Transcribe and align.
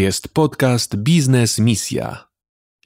jest 0.00 0.28
podcast 0.28 0.96
Biznes 0.96 1.58
Misja. 1.58 2.28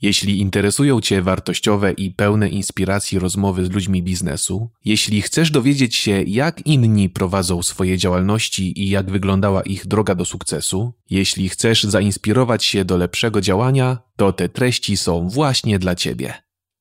Jeśli 0.03 0.41
interesują 0.41 1.01
Cię 1.01 1.23
wartościowe 1.23 1.93
i 1.93 2.11
pełne 2.11 2.49
inspiracji 2.49 3.19
rozmowy 3.19 3.67
z 3.67 3.71
ludźmi 3.71 4.03
biznesu, 4.03 4.71
jeśli 4.85 5.23
chcesz 5.23 5.51
dowiedzieć 5.51 5.97
się, 5.97 6.23
jak 6.23 6.67
inni 6.67 7.09
prowadzą 7.09 7.63
swoje 7.63 7.99
działalności 7.99 8.83
i 8.83 8.91
jak 8.91 9.11
wyglądała 9.11 9.63
ich 9.63 9.87
droga 9.87 10.15
do 10.15 10.25
sukcesu, 10.25 10.93
jeśli 11.11 11.49
chcesz 11.49 11.85
zainspirować 11.85 12.65
się 12.65 12.85
do 12.85 12.97
lepszego 12.97 13.41
działania, 13.41 13.99
to 14.17 14.33
te 14.33 14.49
treści 14.49 14.97
są 14.97 15.29
właśnie 15.29 15.79
dla 15.79 15.95
Ciebie. 15.95 16.35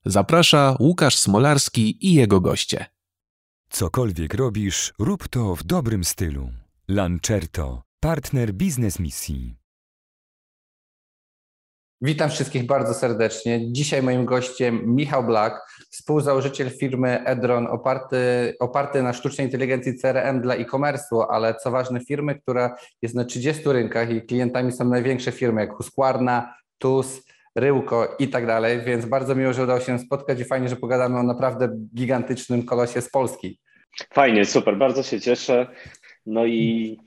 Zaprasza 0.05 0.75
Łukasz 0.80 1.18
Smolarski 1.18 2.07
i 2.07 2.14
jego 2.14 2.41
goście. 2.41 2.86
Cokolwiek 3.70 4.34
robisz, 4.34 4.93
rób 5.00 5.27
to 5.27 5.55
w 5.55 5.64
dobrym 5.64 6.04
stylu. 6.04 6.50
Lancerto, 6.88 7.82
partner 8.00 8.54
biznes 8.54 9.00
misji. 9.00 9.59
Witam 12.02 12.29
wszystkich 12.29 12.65
bardzo 12.65 12.93
serdecznie. 12.93 13.71
Dzisiaj 13.71 14.04
moim 14.04 14.25
gościem 14.25 14.96
Michał 14.96 15.24
Black, 15.24 15.55
współzałożyciel 15.89 16.69
firmy 16.69 17.24
Edron, 17.25 17.68
oparty, 17.68 18.18
oparty 18.60 19.04
na 19.04 19.14
sztucznej 19.14 19.47
inteligencji 19.47 20.00
CRM 20.00 20.41
dla 20.41 20.55
e-commerce'u, 20.55 21.25
ale 21.29 21.55
co 21.55 21.71
ważne 21.71 22.00
firmy, 22.00 22.39
która 22.39 22.75
jest 23.01 23.15
na 23.15 23.25
30 23.25 23.64
rynkach 23.65 24.10
i 24.11 24.21
klientami 24.21 24.71
są 24.71 24.86
największe 24.86 25.32
firmy 25.32 25.61
jak 25.61 25.74
Husqvarna, 25.74 26.55
TUS, 26.77 27.21
Ryłko 27.55 28.16
i 28.19 28.27
tak 28.27 28.47
dalej, 28.47 28.82
więc 28.86 29.05
bardzo 29.05 29.36
miło, 29.36 29.54
że 29.54 29.63
udało 29.63 29.79
się 29.79 30.00
spotkać 30.00 30.39
i 30.39 30.46
fajnie, 30.46 30.69
że 30.69 30.75
pogadamy 30.75 31.19
o 31.19 31.24
naprawdę 31.24 31.69
gigantycznym 31.96 32.63
kolosie 32.63 33.02
z 33.02 33.09
Polski. 33.09 33.59
Fajnie, 34.13 34.45
super, 34.45 34.77
bardzo 34.77 35.03
się 35.03 35.22
cieszę. 35.22 35.67
No 36.25 36.45
i 36.45 36.97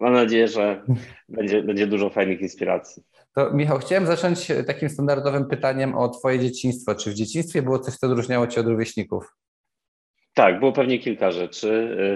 mam 0.00 0.12
nadzieję, 0.12 0.48
że 0.48 0.82
będzie, 1.28 1.62
będzie 1.62 1.86
dużo 1.86 2.10
fajnych 2.10 2.40
inspiracji. 2.40 3.02
To 3.34 3.50
Michał, 3.50 3.78
chciałem 3.78 4.06
zacząć 4.06 4.48
takim 4.66 4.88
standardowym 4.88 5.44
pytaniem 5.44 5.94
o 5.94 6.08
Twoje 6.08 6.38
dzieciństwo. 6.38 6.94
Czy 6.94 7.10
w 7.10 7.14
dzieciństwie 7.14 7.62
było 7.62 7.78
coś, 7.78 7.94
co 7.94 8.06
odróżniało 8.06 8.46
Cię 8.46 8.60
od 8.60 8.66
rówieśników? 8.66 9.36
Tak, 10.34 10.58
było 10.58 10.72
pewnie 10.72 10.98
kilka 10.98 11.30
rzeczy. 11.30 11.68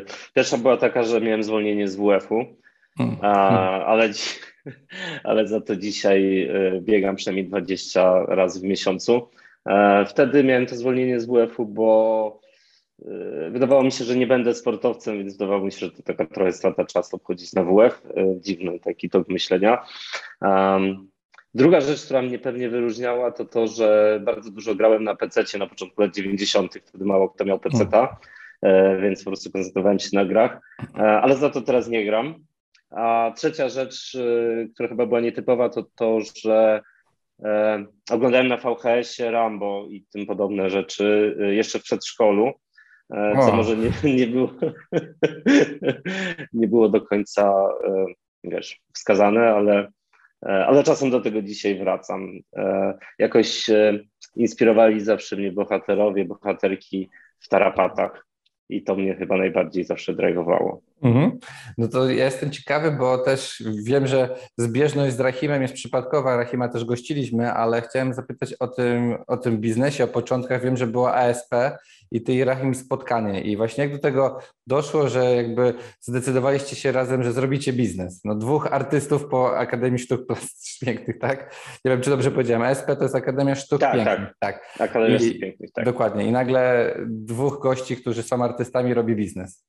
Y, 0.08 0.32
pierwsza 0.34 0.58
była 0.58 0.76
taka, 0.76 1.02
że 1.02 1.20
miałem 1.20 1.42
zwolnienie 1.42 1.88
z 1.88 1.96
WF-u, 1.96 2.44
hmm. 2.98 3.16
ale, 3.86 4.08
ale 5.24 5.48
za 5.48 5.60
to 5.60 5.76
dzisiaj 5.76 6.50
y, 6.76 6.80
biegam 6.80 7.16
przynajmniej 7.16 7.46
20 7.46 8.26
razy 8.26 8.60
w 8.60 8.64
miesiącu. 8.64 9.28
E, 9.66 10.04
wtedy 10.06 10.44
miałem 10.44 10.66
to 10.66 10.76
zwolnienie 10.76 11.20
z 11.20 11.26
WF-u, 11.26 11.66
bo 11.66 12.40
wydawało 13.50 13.82
mi 13.82 13.92
się, 13.92 14.04
że 14.04 14.16
nie 14.16 14.26
będę 14.26 14.54
sportowcem, 14.54 15.18
więc 15.18 15.32
wydawało 15.32 15.64
mi 15.64 15.72
się, 15.72 15.78
że 15.78 15.90
to 15.90 16.02
taka 16.02 16.26
trochę 16.26 16.52
strata 16.52 16.84
czasu 16.84 17.18
wchodzić 17.18 17.52
na 17.52 17.64
WF. 17.64 18.02
Dziwny 18.40 18.80
taki 18.80 19.10
tok 19.10 19.28
myślenia. 19.28 19.86
Druga 21.54 21.80
rzecz, 21.80 22.04
która 22.04 22.22
mnie 22.22 22.38
pewnie 22.38 22.68
wyróżniała, 22.68 23.32
to 23.32 23.44
to, 23.44 23.66
że 23.66 24.20
bardzo 24.24 24.50
dużo 24.50 24.74
grałem 24.74 25.04
na 25.04 25.14
PC 25.14 25.58
na 25.58 25.66
początku 25.66 26.02
lat 26.02 26.14
90., 26.14 26.74
wtedy 26.84 27.04
mało 27.04 27.28
kto 27.28 27.44
miał 27.44 27.60
PC, 27.60 27.86
hmm. 27.90 29.02
więc 29.02 29.24
po 29.24 29.30
prostu 29.30 29.50
koncentrowałem 29.50 29.98
się 29.98 30.08
na 30.12 30.24
grach, 30.24 30.60
e, 30.98 31.20
ale 31.20 31.36
za 31.36 31.50
to 31.50 31.60
teraz 31.60 31.88
nie 31.88 32.04
gram. 32.04 32.34
A 32.90 33.32
trzecia 33.36 33.68
rzecz, 33.68 34.14
e, 34.14 34.68
która 34.74 34.88
chyba 34.88 35.06
była 35.06 35.20
nietypowa, 35.20 35.68
to 35.68 35.86
to, 35.94 36.18
że 36.42 36.82
e, 37.44 37.84
oglądałem 38.10 38.48
na 38.48 38.56
VHS-ie 38.56 39.30
Rambo 39.30 39.86
i 39.90 40.04
tym 40.12 40.26
podobne 40.26 40.70
rzeczy 40.70 41.36
jeszcze 41.50 41.78
w 41.78 41.82
przedszkolu, 41.82 42.52
co 43.14 43.52
o. 43.52 43.56
może 43.56 43.76
nie, 43.76 43.90
nie, 44.16 44.26
było, 44.26 44.52
nie 46.52 46.68
było 46.68 46.88
do 46.88 47.00
końca 47.00 47.68
wiesz, 48.44 48.80
wskazane, 48.92 49.40
ale 49.40 49.88
E, 50.46 50.66
ale 50.66 50.84
czasem 50.84 51.10
do 51.10 51.20
tego 51.20 51.42
dzisiaj 51.42 51.78
wracam. 51.78 52.38
E, 52.56 52.94
jakoś 53.18 53.70
e, 53.70 54.00
inspirowali 54.36 55.00
zawsze 55.00 55.36
mnie 55.36 55.52
bohaterowie, 55.52 56.24
bohaterki 56.24 57.10
w 57.40 57.48
tarapatach 57.48 58.26
i 58.68 58.82
to 58.82 58.96
mnie 58.96 59.14
chyba 59.14 59.36
najbardziej 59.36 59.84
zawsze 59.84 60.14
drive'owało. 60.14 60.78
Mhm. 61.02 61.38
No 61.78 61.88
to 61.88 62.10
ja 62.10 62.24
jestem 62.24 62.50
ciekawy, 62.50 62.90
bo 62.90 63.18
też 63.18 63.62
wiem, 63.84 64.06
że 64.06 64.36
zbieżność 64.58 65.16
z 65.16 65.20
Rahimem 65.20 65.62
jest 65.62 65.74
przypadkowa. 65.74 66.36
Rahima 66.36 66.68
też 66.68 66.84
gościliśmy, 66.84 67.52
ale 67.52 67.82
chciałem 67.82 68.14
zapytać 68.14 68.54
o 68.54 68.68
tym, 68.68 69.16
o 69.26 69.36
tym 69.36 69.58
biznesie, 69.58 70.04
o 70.04 70.08
początkach. 70.08 70.62
Wiem, 70.62 70.76
że 70.76 70.86
była 70.86 71.14
ASP 71.14 71.54
i 72.10 72.22
ty 72.22 72.34
i 72.34 72.44
Rahim 72.44 72.74
spotkanie. 72.74 73.40
I 73.40 73.56
właśnie 73.56 73.84
jak 73.84 73.92
do 73.92 73.98
tego 73.98 74.38
doszło, 74.66 75.08
że 75.08 75.34
jakby 75.34 75.74
zdecydowaliście 76.00 76.76
się 76.76 76.92
razem, 76.92 77.22
że 77.22 77.32
zrobicie 77.32 77.72
biznes? 77.72 78.20
No 78.24 78.34
dwóch 78.34 78.66
artystów 78.72 79.28
po 79.28 79.58
Akademii 79.58 79.98
Sztuk 79.98 80.20
Pięknych, 80.84 81.18
tak? 81.18 81.54
Nie 81.84 81.90
wiem, 81.90 82.00
czy 82.00 82.10
dobrze 82.10 82.30
powiedziałem. 82.30 82.62
ASP 82.62 82.86
to 82.86 83.02
jest 83.02 83.14
Akademia 83.14 83.54
Sztuk 83.54 83.80
tak, 83.80 83.94
Pięknych. 83.94 84.32
Tak, 84.40 84.60
tak. 84.78 84.88
Akademia 84.90 85.18
Sztuk 85.18 85.40
Pięknych, 85.40 85.72
tak. 85.72 85.84
Dokładnie. 85.84 86.26
I 86.26 86.32
nagle 86.32 86.94
dwóch 87.08 87.60
gości, 87.62 87.96
którzy 87.96 88.22
są 88.22 88.44
artystami, 88.44 88.94
robi 88.94 89.16
biznes. 89.16 89.64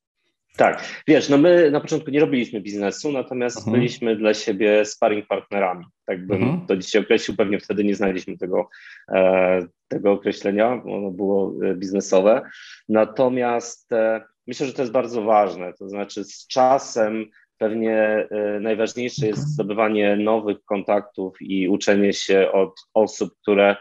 Tak, 0.58 1.04
wiesz, 1.08 1.30
no 1.30 1.38
my 1.38 1.72
na 1.72 1.80
początku 1.82 2.12
nie 2.12 2.20
robiliśmy 2.20 2.62
biznesu, 2.62 3.12
natomiast 3.12 3.58
mhm. 3.58 3.76
byliśmy 3.76 4.16
dla 4.16 4.34
siebie 4.34 4.86
sparring 4.86 5.28
partnerami. 5.28 5.86
Tak 6.06 6.28
bym 6.28 6.44
mhm. 6.44 6.68
to 6.68 6.78
dzisiaj 6.78 7.02
określił, 7.02 7.38
pewnie 7.38 7.60
wtedy 7.60 7.84
nie 7.84 7.96
znaleźliśmy 7.96 8.38
tego, 8.38 8.70
e, 9.12 9.68
tego 9.88 10.12
określenia, 10.12 10.82
ono 10.86 11.12
było 11.12 11.54
e, 11.64 11.76
biznesowe. 11.76 12.42
Natomiast 12.90 13.92
e, 13.92 14.22
myślę, 14.48 14.68
że 14.68 14.74
to 14.74 14.82
jest 14.82 14.92
bardzo 14.92 15.22
ważne, 15.22 15.74
to 15.74 15.90
znaczy 15.90 16.24
z 16.24 16.48
czasem 16.48 17.26
pewnie 17.58 17.98
e, 17.98 18.60
najważniejsze 18.60 19.28
jest 19.28 19.40
mhm. 19.40 19.54
zdobywanie 19.54 20.16
nowych 20.16 20.64
kontaktów 20.66 21.42
i 21.42 21.70
uczenie 21.70 22.14
się 22.14 22.52
od 22.52 22.74
osób, 22.94 23.34
które 23.42 23.76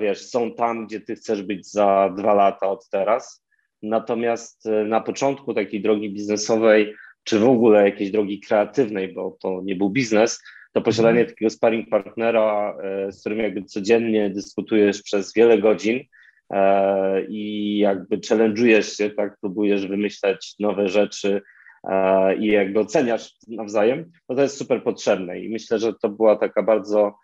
wiesz, 0.00 0.26
są 0.26 0.54
tam, 0.54 0.86
gdzie 0.86 1.00
ty 1.00 1.14
chcesz 1.14 1.42
być 1.42 1.70
za 1.70 2.14
dwa 2.16 2.34
lata 2.34 2.68
od 2.68 2.88
teraz 2.88 3.47
Natomiast 3.82 4.66
e, 4.66 4.84
na 4.84 5.00
początku 5.00 5.54
takiej 5.54 5.82
drogi 5.82 6.10
biznesowej, 6.10 6.94
czy 7.24 7.38
w 7.38 7.48
ogóle 7.48 7.84
jakiejś 7.84 8.10
drogi 8.10 8.40
kreatywnej, 8.40 9.14
bo 9.14 9.36
to 9.40 9.60
nie 9.64 9.76
był 9.76 9.90
biznes, 9.90 10.42
to 10.72 10.80
posiadanie 10.80 11.20
mhm. 11.20 11.34
takiego 11.34 11.50
sparring 11.50 11.88
partnera, 11.88 12.76
e, 12.82 13.12
z 13.12 13.20
którym 13.20 13.38
jakby 13.38 13.62
codziennie 13.62 14.30
dyskutujesz 14.30 15.02
przez 15.02 15.34
wiele 15.34 15.58
godzin 15.58 16.00
e, 16.50 17.24
i 17.24 17.78
jakby 17.78 18.16
challenge'ujesz 18.18 18.96
się, 18.96 19.10
tak, 19.10 19.36
próbujesz 19.40 19.86
wymyślać 19.86 20.54
nowe 20.58 20.88
rzeczy 20.88 21.42
i 22.38 22.46
jakby 22.46 22.80
oceniasz 22.80 23.34
nawzajem, 23.48 24.10
no 24.28 24.36
to 24.36 24.42
jest 24.42 24.56
super 24.56 24.82
potrzebne 24.82 25.40
i 25.40 25.48
myślę, 25.48 25.78
że 25.78 25.94
to 26.02 26.08
była 26.08 26.36
taka 26.36 26.62
bardzo 26.62 27.14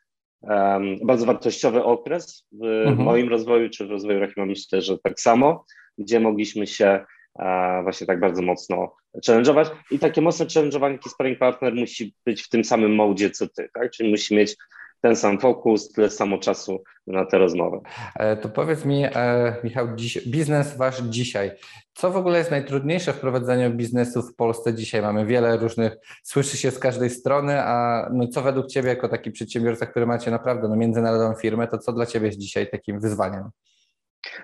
bardzo 1.04 1.26
wartościowy 1.26 1.84
okres 1.84 2.46
w 2.52 2.64
mhm. 2.64 2.98
moim 2.98 3.28
rozwoju, 3.28 3.70
czy 3.70 3.86
w 3.86 3.90
rozwoju 3.90 4.20
Rahima 4.20 4.46
myślę, 4.46 4.82
że 4.82 4.98
tak 4.98 5.20
samo 5.20 5.64
gdzie 5.98 6.20
mogliśmy 6.20 6.66
się 6.66 7.04
e, 7.38 7.80
właśnie 7.82 8.06
tak 8.06 8.20
bardzo 8.20 8.42
mocno 8.42 8.96
challenge'ować. 9.26 9.70
I 9.90 9.98
takie 9.98 10.20
mocne 10.20 10.46
challenge'owanie, 10.46 10.92
jaki 10.92 11.10
sparring 11.10 11.38
partner 11.38 11.74
musi 11.74 12.14
być 12.26 12.42
w 12.42 12.48
tym 12.48 12.64
samym 12.64 12.94
modzie 12.94 13.30
co 13.30 13.48
ty, 13.48 13.68
tak? 13.74 13.90
Czyli 13.90 14.10
musi 14.10 14.36
mieć 14.36 14.56
ten 15.04 15.16
sam 15.16 15.38
fokus, 15.38 15.92
tyle 15.92 16.10
samo 16.10 16.38
czasu 16.38 16.82
na 17.06 17.24
tę 17.24 17.38
rozmowę. 17.38 17.80
E, 18.16 18.36
to 18.36 18.48
powiedz 18.48 18.84
mi, 18.84 19.04
e, 19.04 19.56
Michał, 19.64 19.96
dziś, 19.96 20.28
biznes 20.28 20.76
wasz 20.76 21.02
dzisiaj. 21.02 21.50
Co 21.94 22.10
w 22.10 22.16
ogóle 22.16 22.38
jest 22.38 22.50
najtrudniejsze 22.50 23.12
w 23.12 23.20
prowadzeniu 23.20 23.70
biznesu 23.70 24.22
w 24.22 24.36
Polsce 24.36 24.74
dzisiaj? 24.74 25.02
Mamy 25.02 25.26
wiele 25.26 25.56
różnych, 25.56 25.96
słyszy 26.22 26.56
się 26.56 26.70
z 26.70 26.78
każdej 26.78 27.10
strony, 27.10 27.60
a 27.62 28.08
no 28.12 28.28
co 28.28 28.42
według 28.42 28.66
Ciebie 28.66 28.88
jako 28.88 29.08
taki 29.08 29.30
przedsiębiorca, 29.30 29.86
który 29.86 30.06
macie 30.06 30.30
naprawdę 30.30 30.68
no, 30.68 30.76
międzynarodową 30.76 31.34
firmę, 31.34 31.68
to 31.68 31.78
co 31.78 31.92
dla 31.92 32.06
Ciebie 32.06 32.26
jest 32.26 32.38
dzisiaj 32.38 32.70
takim 32.70 33.00
wyzwaniem? 33.00 33.50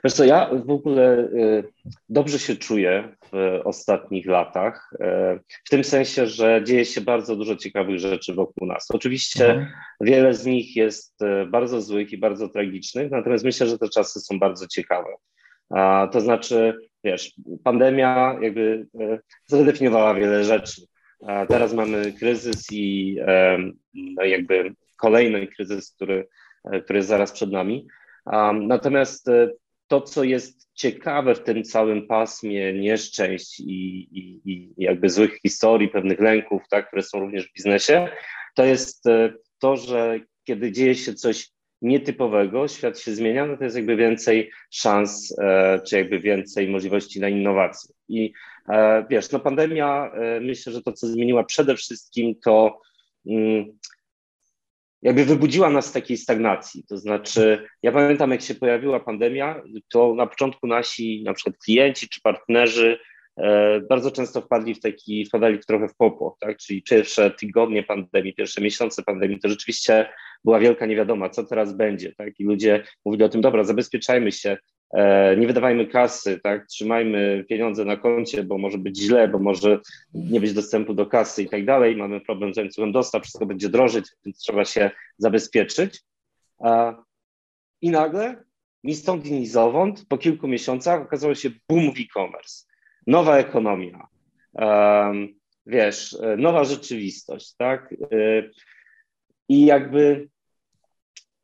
Wiesz 0.05 0.13
co, 0.13 0.25
ja 0.25 0.51
w 0.67 0.71
ogóle 0.71 1.19
y, 1.19 1.65
dobrze 2.09 2.39
się 2.39 2.57
czuję 2.57 3.17
w 3.33 3.61
ostatnich 3.65 4.27
latach, 4.27 4.91
y, 4.95 4.99
w 5.65 5.71
tym 5.71 5.85
sensie, 5.85 6.27
że 6.27 6.63
dzieje 6.65 6.85
się 6.85 7.01
bardzo 7.01 7.37
dużo 7.37 7.57
ciekawych 7.57 7.99
rzeczy 7.99 8.35
wokół 8.35 8.69
nas. 8.69 8.87
Oczywiście 8.91 9.51
mhm. 9.51 9.67
wiele 10.01 10.35
z 10.35 10.47
nich 10.47 10.77
jest 10.77 11.23
y, 11.23 11.47
bardzo 11.47 11.81
złych 11.81 12.13
i 12.13 12.19
bardzo 12.19 12.49
tragicznych, 12.49 13.11
natomiast 13.11 13.45
myślę, 13.45 13.67
że 13.67 13.79
te 13.79 13.89
czasy 13.89 14.21
są 14.21 14.39
bardzo 14.39 14.67
ciekawe. 14.67 15.09
To 16.13 16.21
znaczy, 16.21 16.75
wiesz, 17.05 17.33
pandemia 17.65 18.39
jakby 18.43 18.87
zadefiniowała 19.47 20.15
wiele 20.15 20.45
rzeczy. 20.45 20.83
Teraz 21.49 21.73
mamy 21.75 22.13
kryzys 22.13 22.67
i 22.73 23.17
no 23.95 24.25
jakby 24.25 24.75
kolejny 24.97 25.47
kryzys, 25.47 25.93
który, 25.93 26.29
który 26.85 26.97
jest 26.99 27.09
zaraz 27.09 27.33
przed 27.33 27.53
nami. 27.53 27.87
Natomiast 28.53 29.31
to, 29.91 30.01
co 30.01 30.25
jest 30.25 30.71
ciekawe 30.75 31.35
w 31.35 31.43
tym 31.43 31.63
całym 31.63 32.07
pasmie 32.07 32.73
nieszczęść 32.73 33.61
i, 33.61 34.09
i, 34.19 34.41
i 34.45 34.73
jakby 34.77 35.11
złych 35.11 35.39
historii, 35.43 35.89
pewnych 35.89 36.21
lęków, 36.21 36.63
tak, 36.71 36.87
które 36.87 37.03
są 37.03 37.21
również 37.21 37.49
w 37.49 37.53
biznesie, 37.53 38.09
to 38.55 38.65
jest 38.65 39.07
e, 39.07 39.33
to, 39.59 39.77
że 39.77 40.21
kiedy 40.45 40.73
dzieje 40.73 40.95
się 40.95 41.15
coś 41.15 41.51
nietypowego, 41.83 42.69
świat 42.69 42.99
się 42.99 43.15
zmienia, 43.15 43.47
no 43.47 43.57
to 43.57 43.65
jest 43.65 43.77
jakby 43.77 43.97
więcej 43.97 44.51
szans, 44.71 45.39
e, 45.39 45.81
czy 45.87 45.97
jakby 45.97 46.19
więcej 46.19 46.69
możliwości 46.69 47.21
na 47.21 47.29
innowacje. 47.29 47.95
I 48.09 48.33
e, 48.69 49.07
wiesz, 49.11 49.31
no 49.31 49.41
pandemia, 49.41 50.13
myślę, 50.41 50.73
że 50.73 50.83
to, 50.83 50.93
co 50.93 51.07
zmieniła 51.07 51.45
przede 51.45 51.77
wszystkim, 51.77 52.35
to 52.45 52.81
mm, 53.27 53.79
jakby 55.03 55.25
wybudziła 55.25 55.71
nas 55.71 55.87
z 55.87 55.93
takiej 55.93 56.17
stagnacji. 56.17 56.85
To 56.89 56.99
znaczy, 56.99 57.69
ja 57.83 57.93
pamiętam, 57.93 58.31
jak 58.31 58.43
się 58.43 58.55
pojawiła 58.55 59.01
pandemia, 59.01 59.63
to 59.89 60.15
na 60.15 60.27
początku 60.27 60.67
nasi 60.67 61.23
na 61.23 61.35
przykład 61.35 61.57
klienci 61.59 62.09
czy 62.09 62.21
partnerzy 62.21 62.99
e, 63.37 63.81
bardzo 63.81 64.11
często 64.11 64.41
wpadli 64.41 64.75
w 64.75 64.81
taki, 64.81 65.27
wpadali 65.27 65.59
trochę 65.59 65.89
w 65.89 65.97
popo, 65.97 66.37
tak? 66.41 66.57
Czyli 66.57 66.83
pierwsze 66.83 67.31
tygodnie 67.31 67.83
pandemii, 67.83 68.35
pierwsze 68.35 68.61
miesiące 68.61 69.03
pandemii, 69.03 69.41
to 69.41 69.49
rzeczywiście 69.49 70.09
była 70.45 70.61
wielka 70.61 70.87
niewiadoma, 70.87 71.31
co 71.31 71.45
teraz 71.45 71.77
będzie, 71.77 72.13
tak? 72.15 72.41
I 72.41 72.45
ludzie 72.45 72.85
mówili 73.05 73.25
o 73.25 73.29
tym, 73.29 73.41
dobra, 73.41 73.65
zabezpieczajmy 73.65 74.33
się, 74.33 74.57
nie 75.37 75.47
wydawajmy 75.47 75.87
kasy, 75.87 76.41
tak? 76.43 76.67
trzymajmy 76.67 77.45
pieniądze 77.49 77.85
na 77.85 77.97
koncie, 77.97 78.45
bo 78.45 78.59
może 78.59 78.79
być 78.79 78.99
źle, 78.99 79.29
bo 79.29 79.39
może 79.39 79.79
nie 80.15 80.41
być 80.41 80.53
dostępu 80.53 80.95
do 80.95 81.07
kasy 81.07 81.43
i 81.43 81.49
tak 81.49 81.65
dalej. 81.65 81.97
Mamy 81.97 82.21
problem 82.21 82.55
z 82.55 82.57
łańcuchem 82.57 82.93
dostaw, 82.93 83.23
wszystko 83.23 83.47
będzie 83.47 83.69
drożyć, 83.69 84.07
więc 84.25 84.39
trzeba 84.39 84.65
się 84.65 84.91
zabezpieczyć. 85.19 86.01
I 87.81 87.91
nagle, 87.91 88.45
ni 88.85 88.95
stąd, 88.95 89.25
ni 89.25 89.47
zowąd, 89.47 90.07
po 90.09 90.19
kilku 90.19 90.49
miesiącach 90.49 91.03
okazało 91.03 91.35
się 91.35 91.51
boom 91.69 91.93
w 91.93 91.99
e-commerce, 92.01 92.67
nowa 93.07 93.39
ekonomia, 93.39 94.07
wiesz, 95.67 96.17
nowa 96.37 96.65
rzeczywistość, 96.65 97.55
tak? 97.57 97.93
E, 97.93 98.51
I 99.49 99.67
jakby 99.67 100.29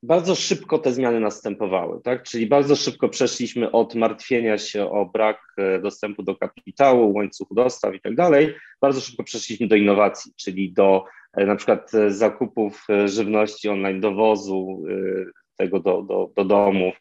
bardzo 0.02 0.34
szybko 0.34 0.78
te 0.78 0.92
zmiany 0.92 1.20
następowały, 1.20 2.00
tak? 2.02 2.22
Czyli 2.22 2.46
bardzo 2.46 2.76
szybko 2.76 3.08
przeszliśmy 3.08 3.70
od 3.70 3.94
martwienia 3.94 4.58
się 4.58 4.90
o 4.90 5.06
brak 5.06 5.40
e, 5.56 5.78
dostępu 5.78 6.22
do 6.22 6.36
kapitału, 6.36 7.14
łańcuchu 7.14 7.54
dostaw 7.54 7.94
i 7.94 8.00
tak 8.00 8.14
dalej, 8.14 8.54
bardzo 8.80 9.00
szybko 9.00 9.24
przeszliśmy 9.24 9.66
do 9.68 9.76
innowacji, 9.76 10.32
czyli 10.36 10.72
do 10.72 11.04
e, 11.32 11.46
na 11.46 11.56
przykład 11.56 11.94
e, 11.94 12.10
zakupów 12.10 12.86
żywności 13.04 13.68
online, 13.68 14.00
dowozu 14.00 14.82
tego 15.56 15.80
do, 15.80 16.02
do, 16.02 16.30
do 16.36 16.44
domów 16.44 16.94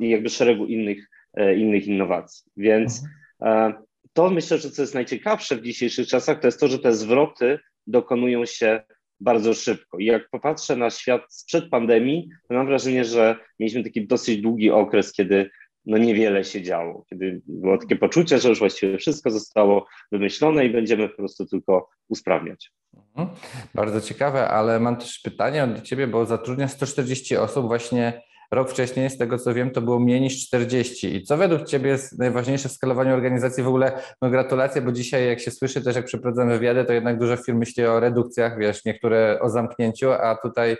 i 0.00 0.08
jakby 0.08 0.28
szeregu 0.28 0.66
innych, 0.66 1.08
innych 1.56 1.86
innowacji. 1.86 2.52
Więc 2.56 3.02
mhm. 3.40 3.74
to 4.12 4.30
myślę, 4.30 4.58
że 4.58 4.70
co 4.70 4.82
jest 4.82 4.94
najciekawsze 4.94 5.56
w 5.56 5.62
dzisiejszych 5.62 6.06
czasach, 6.06 6.40
to 6.40 6.48
jest 6.48 6.60
to, 6.60 6.68
że 6.68 6.78
te 6.78 6.92
zwroty 6.92 7.58
dokonują 7.86 8.46
się 8.46 8.80
bardzo 9.20 9.54
szybko. 9.54 9.98
I 9.98 10.04
jak 10.04 10.30
popatrzę 10.30 10.76
na 10.76 10.90
świat 10.90 11.22
sprzed 11.28 11.70
pandemii, 11.70 12.28
to 12.48 12.54
mam 12.54 12.66
wrażenie, 12.66 13.04
że 13.04 13.36
mieliśmy 13.58 13.84
taki 13.84 14.06
dosyć 14.06 14.40
długi 14.40 14.70
okres, 14.70 15.12
kiedy 15.12 15.50
no 15.86 15.98
niewiele 15.98 16.44
się 16.44 16.62
działo, 16.62 17.04
kiedy 17.10 17.40
było 17.46 17.78
takie 17.78 17.96
poczucie, 17.96 18.38
że 18.38 18.48
już 18.48 18.58
właściwie 18.58 18.98
wszystko 18.98 19.30
zostało 19.30 19.86
wymyślone 20.12 20.66
i 20.66 20.70
będziemy 20.70 21.08
po 21.08 21.16
prostu 21.16 21.46
tylko 21.46 21.88
usprawniać. 22.08 22.72
Mhm. 22.96 23.28
Bardzo 23.74 24.00
ciekawe, 24.00 24.48
ale 24.48 24.80
mam 24.80 24.96
też 24.96 25.18
pytanie 25.18 25.66
do 25.66 25.80
Ciebie, 25.80 26.06
bo 26.06 26.26
zatrudnia 26.26 26.68
140 26.68 27.36
osób 27.36 27.66
właśnie 27.66 28.22
Rok 28.50 28.70
wcześniej, 28.70 29.10
z 29.10 29.18
tego 29.18 29.38
co 29.38 29.54
wiem, 29.54 29.70
to 29.70 29.80
było 29.80 29.98
mniej 29.98 30.20
niż 30.20 30.46
40. 30.46 31.16
I 31.16 31.22
co 31.22 31.36
według 31.36 31.64
Ciebie 31.64 31.90
jest 31.90 32.18
najważniejsze 32.18 32.68
w 32.68 32.72
skalowaniu 32.72 33.14
organizacji? 33.14 33.62
W 33.62 33.68
ogóle 33.68 34.02
no 34.22 34.30
gratulacje, 34.30 34.82
bo 34.82 34.92
dzisiaj 34.92 35.26
jak 35.26 35.40
się 35.40 35.50
słyszy 35.50 35.82
też, 35.82 35.96
jak 35.96 36.04
przeprowadzam 36.04 36.48
wywiady, 36.48 36.84
to 36.84 36.92
jednak 36.92 37.18
dużo 37.18 37.36
firm 37.36 37.58
myśli 37.58 37.84
o 37.84 38.00
redukcjach, 38.00 38.58
wiesz, 38.58 38.84
niektóre 38.84 39.38
o 39.40 39.48
zamknięciu, 39.48 40.12
a 40.12 40.36
tutaj 40.42 40.76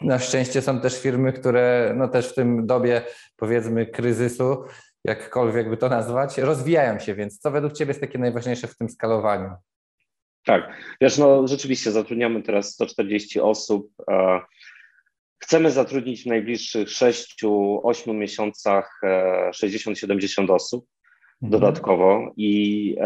na 0.00 0.18
szczęście 0.18 0.62
są 0.62 0.80
też 0.80 1.00
firmy, 1.00 1.32
które 1.32 1.94
no 1.96 2.08
też 2.08 2.28
w 2.28 2.34
tym 2.34 2.66
dobie 2.66 3.02
powiedzmy 3.36 3.86
kryzysu, 3.86 4.64
jakkolwiek 5.04 5.70
by 5.70 5.76
to 5.76 5.88
nazwać, 5.88 6.38
rozwijają 6.38 6.98
się, 6.98 7.14
więc 7.14 7.38
co 7.38 7.50
według 7.50 7.72
Ciebie 7.72 7.90
jest 7.90 8.00
takie 8.00 8.18
najważniejsze 8.18 8.66
w 8.66 8.76
tym 8.76 8.88
skalowaniu? 8.88 9.50
Tak, 10.46 10.76
wiesz, 11.00 11.18
no 11.18 11.48
rzeczywiście 11.48 11.90
zatrudniamy 11.90 12.42
teraz 12.42 12.72
140 12.72 13.40
osób. 13.40 13.88
Chcemy 15.44 15.70
zatrudnić 15.70 16.22
w 16.22 16.26
najbliższych 16.26 16.88
6-8 16.88 18.14
miesiącach 18.14 19.00
60-70 19.54 20.50
e, 20.50 20.54
osób 20.54 20.86
mhm. 21.42 21.50
dodatkowo 21.60 22.32
i 22.36 22.96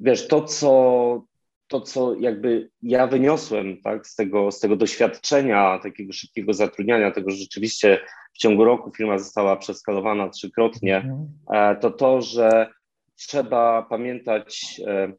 wiesz, 0.00 0.28
to 0.28 0.42
co, 0.42 1.24
to 1.68 1.80
co 1.80 2.14
jakby 2.14 2.70
ja 2.82 3.06
wyniosłem 3.06 3.82
tak, 3.82 4.06
z, 4.06 4.14
tego, 4.14 4.50
z 4.50 4.60
tego 4.60 4.76
doświadczenia 4.76 5.78
takiego 5.82 6.12
szybkiego 6.12 6.52
zatrudniania, 6.52 7.10
tego, 7.10 7.30
że 7.30 7.36
rzeczywiście 7.36 8.00
w 8.34 8.38
ciągu 8.38 8.64
roku 8.64 8.90
firma 8.96 9.18
została 9.18 9.56
przeskalowana 9.56 10.28
trzykrotnie, 10.28 10.96
mhm. 10.96 11.28
E, 11.52 11.76
to 11.76 11.90
to, 11.90 12.22
że 12.22 12.70
trzeba 13.16 13.82
pamiętać 13.82 14.80
e, 14.86 15.12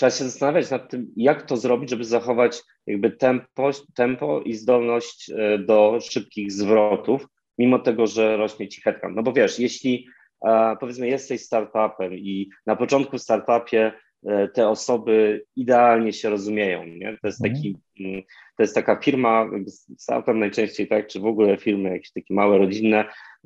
trzeba 0.00 0.10
się 0.10 0.24
zastanawiać 0.24 0.70
nad 0.70 0.90
tym, 0.90 1.12
jak 1.16 1.42
to 1.42 1.56
zrobić, 1.56 1.90
żeby 1.90 2.04
zachować 2.04 2.62
jakby 2.86 3.10
tempo, 3.10 3.70
tempo 3.94 4.40
i 4.40 4.54
zdolność 4.54 5.30
e, 5.30 5.58
do 5.58 5.98
szybkich 6.00 6.52
zwrotów, 6.52 7.26
mimo 7.58 7.78
tego, 7.78 8.06
że 8.06 8.36
rośnie 8.36 8.68
ci 8.68 8.82
headcount. 8.82 9.16
No 9.16 9.22
bo 9.22 9.32
wiesz, 9.32 9.58
jeśli 9.58 10.06
e, 10.46 10.76
powiedzmy 10.80 11.08
jesteś 11.08 11.42
startupem 11.42 12.14
i 12.14 12.50
na 12.66 12.76
początku 12.76 13.18
w 13.18 13.22
startupie 13.22 13.92
e, 14.26 14.48
te 14.48 14.68
osoby 14.68 15.44
idealnie 15.56 16.12
się 16.12 16.30
rozumieją, 16.30 16.86
nie? 16.86 17.18
To 17.22 17.26
jest 17.26 17.44
mhm. 17.44 17.54
taki, 17.54 17.76
mm, 18.00 18.22
to 18.56 18.62
jest 18.62 18.74
taka 18.74 18.96
firma, 18.96 19.50
startup 19.98 20.34
najczęściej 20.34 20.88
tak, 20.88 21.06
czy 21.06 21.20
w 21.20 21.26
ogóle 21.26 21.56
firmy 21.56 21.90
jakieś 21.90 22.12
takie 22.12 22.34
małe, 22.34 22.58
rodzinne, 22.58 23.04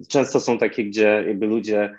często 0.09 0.41
są 0.41 0.59
takie, 0.59 0.85
gdzie 0.85 1.25
jakby 1.27 1.47
ludzie 1.47 1.97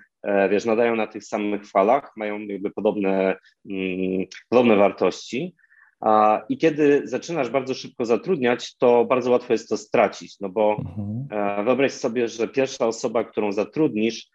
wiesz, 0.50 0.66
nadają 0.66 0.96
na 0.96 1.08
tych 1.08 1.24
samych 1.24 1.68
falach, 1.68 2.12
mają 2.18 2.40
jakby 2.40 2.72
podobne, 2.72 3.38
mm, 3.70 4.26
podobne 4.50 4.76
wartości. 4.76 5.56
I 6.50 6.58
kiedy 6.58 7.02
zaczynasz 7.04 7.50
bardzo 7.50 7.74
szybko 7.74 8.06
zatrudniać, 8.06 8.78
to 8.78 9.06
bardzo 9.06 9.32
łatwo 9.32 9.54
jest 9.54 9.70
to 9.70 9.78
stracić, 9.78 10.40
no 10.40 10.50
bo 10.50 10.78
mhm. 10.80 11.28
E, 11.32 11.64
wyobraź 11.64 11.92
sobie, 11.92 12.28
że 12.28 12.48
pierwsza 12.48 12.88
osoba, 12.88 13.24
którą 13.24 13.52
zatrudnisz, 13.52 14.30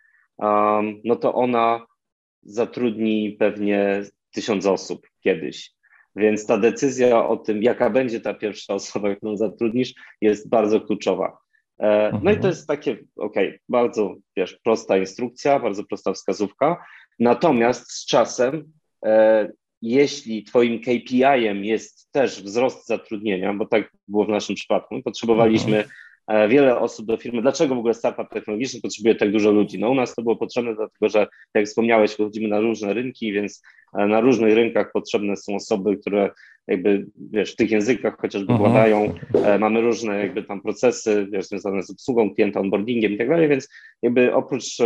no 1.05 1.17
to 1.17 1.35
ona 1.35 1.87
zatrudni 2.43 3.37
pewnie 3.39 4.03
tysiąc 4.33 4.67
osób 4.67 5.07
kiedyś. 5.21 5.73
Więc 6.17 6.47
ta 6.47 6.59
decyzja 6.59 7.29
o 7.29 7.37
tym, 7.37 7.63
jaka 7.63 7.91
będzie 7.91 8.21
ta 8.21 8.35
pierwsza 8.35 8.75
osoba, 8.81 9.15
którą 9.15 9.37
zatrudnisz, 9.37 9.95
jest 10.21 10.49
bardzo 10.49 10.81
kluczowa. 10.81 11.39
E, 11.81 12.11
no 12.13 12.31
i 12.31 12.35
to 12.35 12.39
mhm. 12.39 12.47
jest 12.47 12.69
takie, 12.69 12.99
ok, 13.17 13.35
bardzo 13.69 14.17
wiesz, 14.37 14.59
prosta 14.65 14.97
instrukcja, 14.97 15.59
bardzo 15.59 15.85
prosta 15.85 16.13
wskazówka. 16.13 16.85
Natomiast 17.19 17.91
z 17.91 18.07
czasem, 18.07 18.73
e, 19.05 19.49
jeśli 19.83 20.45
Twoim 20.45 20.81
KPI-em 20.81 21.65
jest 21.65 22.13
też 22.13 22.43
wzrost 22.43 22.87
zatrudnienia, 22.87 23.55
bo 23.55 23.67
tak 23.67 23.93
było 24.09 24.25
w 24.25 24.29
naszym 24.29 24.55
przypadku, 24.55 25.03
potrzebowaliśmy 25.03 25.77
mhm. 25.77 25.95
Wiele 26.49 26.79
osób 26.79 27.07
do 27.07 27.17
firmy. 27.17 27.43
Dlaczego 27.43 27.75
w 27.75 27.79
ogóle 27.79 27.95
startup 27.95 28.29
technologiczny 28.29 28.81
potrzebuje 28.81 29.15
tak 29.15 29.33
dużo 29.33 29.51
ludzi? 29.51 29.79
No 29.79 29.91
u 29.91 29.95
nas 29.95 30.15
to 30.15 30.23
było 30.23 30.37
potrzebne 30.37 30.75
dlatego, 30.75 31.09
że 31.09 31.27
jak 31.55 31.67
wspomniałeś, 31.67 32.17
wychodzimy 32.17 32.49
na 32.49 32.61
różne 32.61 32.95
rynki, 32.95 33.33
więc 33.33 33.63
e, 33.99 34.07
na 34.07 34.21
różnych 34.21 34.55
rynkach 34.55 34.93
potrzebne 34.93 35.37
są 35.37 35.55
osoby, 35.55 35.97
które 35.97 36.31
jakby, 36.67 37.07
wiesz, 37.33 37.53
w 37.53 37.57
tych 37.57 37.71
językach 37.71 38.17
chociażby 38.21 38.53
mhm. 38.53 39.13
E, 39.45 39.59
mamy 39.59 39.81
różne 39.81 40.19
jakby 40.19 40.43
tam 40.43 40.61
procesy, 40.61 41.27
wiesz, 41.33 41.47
związane 41.47 41.83
z 41.83 41.91
obsługą 41.91 42.35
klienta, 42.35 42.61
onboardingiem 42.61 43.13
i 43.13 43.19
tak 43.19 43.29
dalej, 43.29 43.49
więc 43.49 43.69
jakby 44.03 44.35
oprócz 44.35 44.77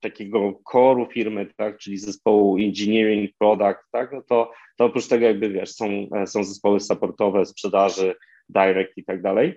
takiego 0.00 0.60
koru 0.64 1.06
firmy, 1.06 1.46
tak, 1.56 1.78
czyli 1.78 1.98
zespołu 1.98 2.58
engineering, 2.58 3.30
product, 3.38 3.80
tak, 3.92 4.12
no 4.12 4.22
to, 4.22 4.52
to 4.76 4.84
oprócz 4.84 5.08
tego 5.08 5.26
jakby, 5.26 5.50
wiesz, 5.50 5.70
są, 5.70 6.08
są 6.26 6.44
zespoły 6.44 6.80
supportowe, 6.80 7.46
sprzedaży, 7.46 8.14
direct 8.48 8.96
i 8.96 9.04
tak 9.04 9.22
dalej. 9.22 9.56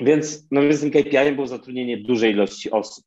Więc, 0.00 0.48
no 0.50 0.60
więc 0.60 0.80
tym 0.80 0.90
KPI 0.90 1.32
było 1.34 1.46
zatrudnienie 1.46 1.96
dużej 1.98 2.32
ilości 2.32 2.70
osób. 2.70 3.04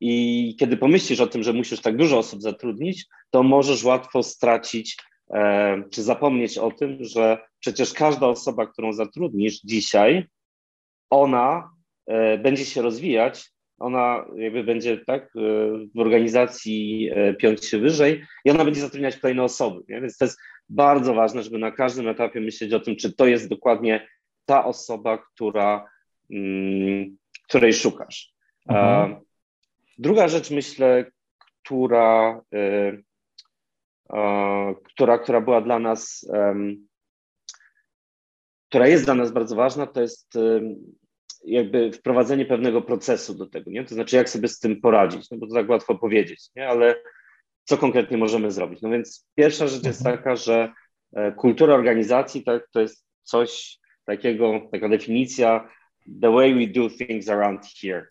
I 0.00 0.56
kiedy 0.60 0.76
pomyślisz 0.76 1.20
o 1.20 1.26
tym, 1.26 1.42
że 1.42 1.52
musisz 1.52 1.80
tak 1.80 1.96
dużo 1.96 2.18
osób 2.18 2.42
zatrudnić, 2.42 3.06
to 3.30 3.42
możesz 3.42 3.84
łatwo 3.84 4.22
stracić 4.22 4.96
e, 5.30 5.82
czy 5.90 6.02
zapomnieć 6.02 6.58
o 6.58 6.70
tym, 6.70 6.98
że 7.00 7.38
przecież 7.60 7.92
każda 7.92 8.26
osoba, 8.26 8.66
którą 8.66 8.92
zatrudnisz 8.92 9.60
dzisiaj, 9.60 10.26
ona 11.10 11.70
e, 12.06 12.38
będzie 12.38 12.64
się 12.64 12.82
rozwijać, 12.82 13.50
ona 13.78 14.24
jakby 14.36 14.64
będzie 14.64 14.98
tak 14.98 15.22
e, 15.22 15.28
w 15.94 15.98
organizacji 15.98 17.10
e, 17.12 17.34
piąć 17.34 17.64
się 17.64 17.78
wyżej 17.78 18.24
i 18.44 18.50
ona 18.50 18.64
będzie 18.64 18.80
zatrudniać 18.80 19.16
kolejne 19.16 19.42
osoby. 19.42 19.82
Nie? 19.88 20.00
Więc 20.00 20.18
to 20.18 20.24
jest 20.24 20.38
bardzo 20.68 21.14
ważne, 21.14 21.42
żeby 21.42 21.58
na 21.58 21.70
każdym 21.70 22.08
etapie 22.08 22.40
myśleć 22.40 22.72
o 22.72 22.80
tym, 22.80 22.96
czy 22.96 23.12
to 23.12 23.26
jest 23.26 23.48
dokładnie 23.48 24.08
ta 24.46 24.64
osoba, 24.64 25.18
która 25.18 25.86
której 27.48 27.72
szukasz. 27.72 28.32
Mhm. 28.68 29.16
Druga 29.98 30.28
rzecz, 30.28 30.50
myślę, 30.50 31.10
która, 31.64 32.40
y, 32.54 33.04
która, 34.84 35.18
która 35.18 35.40
była 35.40 35.60
dla 35.60 35.78
nas, 35.78 36.30
która 38.68 38.88
jest 38.88 39.04
dla 39.04 39.14
nas 39.14 39.32
bardzo 39.32 39.56
ważna, 39.56 39.86
to 39.86 40.00
jest 40.00 40.38
jakby 41.44 41.92
wprowadzenie 41.92 42.46
pewnego 42.46 42.82
procesu 42.82 43.34
do 43.34 43.46
tego, 43.46 43.70
nie? 43.70 43.84
To 43.84 43.94
znaczy, 43.94 44.16
jak 44.16 44.30
sobie 44.30 44.48
z 44.48 44.58
tym 44.58 44.80
poradzić, 44.80 45.30
no 45.30 45.38
bo 45.38 45.46
to 45.46 45.54
tak 45.54 45.68
łatwo 45.68 45.94
powiedzieć, 45.94 46.50
nie? 46.56 46.68
Ale 46.68 47.02
co 47.64 47.78
konkretnie 47.78 48.16
możemy 48.16 48.50
zrobić? 48.50 48.82
No 48.82 48.90
więc 48.90 49.28
pierwsza 49.34 49.66
rzecz 49.66 49.84
jest 49.84 50.00
mhm. 50.00 50.16
taka, 50.16 50.36
że 50.36 50.72
e, 51.16 51.32
kultura 51.32 51.74
organizacji 51.74 52.44
tak, 52.44 52.68
to 52.72 52.80
jest 52.80 53.06
coś 53.22 53.78
takiego, 54.04 54.68
taka 54.72 54.88
definicja 54.88 55.68
the 56.20 56.30
way 56.30 56.54
we 56.54 56.66
do 56.66 56.88
things 56.88 57.28
around 57.28 57.60
here, 57.82 58.06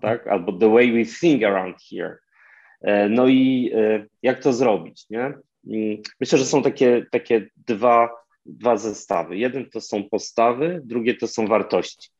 tak? 0.00 0.26
Albo 0.26 0.52
the 0.52 0.68
way 0.68 0.92
we 0.92 1.04
think 1.04 1.42
around 1.42 1.76
here. 1.90 2.18
E, 2.80 3.08
no 3.08 3.28
i 3.28 3.70
e, 3.74 4.06
jak 4.22 4.42
to 4.42 4.52
zrobić, 4.52 5.06
nie? 5.10 5.34
Mm, 5.66 6.02
myślę, 6.20 6.38
że 6.38 6.44
są 6.44 6.62
takie, 6.62 7.06
takie 7.10 7.46
dwa, 7.56 8.10
dwa 8.46 8.76
zestawy. 8.76 9.38
Jeden 9.38 9.70
to 9.70 9.80
są 9.80 10.08
postawy, 10.08 10.80
drugie 10.84 11.14
to 11.14 11.26
są 11.26 11.46
wartości. 11.46 12.10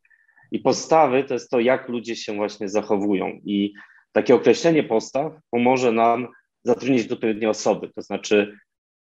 I 0.50 0.58
postawy 0.58 1.24
to 1.24 1.34
jest 1.34 1.50
to, 1.50 1.60
jak 1.60 1.88
ludzie 1.88 2.16
się 2.16 2.32
właśnie 2.32 2.68
zachowują. 2.68 3.40
I 3.44 3.72
takie 4.12 4.34
określenie 4.34 4.82
postaw 4.82 5.32
pomoże 5.50 5.92
nam 5.92 6.28
zatrudnić 6.62 7.12
odpowiednie 7.12 7.50
osoby. 7.50 7.90
To 7.94 8.02
znaczy, 8.02 8.58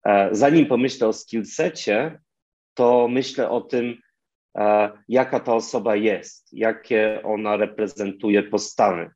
e, 0.05 0.29
zanim 0.31 0.65
pomyślę 0.65 1.07
o 1.07 1.13
skillsecie, 1.13 2.19
to 2.73 3.07
myślę 3.07 3.49
o 3.49 3.61
tym, 3.61 3.97
jaka 5.07 5.39
ta 5.39 5.53
osoba 5.53 5.95
jest, 5.95 6.53
jakie 6.53 7.21
ona 7.23 7.57
reprezentuje 7.57 8.43
postawy. 8.43 9.09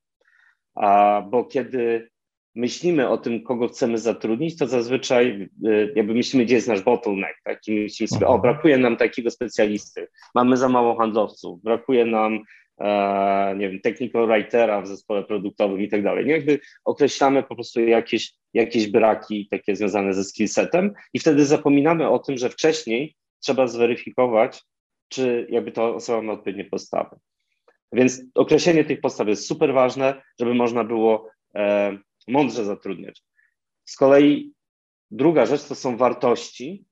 Bo 1.30 1.46
kiedy 1.46 2.10
myślimy 2.56 3.10
o 3.10 3.18
tym, 3.18 3.44
kogo 3.44 3.68
chcemy 3.68 3.98
zatrudnić, 3.98 4.58
to 4.58 4.68
zazwyczaj 4.68 5.50
e, 5.66 5.70
jakby 5.96 6.14
myślimy, 6.14 6.46
gdzie 6.46 6.56
jest 6.56 6.68
nasz 6.68 6.82
bottleneck. 6.82 7.42
Tak? 7.44 7.68
I 7.68 7.80
myślimy 7.80 8.08
sobie, 8.08 8.28
o, 8.28 8.40
brakuje 8.40 8.78
nam 8.78 8.98
takiego 8.98 9.32
specjalisty, 9.32 10.08
mamy 10.36 10.58
za 10.58 10.70
mało 10.70 10.96
handlowców, 10.96 11.64
brakuje 11.64 12.06
nam 12.06 12.40
e, 12.80 13.56
nie 13.58 13.70
wiem, 13.70 13.82
technical 13.82 14.28
writera 14.28 14.82
w 14.82 14.88
zespole 14.88 15.24
produktowym 15.24 15.82
i 15.82 15.90
tak 15.90 16.04
dalej. 16.04 16.28
Jakby 16.28 16.60
określamy 16.86 17.44
po 17.44 17.56
prostu 17.56 17.82
jakieś, 17.82 18.34
jakieś 18.54 18.88
braki 18.88 19.48
takie 19.52 19.76
związane 19.76 20.14
ze 20.14 20.24
skillsetem 20.24 20.94
i 21.14 21.20
wtedy 21.20 21.46
zapominamy 21.46 22.10
o 22.10 22.20
tym, 22.20 22.38
że 22.38 22.50
wcześniej 22.50 23.16
trzeba 23.40 23.68
zweryfikować, 23.68 24.64
czy 25.10 25.48
jakby 25.50 25.72
ta 25.72 25.84
osoba 25.84 26.22
ma 26.22 26.34
odpowiednie 26.34 26.66
postawy. 26.66 27.16
Więc 27.94 28.22
określenie 28.36 28.86
tych 28.86 29.02
postaw 29.02 29.28
jest 29.28 29.48
super 29.48 29.74
ważne, 29.74 30.22
żeby 30.40 30.54
można 30.54 30.84
było 30.84 31.30
e, 31.56 31.98
mądrze 32.28 32.66
zatrudniać. 32.66 33.24
Z 33.86 33.96
kolei 33.96 34.54
druga 35.12 35.46
rzecz 35.46 35.64
to 35.64 35.76
są 35.76 35.98
wartości. 35.98 36.86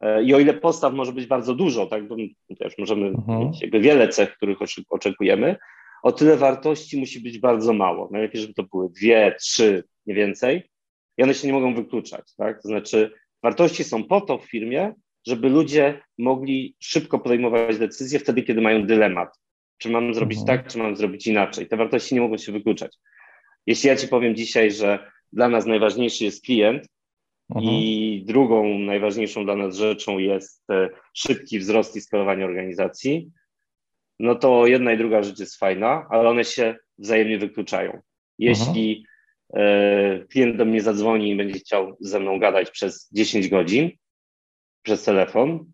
E, 0.00 0.22
I 0.22 0.34
o 0.34 0.38
ile 0.38 0.54
postaw 0.54 0.94
może 0.94 1.12
być 1.12 1.26
bardzo 1.26 1.54
dużo, 1.54 1.86
tak, 1.86 2.08
bo 2.08 2.16
też 2.58 2.78
możemy 2.78 3.06
mhm. 3.06 3.40
mieć 3.40 3.62
jakby 3.62 3.80
wiele 3.80 4.08
cech, 4.08 4.36
których 4.36 4.58
oczekujemy, 4.90 5.56
o 6.02 6.12
tyle 6.12 6.36
wartości 6.36 7.00
musi 7.00 7.20
być 7.20 7.38
bardzo 7.38 7.72
mało. 7.72 8.08
Najlepiej, 8.12 8.40
żeby 8.40 8.54
to 8.54 8.62
były 8.62 8.90
dwie, 8.90 9.36
trzy, 9.40 9.84
nie 10.06 10.14
więcej. 10.14 10.70
I 11.18 11.22
one 11.22 11.34
się 11.34 11.46
nie 11.46 11.52
mogą 11.52 11.74
wykluczać. 11.74 12.34
Tak? 12.34 12.62
To 12.62 12.68
znaczy, 12.68 13.12
wartości 13.42 13.84
są 13.84 14.04
po 14.04 14.20
to 14.20 14.38
w 14.38 14.44
firmie, 14.44 14.94
żeby 15.28 15.48
ludzie 15.48 16.00
mogli 16.18 16.76
szybko 16.80 17.18
podejmować 17.18 17.78
decyzje 17.78 18.18
wtedy, 18.18 18.42
kiedy 18.42 18.60
mają 18.60 18.86
dylemat. 18.86 19.40
Czy 19.78 19.90
mam 19.90 20.14
zrobić 20.14 20.38
mhm. 20.38 20.58
tak, 20.58 20.72
czy 20.72 20.78
mam 20.78 20.96
zrobić 20.96 21.26
inaczej. 21.26 21.68
Te 21.68 21.76
wartości 21.76 22.14
nie 22.14 22.20
mogą 22.20 22.36
się 22.36 22.52
wykluczać. 22.52 22.96
Jeśli 23.66 23.88
ja 23.88 23.96
Ci 23.96 24.08
powiem 24.08 24.36
dzisiaj, 24.36 24.70
że 24.70 25.10
dla 25.32 25.48
nas 25.48 25.66
najważniejszy 25.66 26.24
jest 26.24 26.44
klient 26.44 26.88
mhm. 27.50 27.74
i 27.74 28.22
drugą 28.26 28.78
najważniejszą 28.78 29.44
dla 29.44 29.56
nas 29.56 29.76
rzeczą 29.76 30.18
jest 30.18 30.70
e, 30.70 30.88
szybki 31.14 31.58
wzrost 31.58 31.96
i 31.96 32.00
skalowanie 32.00 32.44
organizacji, 32.44 33.30
no 34.20 34.34
to 34.34 34.66
jedna 34.66 34.92
i 34.92 34.98
druga 34.98 35.22
rzecz 35.22 35.38
jest 35.38 35.58
fajna, 35.58 36.06
ale 36.10 36.28
one 36.28 36.44
się 36.44 36.76
wzajemnie 36.98 37.38
wykluczają. 37.38 38.00
Jeśli 38.38 39.04
mhm. 39.54 40.28
klient 40.28 40.56
do 40.56 40.64
mnie 40.64 40.80
zadzwoni 40.80 41.30
i 41.30 41.36
będzie 41.36 41.58
chciał 41.58 41.96
ze 42.00 42.20
mną 42.20 42.38
gadać 42.38 42.70
przez 42.70 43.08
10 43.12 43.48
godzin, 43.48 43.90
przez 44.88 45.04
telefon, 45.04 45.64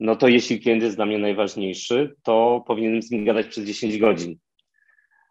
no 0.00 0.16
to 0.16 0.28
jeśli 0.28 0.60
klient 0.60 0.82
jest 0.82 0.96
dla 0.96 1.06
mnie 1.06 1.18
najważniejszy, 1.18 2.16
to 2.22 2.64
powinienem 2.66 3.02
z 3.02 3.10
nim 3.10 3.24
gadać 3.24 3.46
przez 3.46 3.64
10 3.64 3.98
godzin. 3.98 4.36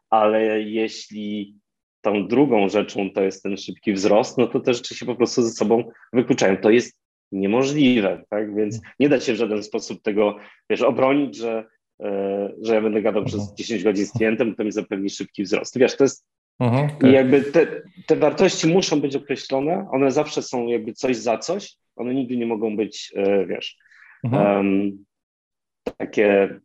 Ale 0.09 0.61
jeśli 0.61 1.55
tą 2.01 2.27
drugą 2.27 2.69
rzeczą 2.69 3.09
to 3.09 3.21
jest 3.21 3.43
ten 3.43 3.57
szybki 3.57 3.93
wzrost, 3.93 4.37
no 4.37 4.47
to 4.47 4.59
te 4.59 4.73
rzeczy 4.73 4.95
się 4.95 5.05
po 5.05 5.15
prostu 5.15 5.41
ze 5.41 5.49
sobą 5.49 5.83
wykluczają. 6.13 6.57
To 6.57 6.69
jest 6.69 6.99
niemożliwe, 7.31 8.23
tak? 8.29 8.55
Więc 8.55 8.81
nie 8.99 9.09
da 9.09 9.19
się 9.19 9.33
w 9.33 9.35
żaden 9.35 9.63
sposób 9.63 10.01
tego, 10.01 10.35
wiesz, 10.69 10.81
obronić, 10.81 11.35
że, 11.35 11.65
e, 12.03 12.51
że 12.61 12.73
ja 12.73 12.81
będę 12.81 13.01
gadał 13.01 13.25
przez 13.25 13.53
10 13.53 13.79
mhm. 13.79 13.93
godzin 13.93 14.05
z 14.05 14.11
klientem, 14.11 14.55
to 14.55 14.63
mi 14.63 14.71
zapewni 14.71 15.09
szybki 15.09 15.43
wzrost. 15.43 15.77
Wiesz, 15.77 15.97
to 15.97 16.03
jest 16.03 16.25
mhm, 16.59 16.89
i 17.09 17.13
jakby 17.13 17.41
te, 17.41 17.81
te 18.07 18.15
wartości 18.15 18.67
muszą 18.67 19.01
być 19.01 19.15
określone, 19.15 19.87
one 19.91 20.11
zawsze 20.11 20.41
są 20.41 20.67
jakby 20.67 20.93
coś 20.93 21.17
za 21.17 21.37
coś, 21.37 21.77
one 21.99 22.13
nigdy 22.13 22.37
nie 22.37 22.45
mogą 22.45 22.77
być, 22.77 23.13
e, 23.15 23.45
wiesz, 23.45 23.77
um, 24.23 25.05
takie 25.97 26.59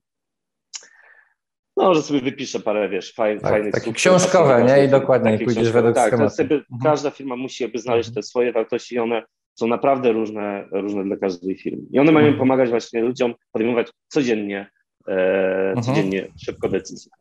no, 1.76 1.94
że 1.94 2.02
sobie 2.02 2.20
wypiszę 2.20 2.60
parę, 2.60 2.88
wiesz, 2.88 3.12
faj, 3.12 3.40
tak, 3.40 3.50
fajnych 3.50 3.72
Takie 3.72 3.92
książkowe, 3.92 4.64
nie? 4.64 4.84
I 4.84 4.88
dokładnie, 4.88 5.38
pójdziesz 5.38 5.72
według 5.72 5.94
tak, 5.94 6.08
schematu. 6.08 6.36
Sobie, 6.36 6.56
mhm. 6.56 6.80
Każda 6.82 7.10
firma 7.10 7.36
musi 7.36 7.62
jakby 7.62 7.78
znaleźć 7.78 8.08
mhm. 8.08 8.14
te 8.14 8.22
swoje 8.22 8.52
wartości 8.52 8.94
i 8.94 8.98
one 8.98 9.22
są 9.54 9.66
naprawdę 9.66 10.12
różne, 10.12 10.68
różne 10.72 11.04
dla 11.04 11.16
każdej 11.16 11.56
firmy. 11.56 11.82
I 11.90 11.98
one 11.98 12.12
mają 12.12 12.26
mhm. 12.26 12.38
pomagać 12.38 12.70
właśnie 12.70 13.02
ludziom 13.02 13.34
podejmować 13.52 13.90
codziennie, 14.08 14.70
e, 15.08 15.68
mhm. 15.68 15.82
codziennie 15.82 16.26
szybko 16.44 16.68
decyzje. 16.68 17.12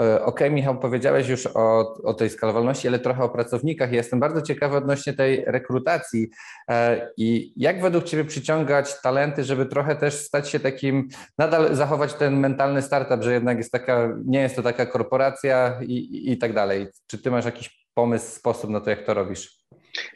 E, 0.00 0.24
ok, 0.24 0.40
Michał, 0.50 0.78
powiedziałeś 0.78 1.28
już 1.28 1.46
o, 1.46 1.94
o 2.04 2.14
tej 2.14 2.30
skalowalności, 2.30 2.88
ale 2.88 2.98
trochę 2.98 3.24
o 3.24 3.28
pracownikach. 3.28 3.92
Jestem 3.92 4.20
bardzo 4.20 4.42
ciekawy 4.42 4.76
odnośnie 4.76 5.12
tej 5.12 5.44
rekrutacji 5.46 6.28
e, 6.70 7.08
i 7.16 7.52
jak 7.56 7.82
według 7.82 8.04
Ciebie 8.04 8.24
przyciągać 8.24 9.00
talenty, 9.00 9.44
żeby 9.44 9.66
trochę 9.66 9.96
też 9.96 10.14
stać 10.14 10.48
się 10.48 10.60
takim, 10.60 11.08
nadal 11.38 11.74
zachować 11.74 12.14
ten 12.14 12.40
mentalny 12.40 12.82
startup, 12.82 13.22
że 13.22 13.32
jednak 13.32 13.58
jest 13.58 13.72
taka, 13.72 14.08
nie 14.24 14.40
jest 14.40 14.56
to 14.56 14.62
taka 14.62 14.86
korporacja 14.86 15.80
i, 15.82 15.92
i, 15.92 16.32
i 16.32 16.38
tak 16.38 16.52
dalej. 16.52 16.86
Czy 17.06 17.18
Ty 17.18 17.30
masz 17.30 17.44
jakiś 17.44 17.88
pomysł, 17.94 18.36
sposób 18.36 18.70
na 18.70 18.80
to, 18.80 18.90
jak 18.90 19.02
to 19.02 19.14
robisz? 19.14 19.58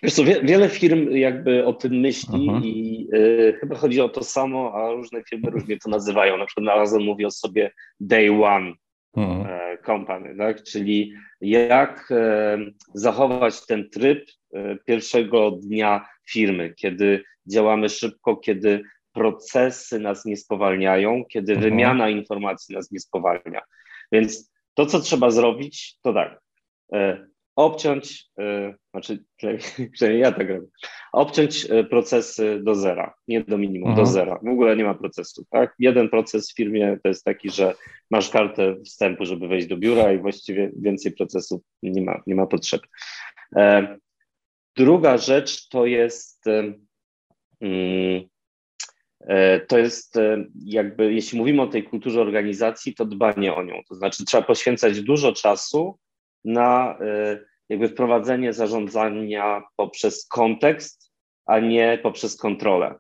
Wiesz 0.02 0.14
co, 0.14 0.24
wie, 0.24 0.40
wiele 0.42 0.68
firm 0.68 1.10
jakby 1.10 1.64
o 1.66 1.72
tym 1.72 1.92
myśli 1.92 2.48
uh-huh. 2.48 2.64
i 2.64 3.08
y, 3.14 3.56
chyba 3.60 3.76
chodzi 3.76 4.00
o 4.00 4.08
to 4.08 4.24
samo, 4.24 4.72
a 4.74 4.92
różne 4.92 5.22
firmy 5.30 5.50
różnie 5.50 5.78
to 5.78 5.90
nazywają. 5.90 6.36
Na 6.36 6.46
przykład 6.46 6.76
Amazon 6.76 7.04
mówi 7.04 7.24
o 7.24 7.30
sobie 7.30 7.70
day 8.00 8.44
one, 8.44 8.72
mhm. 9.16 9.46
E, 9.46 9.78
company, 9.86 10.36
tak? 10.36 10.62
czyli 10.62 11.12
jak 11.40 12.08
e, 12.10 12.58
zachować 12.94 13.66
ten 13.66 13.90
tryb 13.90 14.24
e, 14.54 14.76
pierwszego 14.86 15.50
dnia 15.50 16.06
firmy, 16.30 16.74
kiedy 16.76 17.24
działamy 17.46 17.88
szybko, 17.88 18.36
kiedy 18.36 18.82
procesy 19.12 19.98
nas 19.98 20.24
nie 20.24 20.36
spowalniają, 20.36 21.24
kiedy 21.28 21.52
mhm. 21.52 21.70
wymiana 21.70 22.08
informacji 22.08 22.74
nas 22.74 22.90
nie 22.90 23.00
spowalnia. 23.00 23.60
Więc 24.12 24.52
to, 24.74 24.86
co 24.86 25.00
trzeba 25.00 25.30
zrobić, 25.30 25.96
to 26.02 26.12
tak, 26.12 26.40
obciąć, 27.56 28.30
e, 28.38 28.74
znaczy 28.90 29.24
przynajmniej 29.92 30.22
ja 30.22 30.32
tak 30.32 30.48
robię, 30.48 30.66
obciąć 31.12 31.66
e, 31.70 31.84
procesy 31.84 32.60
do 32.62 32.74
zera, 32.74 33.14
nie 33.28 33.44
do 33.44 33.58
minimum, 33.58 33.90
mhm. 33.90 34.06
do 34.06 34.12
zera. 34.12 34.38
W 34.42 34.48
ogóle 34.48 34.76
nie 34.76 34.84
ma 34.84 34.94
procesu, 34.94 35.44
tak? 35.50 35.74
Jeden 35.78 36.08
proces 36.08 36.50
w 36.50 36.56
firmie 36.56 36.98
to 37.02 37.08
jest 37.08 37.24
taki, 37.24 37.50
że 37.50 37.74
masz 38.10 38.30
kartę 38.30 38.76
wstępu, 38.84 39.24
żeby 39.24 39.48
wejść 39.48 39.66
do 39.66 39.76
biura 39.76 40.12
i 40.12 40.18
właściwie 40.18 40.70
więcej 40.76 41.12
procesów 41.12 41.62
nie 41.82 42.02
ma, 42.02 42.22
nie 42.26 42.34
ma 42.34 42.46
potrzeby. 42.46 42.86
E, 43.56 43.96
druga 44.76 45.18
rzecz 45.18 45.68
to 45.68 45.86
jest 45.86 46.44
mm, 47.60 48.22
to 49.68 49.78
jest 49.78 50.18
jakby, 50.64 51.12
jeśli 51.14 51.38
mówimy 51.38 51.62
o 51.62 51.66
tej 51.66 51.84
kulturze 51.84 52.20
organizacji, 52.20 52.94
to 52.94 53.04
dbanie 53.04 53.54
o 53.54 53.62
nią. 53.62 53.74
To 53.88 53.94
znaczy 53.94 54.24
trzeba 54.24 54.42
poświęcać 54.42 55.00
dużo 55.00 55.32
czasu 55.32 55.98
na 56.44 56.98
e, 57.00 57.38
jakby 57.68 57.88
wprowadzenie 57.88 58.52
zarządzania 58.52 59.62
poprzez 59.76 60.26
kontekst, 60.26 61.12
a 61.46 61.60
nie 61.60 61.98
poprzez 62.02 62.36
kontrolę. 62.36 62.94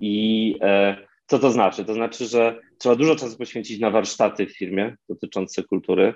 I 0.00 0.56
e, 0.60 0.96
co 1.26 1.38
to 1.38 1.50
znaczy? 1.50 1.84
To 1.84 1.94
znaczy, 1.94 2.26
że 2.26 2.60
trzeba 2.78 2.96
dużo 2.96 3.16
czasu 3.16 3.38
poświęcić 3.38 3.80
na 3.80 3.90
warsztaty 3.90 4.46
w 4.46 4.56
firmie 4.56 4.96
dotyczące 5.08 5.62
kultury. 5.62 6.14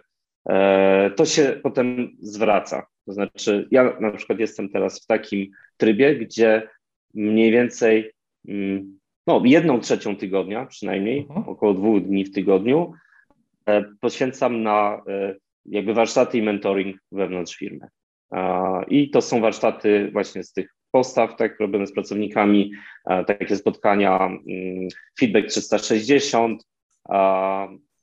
E, 0.49 1.11
to 1.11 1.27
się 1.27 1.61
potem 1.63 2.17
zwraca. 2.21 2.87
To 3.07 3.13
znaczy, 3.13 3.69
ja 3.71 3.97
na 4.01 4.11
przykład 4.11 4.39
jestem 4.39 4.69
teraz 4.69 5.03
w 5.03 5.07
takim 5.07 5.51
trybie, 5.77 6.17
gdzie 6.17 6.69
mniej 7.15 7.53
więcej 7.53 8.13
mm, 8.49 8.99
no, 9.27 9.43
jedną 9.45 9.81
trzecią 9.81 10.17
tygodnia 10.17 10.67
przynajmniej, 10.67 11.27
uh-huh. 11.27 11.49
około 11.49 11.75
dwóch 11.75 12.03
dni 12.03 12.25
w 12.25 12.33
tygodniu, 12.33 12.93
poświęcam 14.01 14.63
na 14.63 15.03
jakby 15.67 15.95
warsztaty 15.95 16.39
i 16.39 16.43
mentoring 16.43 16.97
wewnątrz 17.13 17.57
firmy. 17.57 17.87
I 18.89 19.11
to 19.11 19.21
są 19.21 19.41
warsztaty 19.41 20.11
właśnie 20.13 20.45
z 20.45 20.53
tych 20.53 20.75
postaw, 20.91 21.37
tak, 21.37 21.61
robione 21.61 21.87
z 21.87 21.93
pracownikami, 21.93 22.73
takie 23.27 23.57
spotkania, 23.57 24.17
mm, 24.27 24.89
feedback 25.21 25.47
360, 25.47 26.63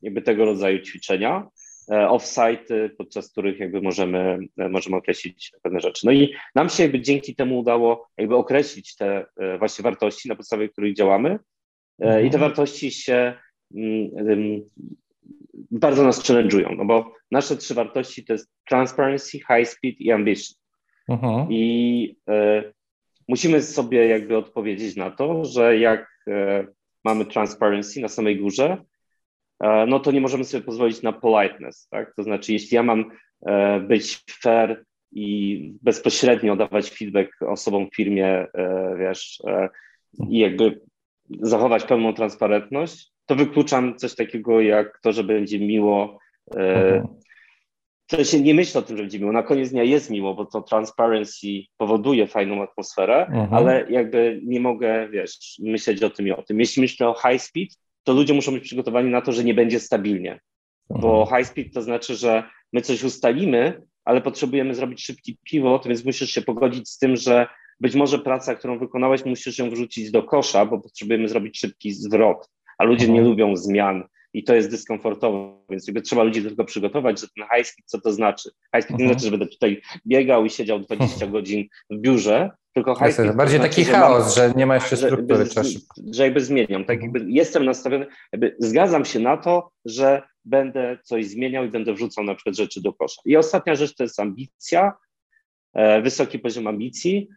jakby 0.01 0.21
tego 0.21 0.45
rodzaju 0.45 0.79
ćwiczenia. 0.79 1.47
off-site, 1.89 2.89
podczas 2.97 3.31
których 3.31 3.59
jakby 3.59 3.81
możemy, 3.81 4.39
możemy 4.69 4.95
określić 4.95 5.51
pewne 5.61 5.79
rzeczy. 5.79 6.05
No 6.05 6.11
i 6.11 6.33
nam 6.55 6.69
się 6.69 6.83
jakby 6.83 7.01
dzięki 7.01 7.35
temu 7.35 7.59
udało 7.59 8.07
jakby 8.17 8.35
określić 8.35 8.95
te 8.95 9.25
właśnie 9.59 9.83
wartości, 9.83 10.29
na 10.29 10.35
podstawie 10.35 10.69
których 10.69 10.95
działamy 10.95 11.39
mhm. 11.99 12.25
i 12.25 12.29
te 12.29 12.37
wartości 12.37 12.91
się 12.91 13.33
mm, 13.75 14.61
bardzo 15.71 16.03
nas 16.03 16.23
challenge'ują, 16.23 16.77
no 16.77 16.85
bo 16.85 17.13
nasze 17.31 17.57
trzy 17.57 17.73
wartości 17.73 18.25
to 18.25 18.33
jest 18.33 18.51
transparency, 18.69 19.31
high 19.31 19.67
speed 19.67 19.99
i 19.99 20.11
ambition. 20.11 20.55
Mhm. 21.09 21.47
I 21.49 22.15
e, 22.29 22.63
musimy 23.27 23.61
sobie 23.61 24.07
jakby 24.07 24.37
odpowiedzieć 24.37 24.95
na 24.95 25.11
to, 25.11 25.45
że 25.45 25.77
jak 25.77 26.07
e, 26.27 26.67
mamy 27.03 27.25
transparency 27.25 28.01
na 28.01 28.07
samej 28.07 28.39
górze, 28.39 28.77
e, 29.59 29.85
no 29.85 29.99
to 29.99 30.11
nie 30.11 30.21
możemy 30.21 30.43
sobie 30.43 30.63
pozwolić 30.63 31.01
na 31.01 31.13
politeness, 31.13 31.87
tak? 31.91 32.15
To 32.15 32.23
znaczy, 32.23 32.53
jeśli 32.53 32.75
ja 32.75 32.83
mam 32.83 33.11
być 33.81 34.23
fair 34.41 34.85
i 35.11 35.73
bezpośrednio 35.81 36.55
dawać 36.55 36.89
feedback 36.89 37.41
osobom 37.41 37.87
w 37.89 37.95
firmie, 37.95 38.47
wiesz, 38.99 39.41
i 40.29 40.39
jakby 40.39 40.81
zachować 41.41 41.83
pełną 41.83 42.13
transparentność, 42.13 43.11
to 43.27 43.35
wykluczam 43.35 43.97
coś 43.97 44.15
takiego 44.15 44.61
jak 44.61 44.99
to, 45.01 45.11
że 45.11 45.23
będzie 45.23 45.59
miło. 45.59 46.19
Mhm. 46.55 47.07
To 48.07 48.23
się 48.23 48.41
nie 48.41 48.53
myślę 48.53 48.79
o 48.79 48.83
tym, 48.83 48.97
że 48.97 49.03
będzie 49.03 49.19
miło. 49.19 49.31
Na 49.31 49.43
koniec 49.43 49.69
dnia 49.69 49.83
jest 49.83 50.09
miło, 50.09 50.35
bo 50.35 50.45
to 50.45 50.61
transparency 50.61 51.47
powoduje 51.77 52.27
fajną 52.27 52.63
atmosferę, 52.63 53.25
mhm. 53.25 53.53
ale 53.53 53.85
jakby 53.89 54.41
nie 54.43 54.59
mogę, 54.59 55.09
wiesz, 55.09 55.59
myśleć 55.59 56.03
o 56.03 56.09
tym 56.09 56.27
i 56.27 56.31
o 56.31 56.41
tym. 56.41 56.59
Jeśli 56.59 56.81
myślę 56.81 57.09
o 57.09 57.13
high 57.13 57.41
speed, 57.41 57.75
to 58.03 58.13
ludzie 58.13 58.33
muszą 58.33 58.51
być 58.51 58.63
przygotowani 58.63 59.11
na 59.11 59.21
to, 59.21 59.31
że 59.31 59.43
nie 59.43 59.53
będzie 59.53 59.79
stabilnie. 59.79 60.39
Bo 60.89 61.21
mhm. 61.21 61.37
high 61.37 61.51
speed 61.51 61.73
to 61.73 61.81
znaczy, 61.81 62.15
że 62.15 62.43
my 62.73 62.81
coś 62.81 63.03
ustalimy, 63.03 63.81
ale 64.05 64.21
potrzebujemy 64.21 64.75
zrobić 64.75 65.05
szybki 65.05 65.37
pivot, 65.43 65.87
więc 65.87 66.05
musisz 66.05 66.29
się 66.29 66.41
pogodzić 66.41 66.89
z 66.89 66.97
tym, 66.97 67.15
że 67.15 67.47
być 67.79 67.95
może 67.95 68.19
praca, 68.19 68.55
którą 68.55 68.79
wykonałeś, 68.79 69.25
musisz 69.25 69.59
ją 69.59 69.69
wrzucić 69.69 70.11
do 70.11 70.23
kosza, 70.23 70.65
bo 70.65 70.79
potrzebujemy 70.79 71.29
zrobić 71.29 71.59
szybki 71.59 71.91
zwrot 71.91 72.49
a 72.77 72.83
ludzie 72.83 73.07
nie 73.07 73.19
mhm. 73.19 73.29
lubią 73.29 73.55
zmian 73.55 74.03
i 74.33 74.43
to 74.43 74.55
jest 74.55 74.69
dyskomfortowe, 74.69 75.53
więc 75.69 75.87
jakby 75.87 76.01
trzeba 76.01 76.23
ludzi 76.23 76.43
do 76.43 76.49
tego 76.49 76.65
przygotować, 76.65 77.21
że 77.21 77.27
ten 77.27 77.45
high 77.55 77.67
speed, 77.67 77.85
co 77.85 78.01
to 78.01 78.11
znaczy? 78.11 78.49
High 78.75 78.83
speed 78.83 78.97
nie 78.97 79.05
mhm. 79.05 79.09
znaczy, 79.09 79.25
że 79.25 79.31
będę 79.31 79.47
tutaj 79.47 79.81
biegał 80.07 80.45
i 80.45 80.49
siedział 80.49 80.79
20 80.79 81.13
mhm. 81.13 81.31
godzin 81.31 81.67
w 81.89 81.97
biurze, 81.97 82.51
tylko 82.73 82.95
high 82.95 83.13
speed 83.13 83.33
Bardziej 83.33 83.59
znaczy, 83.59 83.75
taki 83.75 83.85
chaos, 83.85 84.35
że, 84.35 84.41
mam, 84.41 84.49
że, 84.51 84.57
nie 84.57 84.65
ma 84.65 84.75
jeszcze 84.75 84.97
struktury. 84.97 85.45
Że, 85.45 85.63
że, 85.63 85.79
że 86.13 86.23
jakby 86.23 86.41
zmieniam, 86.41 86.85
tak 86.85 87.01
jakby 87.01 87.25
jestem 87.27 87.65
nastawiony, 87.65 88.05
jakby 88.31 88.55
zgadzam 88.59 89.05
się 89.05 89.19
na 89.19 89.37
to, 89.37 89.71
że 89.85 90.21
będę 90.45 90.97
coś 91.03 91.27
zmieniał 91.27 91.65
i 91.65 91.69
będę 91.69 91.93
wrzucał 91.93 92.23
na 92.23 92.35
przykład 92.35 92.55
rzeczy 92.55 92.81
do 92.81 92.93
kosza. 92.93 93.21
I 93.25 93.37
ostatnia 93.37 93.75
rzecz 93.75 93.95
to 93.95 94.03
jest 94.03 94.19
ambicja, 94.19 94.93
e, 95.73 96.01
wysoki 96.01 96.39
poziom 96.39 96.67
ambicji. 96.67 97.29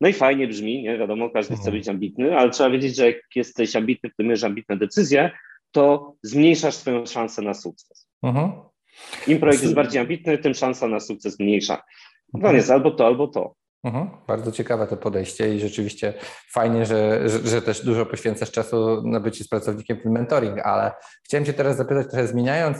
No 0.00 0.08
i 0.08 0.12
fajnie 0.12 0.48
brzmi, 0.48 0.82
nie 0.82 0.98
wiadomo, 0.98 1.30
każdy 1.30 1.54
chce 1.54 1.64
mhm. 1.64 1.76
być 1.76 1.88
ambitny, 1.88 2.38
ale 2.38 2.50
trzeba 2.50 2.70
wiedzieć, 2.70 2.96
że 2.96 3.06
jak 3.06 3.16
jesteś 3.34 3.76
ambitny, 3.76 4.10
podejmujesz 4.10 4.44
ambitne 4.44 4.76
decyzje, 4.76 5.30
to 5.70 6.14
zmniejszasz 6.22 6.74
swoją 6.74 7.06
szansę 7.06 7.42
na 7.42 7.54
sukces. 7.54 8.08
Mhm. 8.22 8.52
Im 9.26 9.38
projekt 9.38 9.62
jest 9.62 9.74
bardziej 9.74 10.00
ambitny, 10.00 10.38
tym 10.38 10.54
szansa 10.54 10.88
na 10.88 11.00
sukces 11.00 11.40
mniejsza. 11.40 11.82
No 12.34 12.52
jest 12.52 12.70
albo 12.70 12.90
to, 12.90 13.06
albo 13.06 13.28
to. 13.28 13.54
Mhm. 13.84 14.10
Bardzo 14.26 14.52
ciekawe 14.52 14.86
to 14.86 14.96
podejście 14.96 15.54
i 15.54 15.60
rzeczywiście 15.60 16.14
fajnie, 16.50 16.86
że, 16.86 17.28
że, 17.28 17.38
że, 17.48 17.62
też 17.62 17.84
dużo 17.84 18.06
poświęcasz 18.06 18.50
czasu 18.50 19.02
na 19.04 19.20
bycie 19.20 19.44
z 19.44 19.48
pracownikiem 19.48 20.00
w 20.00 20.04
mentoring, 20.04 20.58
ale 20.58 20.92
chciałem 21.24 21.44
Cię 21.44 21.52
teraz 21.52 21.76
zapytać, 21.76 22.06
trochę 22.10 22.26
zmieniając 22.26 22.78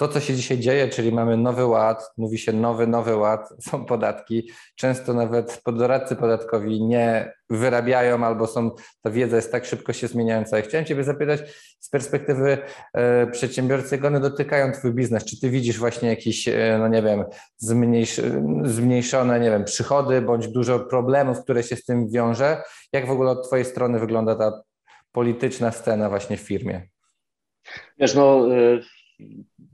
to, 0.00 0.08
co 0.08 0.20
się 0.20 0.34
dzisiaj 0.34 0.58
dzieje, 0.58 0.88
czyli 0.88 1.12
mamy 1.12 1.36
nowy 1.36 1.66
ład, 1.66 2.12
mówi 2.16 2.38
się 2.38 2.52
nowy, 2.52 2.86
nowy 2.86 3.16
ład, 3.16 3.48
są 3.70 3.84
podatki. 3.84 4.50
Często 4.76 5.14
nawet 5.14 5.62
doradcy 5.66 6.16
podatkowi 6.16 6.84
nie 6.84 7.32
wyrabiają 7.50 8.24
albo 8.24 8.46
są, 8.46 8.70
ta 9.02 9.10
wiedza 9.10 9.36
jest 9.36 9.52
tak 9.52 9.64
szybko 9.64 9.92
się 9.92 10.08
zmieniająca. 10.08 10.58
I 10.58 10.62
chciałem 10.62 10.84
Ciebie 10.84 11.04
zapytać 11.04 11.40
z 11.80 11.88
perspektywy 11.90 12.58
e, 12.94 13.26
przedsiębiorcy, 13.26 13.96
jak 13.96 14.04
one 14.04 14.20
dotykają 14.20 14.72
Twój 14.72 14.92
biznes. 14.92 15.24
Czy 15.24 15.40
Ty 15.40 15.50
widzisz 15.50 15.78
właśnie 15.78 16.08
jakieś, 16.08 16.48
e, 16.48 16.76
no 16.78 16.88
nie 16.88 17.02
wiem, 17.02 17.24
zmniejsz, 17.56 18.20
zmniejszone, 18.64 19.40
nie 19.40 19.50
wiem, 19.50 19.64
przychody 19.64 20.22
bądź 20.22 20.48
dużo 20.48 20.80
problemów, 20.80 21.42
które 21.42 21.62
się 21.62 21.76
z 21.76 21.84
tym 21.84 22.10
wiąże? 22.10 22.62
Jak 22.92 23.06
w 23.06 23.10
ogóle 23.10 23.30
od 23.30 23.46
Twojej 23.46 23.64
strony 23.64 23.98
wygląda 23.98 24.34
ta 24.34 24.62
polityczna 25.12 25.72
scena 25.72 26.08
właśnie 26.08 26.36
w 26.36 26.40
firmie? 26.40 26.88
Wiesz, 27.98 28.14
no... 28.14 28.48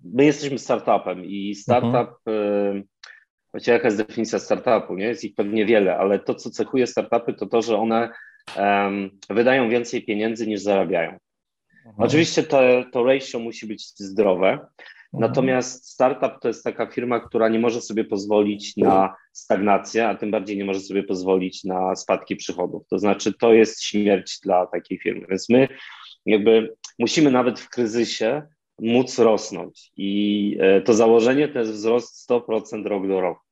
Y 0.07 0.17
my 0.17 0.25
jesteśmy 0.25 0.59
startupem 0.59 1.25
i 1.25 1.55
startup, 1.55 2.19
mhm. 2.27 2.85
właściwie 3.53 3.73
jaka 3.73 3.89
jest 3.89 3.99
definicja 3.99 4.39
startupu, 4.39 4.97
nie? 4.97 5.05
Jest 5.05 5.25
ich 5.25 5.35
pewnie 5.35 5.67
wiele, 5.67 5.97
ale 5.97 6.19
to, 6.19 6.35
co 6.35 6.51
cechuje 6.51 6.87
startupy, 6.87 7.35
to 7.35 7.47
to, 7.47 7.63
że 7.63 7.79
one 7.79 8.11
um, 8.57 9.11
wydają 9.31 9.69
więcej 9.69 10.05
pieniędzy 10.05 10.47
niż 10.47 10.61
zarabiają. 10.61 11.11
Mhm. 11.87 11.95
Oczywiście 11.99 12.43
to, 12.43 12.61
to 12.93 13.05
ratio 13.05 13.39
musi 13.39 13.67
być 13.67 13.87
zdrowe, 13.99 14.49
mhm. 14.49 14.69
natomiast 15.13 15.89
startup 15.89 16.41
to 16.41 16.49
jest 16.49 16.65
taka 16.65 16.87
firma, 16.87 17.21
która 17.21 17.49
nie 17.49 17.59
może 17.59 17.81
sobie 17.81 18.05
pozwolić 18.05 18.77
na 18.77 19.15
stagnację, 19.33 20.09
a 20.09 20.15
tym 20.15 20.31
bardziej 20.31 20.57
nie 20.57 20.65
może 20.65 20.81
sobie 20.81 21.03
pozwolić 21.03 21.65
na 21.65 21.97
spadki 21.97 22.37
przychodów. 22.37 22.83
To 22.89 22.99
znaczy, 22.99 23.33
to 23.41 23.53
jest 23.53 23.83
śmierć 23.83 24.41
dla 24.43 24.67
takiej 24.67 24.99
firmy. 24.99 25.27
Więc 25.31 25.49
my 25.49 25.69
jakby 26.27 26.75
musimy 26.99 27.31
nawet 27.31 27.61
w 27.61 27.69
kryzysie 27.69 28.43
móc 28.79 29.19
rosnąć. 29.19 29.93
I 29.97 30.57
e, 30.61 30.81
to 30.81 30.95
założenie 30.95 31.49
to 31.49 31.59
jest 31.59 31.73
wzrost 31.73 32.31
100% 32.31 32.87
rok 32.87 33.09
do 33.09 33.21
roku. 33.21 33.47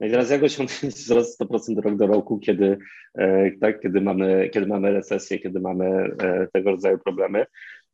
No 0.00 0.06
i 0.06 0.10
teraz 0.10 0.30
jak 0.30 0.42
osiągnąć 0.42 0.94
wzrost 1.04 1.40
100% 1.40 1.80
rok 1.80 1.96
do 1.96 2.06
roku, 2.06 2.38
kiedy, 2.38 2.78
e, 3.14 3.50
tak, 3.60 3.80
kiedy, 3.80 4.00
mamy, 4.00 4.50
kiedy 4.52 4.66
mamy 4.66 4.92
recesję, 4.92 5.38
kiedy 5.38 5.60
mamy 5.60 5.86
e, 6.22 6.46
tego 6.52 6.70
rodzaju 6.70 6.98
problemy? 6.98 7.46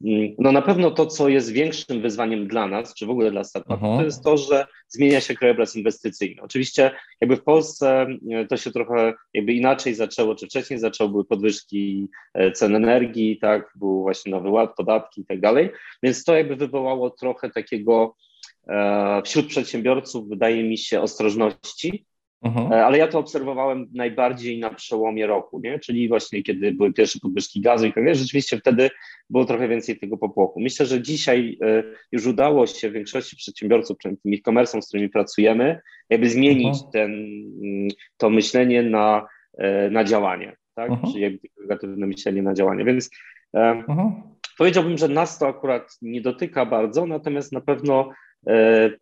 Mm, 0.04 0.34
no 0.38 0.52
na 0.52 0.62
pewno 0.62 0.90
to, 0.90 1.06
co 1.06 1.28
jest 1.28 1.52
większym 1.52 2.02
wyzwaniem 2.02 2.48
dla 2.48 2.68
nas, 2.68 2.94
czy 2.94 3.06
w 3.06 3.10
ogóle 3.10 3.30
dla 3.30 3.44
startupów, 3.44 3.80
to 3.80 4.04
jest 4.04 4.24
to, 4.24 4.36
że 4.36 4.66
zmienia 4.88 5.20
się 5.20 5.34
krajobraz 5.34 5.76
inwestycyjny. 5.76 6.42
Oczywiście 6.42 6.90
jakby 7.20 7.36
w 7.36 7.42
Polsce 7.42 8.06
e, 8.30 8.46
to 8.46 8.56
się 8.56 8.70
trochę 8.70 9.14
jakby 9.34 9.52
inaczej 9.52 9.94
zaczęło, 9.94 10.34
czy 10.34 10.46
wcześniej 10.46 10.78
zaczęły, 10.78 11.10
były 11.10 11.24
podwyżki 11.24 12.08
e, 12.34 12.52
cen 12.52 12.76
energii, 12.76 13.38
tak, 13.38 13.72
był 13.76 14.02
właśnie 14.02 14.32
nowy 14.32 14.50
ład, 14.50 14.74
podatki 14.76 15.20
i 15.20 15.24
tak 15.24 15.40
dalej, 15.40 15.70
więc 16.02 16.24
to 16.24 16.36
jakby 16.36 16.56
wywołało 16.56 17.10
trochę 17.10 17.50
takiego 17.50 18.16
e, 18.68 19.22
wśród 19.24 19.46
przedsiębiorców, 19.46 20.28
wydaje 20.28 20.64
mi 20.64 20.78
się, 20.78 21.00
ostrożności, 21.00 22.06
Mhm. 22.42 22.72
E, 22.72 22.84
ale 22.86 22.98
ja 22.98 23.08
to 23.08 23.18
obserwowałem 23.18 23.86
najbardziej 23.94 24.58
na 24.58 24.70
przełomie 24.70 25.26
roku, 25.26 25.60
nie? 25.64 25.78
czyli 25.78 26.08
właśnie 26.08 26.42
kiedy 26.42 26.72
były 26.72 26.92
pierwsze 26.92 27.18
podwyżki 27.20 27.60
gazu 27.60 27.86
i 27.86 27.92
tak 27.92 28.04
dalej, 28.04 28.18
rzeczywiście 28.18 28.58
wtedy 28.58 28.90
było 29.30 29.44
trochę 29.44 29.68
więcej 29.68 29.98
tego 29.98 30.16
popłochu. 30.16 30.60
Myślę, 30.60 30.86
że 30.86 31.02
dzisiaj 31.02 31.58
e, 31.62 31.82
już 32.12 32.26
udało 32.26 32.66
się 32.66 32.90
większości 32.90 33.36
przedsiębiorców, 33.36 33.98
przynajmniej 33.98 34.22
tym 34.22 34.32
e-commerce'om, 34.32 34.80
z 34.80 34.88
którymi 34.88 35.08
pracujemy, 35.08 35.80
jakby 36.10 36.30
zmienić 36.30 36.74
mhm. 36.74 36.92
ten, 36.92 37.12
to 38.16 38.30
myślenie 38.30 38.82
na, 38.82 39.26
e, 39.58 39.90
na 39.90 40.04
działanie, 40.04 40.56
tak? 40.74 40.90
Mhm. 40.90 41.12
czyli 41.12 41.22
jakby 41.22 41.48
negatywne 41.60 42.06
myślenie 42.06 42.42
na 42.42 42.54
działanie, 42.54 42.84
więc 42.84 43.10
powiedziałbym, 44.58 44.98
że 44.98 45.08
nas 45.08 45.38
to 45.38 45.48
akurat 45.48 45.98
nie 46.02 46.20
dotyka 46.20 46.66
bardzo, 46.66 47.06
natomiast 47.06 47.52
na 47.52 47.60
pewno 47.60 48.10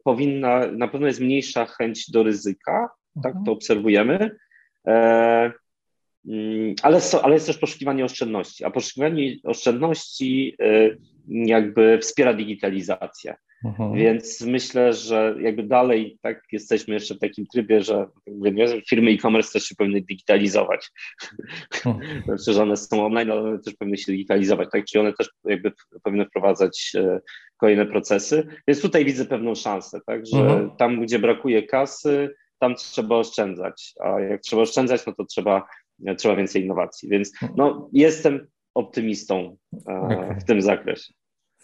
powinna, 0.05 0.67
na 0.67 0.89
pewno 0.89 1.07
jest 1.07 1.21
mniejsza 1.21 1.67
chęć 1.67 2.11
do 2.11 2.23
ryzyka, 2.23 2.89
tak 3.23 3.33
to 3.33 3.39
mhm. 3.39 3.57
obserwujemy. 3.57 4.31
E, 4.87 5.53
mm, 6.29 6.75
ale, 6.83 7.01
ale 7.23 7.35
jest 7.35 7.47
też 7.47 7.59
poszukiwanie 7.59 8.05
oszczędności, 8.05 8.65
a 8.65 8.71
poszukiwanie 8.71 9.37
oszczędności 9.45 10.57
e, 10.61 10.91
jakby 11.29 11.99
wspiera 11.99 12.35
digitalizację. 12.35 13.35
Mhm. 13.65 13.95
Więc 13.95 14.41
myślę, 14.41 14.93
że 14.93 15.35
jakby 15.41 15.63
dalej 15.63 16.19
tak 16.23 16.43
jesteśmy 16.53 16.95
jeszcze 16.95 17.15
w 17.15 17.19
takim 17.19 17.47
trybie, 17.47 17.83
że 17.83 18.07
firmy 18.91 19.11
e-commerce 19.11 19.53
też 19.53 19.65
się 19.65 19.75
powinny 19.75 20.01
digitalizować. 20.01 20.91
Mhm. 21.87 22.23
znaczy, 22.25 22.53
że 22.53 22.63
one 22.63 22.77
są 22.77 23.07
online, 23.07 23.31
ale 23.31 23.41
one 23.41 23.59
też 23.59 23.75
powinny 23.75 23.97
się 23.97 24.13
digitalizować, 24.13 24.69
tak? 24.73 24.85
Czyli 24.85 25.01
one 25.01 25.13
też 25.13 25.31
jakby 25.45 25.73
powinny 26.03 26.27
wprowadzać 26.27 26.93
e, 26.95 27.21
kolejne 27.57 27.87
procesy. 27.87 28.47
Więc 28.69 28.83
tutaj 28.83 29.05
widzę 29.05 29.25
pewną 29.25 29.55
szansę, 29.55 30.01
tak? 30.07 30.27
Że 30.27 30.69
tam, 30.79 31.01
gdzie 31.01 31.19
brakuje 31.19 31.63
kasy, 31.63 32.35
tam 32.59 32.75
trzeba 32.75 33.17
oszczędzać, 33.17 33.95
a 34.01 34.21
jak 34.21 34.41
trzeba 34.41 34.63
oszczędzać, 34.63 35.07
no 35.07 35.13
to 35.13 35.25
trzeba, 35.25 35.67
trzeba 36.19 36.37
więcej 36.37 36.65
innowacji. 36.65 37.09
Więc 37.09 37.33
no, 37.57 37.89
jestem 37.93 38.47
optymistą 38.75 39.57
e, 39.89 40.01
okay. 40.01 40.41
w 40.41 40.45
tym 40.45 40.63
zakresie. 40.63 41.15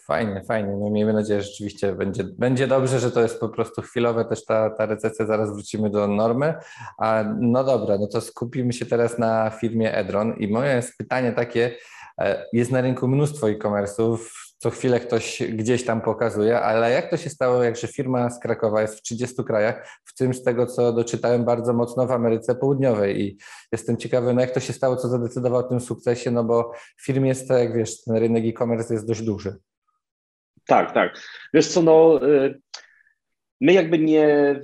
Fajnie, 0.05 0.43
fajnie. 0.47 0.77
No 0.77 0.89
miejmy 0.89 1.13
nadzieję, 1.13 1.41
że 1.41 1.47
rzeczywiście 1.47 1.93
będzie, 1.93 2.23
będzie 2.23 2.67
dobrze, 2.67 2.99
że 2.99 3.11
to 3.11 3.21
jest 3.21 3.39
po 3.39 3.49
prostu 3.49 3.81
chwilowe, 3.81 4.25
też 4.25 4.45
ta, 4.45 4.69
ta 4.69 4.85
recesja, 4.85 5.25
zaraz 5.25 5.53
wrócimy 5.53 5.89
do 5.89 6.07
normy. 6.07 6.53
A, 6.97 7.23
no 7.39 7.63
dobra, 7.63 7.97
no 7.97 8.07
to 8.07 8.21
skupimy 8.21 8.73
się 8.73 8.85
teraz 8.85 9.19
na 9.19 9.49
firmie 9.49 9.95
Edron 9.95 10.33
i 10.33 10.47
moje 10.47 10.75
jest 10.75 10.97
pytanie 10.97 11.31
takie, 11.31 11.75
e, 12.21 12.45
jest 12.53 12.71
na 12.71 12.81
rynku 12.81 13.07
mnóstwo 13.07 13.49
e-commerce'ów, 13.49 14.17
co 14.61 14.69
chwilę 14.69 14.99
ktoś 14.99 15.43
gdzieś 15.43 15.85
tam 15.85 16.01
pokazuje, 16.01 16.61
ale 16.61 16.91
jak 16.91 17.09
to 17.09 17.17
się 17.17 17.29
stało, 17.29 17.63
jak 17.63 17.77
że 17.77 17.87
firma 17.87 18.29
z 18.29 18.39
Krakowa 18.39 18.81
jest 18.81 18.99
w 18.99 19.01
30 19.01 19.43
krajach, 19.43 19.99
w 20.05 20.13
tym 20.13 20.33
z 20.33 20.43
tego, 20.43 20.65
co 20.65 20.93
doczytałem, 20.93 21.45
bardzo 21.45 21.73
mocno 21.73 22.07
w 22.07 22.11
Ameryce 22.11 22.55
Południowej 22.55 23.21
i 23.21 23.37
jestem 23.71 23.97
ciekawy, 23.97 24.33
no 24.33 24.41
jak 24.41 24.51
to 24.51 24.59
się 24.59 24.73
stało, 24.73 24.95
co 24.95 25.07
zadecydowało 25.07 25.65
o 25.65 25.69
tym 25.69 25.79
sukcesie, 25.79 26.31
no 26.31 26.43
bo 26.43 26.73
w 26.97 27.05
firmie 27.05 27.29
jest 27.29 27.47
to, 27.47 27.57
jak 27.57 27.73
wiesz, 27.73 28.01
ten 28.01 28.15
rynek 28.15 28.43
e-commerce 28.45 28.93
jest 28.93 29.07
dość 29.07 29.21
duży. 29.21 29.55
Tak, 30.67 30.93
tak. 30.93 31.19
Wiesz 31.53 31.67
co, 31.67 31.81
no 31.81 32.27
y, 32.27 32.61
My 33.61 33.73
jakby 33.73 33.99
nie 33.99 34.59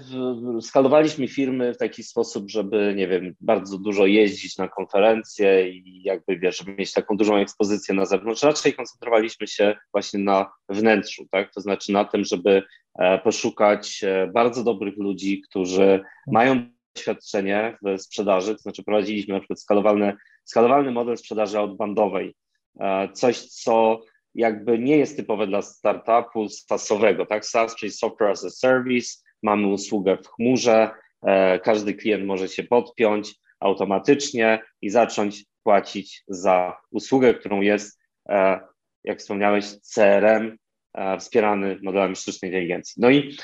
skalowaliśmy 0.62 1.28
firmy 1.28 1.74
w 1.74 1.78
taki 1.78 2.04
sposób, 2.04 2.50
żeby, 2.50 2.94
nie 2.96 3.08
wiem, 3.08 3.36
bardzo 3.42 3.78
dużo 3.78 4.06
jeździć 4.06 4.58
na 4.58 4.68
konferencje 4.68 5.70
i 5.70 6.02
jakby, 6.04 6.40
wiesz, 6.40 6.58
żeby 6.58 6.76
mieć 6.76 6.94
taką 6.94 7.18
dużą 7.18 7.36
ekspozycję 7.36 7.96
na 7.96 8.06
zewnątrz. 8.06 8.44
Raczej 8.44 8.74
koncentrowaliśmy 8.74 9.48
się 9.48 9.76
właśnie 9.92 10.20
na 10.20 10.52
wnętrzu, 10.70 11.28
tak? 11.32 11.54
To 11.54 11.62
znaczy 11.62 11.92
na 11.92 12.06
tym, 12.06 12.24
żeby 12.24 12.64
e, 13.00 13.18
poszukać 13.18 14.04
e, 14.04 14.28
bardzo 14.34 14.64
dobrych 14.64 14.98
ludzi, 14.98 15.42
którzy 15.42 16.02
mają 16.28 16.70
doświadczenie 16.96 17.78
w 17.82 18.02
sprzedaży, 18.02 18.56
to 18.56 18.62
znaczy 18.62 18.84
prowadziliśmy 18.84 19.34
na 19.34 19.40
przykład 19.40 19.62
skalowalny, 19.62 20.14
skalowalny 20.46 20.92
model 20.92 21.18
sprzedaży 21.18 21.60
outboundowej, 21.60 22.36
e, 22.80 23.10
coś, 23.14 23.42
co 23.42 24.00
jakby 24.38 24.80
nie 24.80 24.98
jest 24.98 25.18
typowe 25.18 25.48
dla 25.48 25.62
startupu 25.62 26.50
SaaSowego, 26.50 27.26
tak? 27.26 27.46
SaaS, 27.46 27.76
czyli 27.76 27.92
Software 27.92 28.32
as 28.32 28.46
a 28.46 28.50
Service, 28.50 29.10
mamy 29.44 29.68
usługę 29.68 30.18
w 30.18 30.28
chmurze, 30.28 30.90
e, 31.26 31.60
każdy 31.60 31.94
klient 31.94 32.26
może 32.26 32.48
się 32.48 32.64
podpiąć 32.64 33.36
automatycznie 33.60 34.62
i 34.82 34.90
zacząć 34.90 35.46
płacić 35.64 36.24
za 36.28 36.78
usługę, 36.92 37.34
którą 37.34 37.62
jest, 37.62 38.00
e, 38.30 38.60
jak 39.04 39.20
wspomniałeś, 39.20 39.66
CRM 39.82 40.58
e, 40.94 41.20
wspierany 41.20 41.80
modelami 41.84 42.16
sztucznej 42.16 42.52
inteligencji. 42.52 42.94
No 42.98 43.10
i 43.10 43.38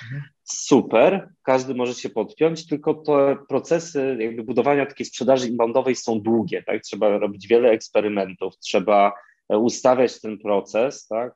super, 0.43 1.29
każdy 1.43 1.75
może 1.75 1.93
się 1.93 2.09
podpiąć, 2.09 2.67
tylko 2.67 2.93
te 2.93 3.37
procesy 3.49 4.17
jakby 4.19 4.43
budowania 4.43 4.85
takiej 4.85 5.05
sprzedaży 5.05 5.47
inboundowej 5.47 5.95
są 5.95 6.21
długie, 6.21 6.63
tak? 6.63 6.81
Trzeba 6.81 7.17
robić 7.17 7.47
wiele 7.47 7.69
eksperymentów, 7.69 8.57
trzeba 8.57 9.13
ustawiać 9.57 10.21
ten 10.21 10.37
proces, 10.37 11.07
tak, 11.07 11.33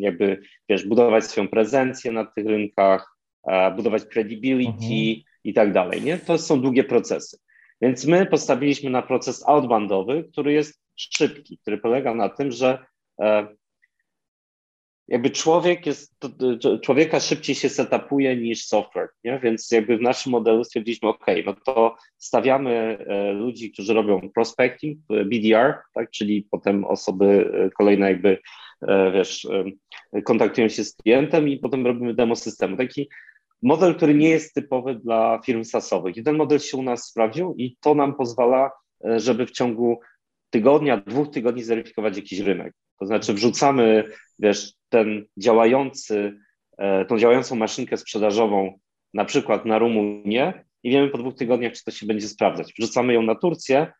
jakby, 0.00 0.40
wiesz, 0.68 0.86
budować 0.86 1.24
swoją 1.24 1.48
prezencję 1.48 2.12
na 2.12 2.24
tych 2.24 2.46
rynkach, 2.46 3.16
budować 3.76 4.04
credibility 4.04 4.72
mhm. 4.72 5.24
i 5.44 5.54
tak 5.54 5.72
dalej, 5.72 6.02
nie? 6.02 6.18
To 6.18 6.38
są 6.38 6.60
długie 6.60 6.84
procesy. 6.84 7.38
Więc 7.82 8.06
my 8.06 8.26
postawiliśmy 8.26 8.90
na 8.90 9.02
proces 9.02 9.48
outboundowy, 9.48 10.24
który 10.32 10.52
jest 10.52 10.82
szybki, 10.96 11.58
który 11.58 11.78
polega 11.78 12.14
na 12.14 12.28
tym, 12.28 12.52
że 12.52 12.78
e, 13.22 13.46
jakby 15.10 15.30
człowiek 15.30 15.86
jest, 15.86 16.14
człowieka 16.82 17.20
szybciej 17.20 17.54
się 17.54 17.68
setupuje 17.68 18.36
niż 18.36 18.64
software, 18.64 19.08
nie? 19.24 19.40
więc 19.42 19.70
jakby 19.70 19.98
w 19.98 20.02
naszym 20.02 20.32
modelu 20.32 20.64
stwierdziliśmy, 20.64 21.08
ok, 21.08 21.26
no 21.46 21.54
to 21.64 21.96
stawiamy 22.18 22.70
e, 23.08 23.32
ludzi, 23.32 23.72
którzy 23.72 23.94
robią 23.94 24.30
prospecting, 24.34 24.98
e, 25.10 25.24
BDR, 25.24 25.74
tak, 25.94 26.10
czyli 26.10 26.48
potem 26.50 26.84
osoby 26.84 27.52
e, 27.54 27.70
kolejne 27.70 28.08
jakby, 28.08 28.38
wiesz, 29.14 29.48
kontaktują 30.24 30.68
się 30.68 30.84
z 30.84 30.96
klientem 30.96 31.48
i 31.48 31.58
potem 31.58 31.86
robimy 31.86 32.14
demo 32.14 32.36
systemu. 32.36 32.76
Taki 32.76 33.08
model, 33.62 33.94
który 33.94 34.14
nie 34.14 34.28
jest 34.28 34.54
typowy 34.54 34.94
dla 34.94 35.40
firm 35.46 35.64
SaaSowych 35.64 36.16
i 36.16 36.22
ten 36.22 36.36
model 36.36 36.58
się 36.58 36.76
u 36.76 36.82
nas 36.82 37.04
sprawdził 37.04 37.54
i 37.58 37.76
to 37.80 37.94
nam 37.94 38.14
pozwala, 38.14 38.70
żeby 39.16 39.46
w 39.46 39.50
ciągu 39.50 40.00
tygodnia, 40.50 40.96
dwóch 40.96 41.30
tygodni 41.30 41.62
zweryfikować 41.62 42.16
jakiś 42.16 42.38
rynek. 42.38 42.74
To 43.00 43.06
znaczy 43.06 43.34
wrzucamy, 43.34 44.04
wiesz, 44.38 44.72
ten 44.88 45.24
działający, 45.36 46.38
e, 46.78 47.04
tą 47.04 47.18
działającą 47.18 47.56
maszynkę 47.56 47.96
sprzedażową 47.96 48.78
na 49.14 49.24
przykład 49.24 49.64
na 49.64 49.78
Rumunię 49.78 50.64
i 50.82 50.90
wiemy 50.90 51.08
po 51.08 51.18
dwóch 51.18 51.34
tygodniach, 51.34 51.72
czy 51.72 51.84
to 51.84 51.90
się 51.90 52.06
będzie 52.06 52.28
sprawdzać. 52.28 52.72
Wrzucamy 52.78 53.14
ją 53.14 53.22
na 53.22 53.34
Turcję 53.34 53.92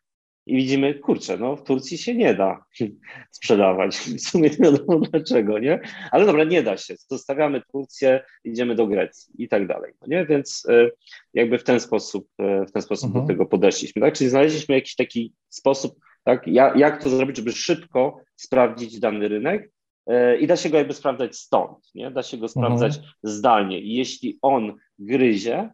i 0.47 0.57
widzimy, 0.57 0.95
kurczę, 0.95 1.37
no 1.37 1.57
w 1.57 1.63
Turcji 1.63 1.99
się 1.99 2.15
nie 2.15 2.35
da 2.35 2.65
sprzedawać. 3.31 3.97
W 4.19 4.21
sumie 4.21 4.51
nie 4.51 4.57
wiadomo 4.57 4.99
dlaczego, 4.99 5.59
nie? 5.59 5.81
Ale 6.11 6.27
dobra, 6.27 6.45
nie 6.45 6.63
da 6.63 6.77
się. 6.77 6.95
Zostawiamy 7.09 7.63
Turcję, 7.73 8.25
idziemy 8.45 8.75
do 8.75 8.87
Grecji 8.87 9.35
i 9.39 9.49
tak 9.49 9.67
dalej, 9.67 9.93
no 10.01 10.07
nie? 10.09 10.27
Więc 10.27 10.67
e, 10.69 10.91
jakby 11.35 11.59
w 11.59 11.65
ten 11.65 11.81
sposób, 11.81 12.29
e, 12.39 12.67
w 12.67 12.73
ten 12.73 12.83
sposób 12.83 13.07
mhm. 13.07 13.27
do 13.27 13.33
tego 13.33 13.47
podeszliśmy, 13.47 14.03
tak? 14.03 14.15
Czyli 14.15 14.31
znaleźliśmy 14.31 14.75
jakiś 14.75 14.95
taki 14.95 15.33
sposób, 15.49 15.99
tak? 16.25 16.47
Jak 16.77 17.03
to 17.03 17.11
zrobić, 17.11 17.37
żeby 17.37 17.53
szybko 17.53 18.21
sprawdzić 18.37 19.01
dany 19.01 19.29
rynek 19.29 19.71
e, 20.07 20.37
i 20.37 20.47
da 20.47 20.57
się 20.57 20.71
go 20.71 20.79
jakby 20.79 20.95
sprawdzać 20.95 21.37
stąd, 21.37 21.91
nie? 21.95 22.11
Da 22.11 22.23
się 22.23 22.37
go 22.37 22.49
sprawdzać 22.49 22.97
mhm. 22.97 23.15
zdalnie 23.23 23.81
i 23.81 23.95
jeśli 23.95 24.39
on 24.43 24.77
gryzie 24.99 25.71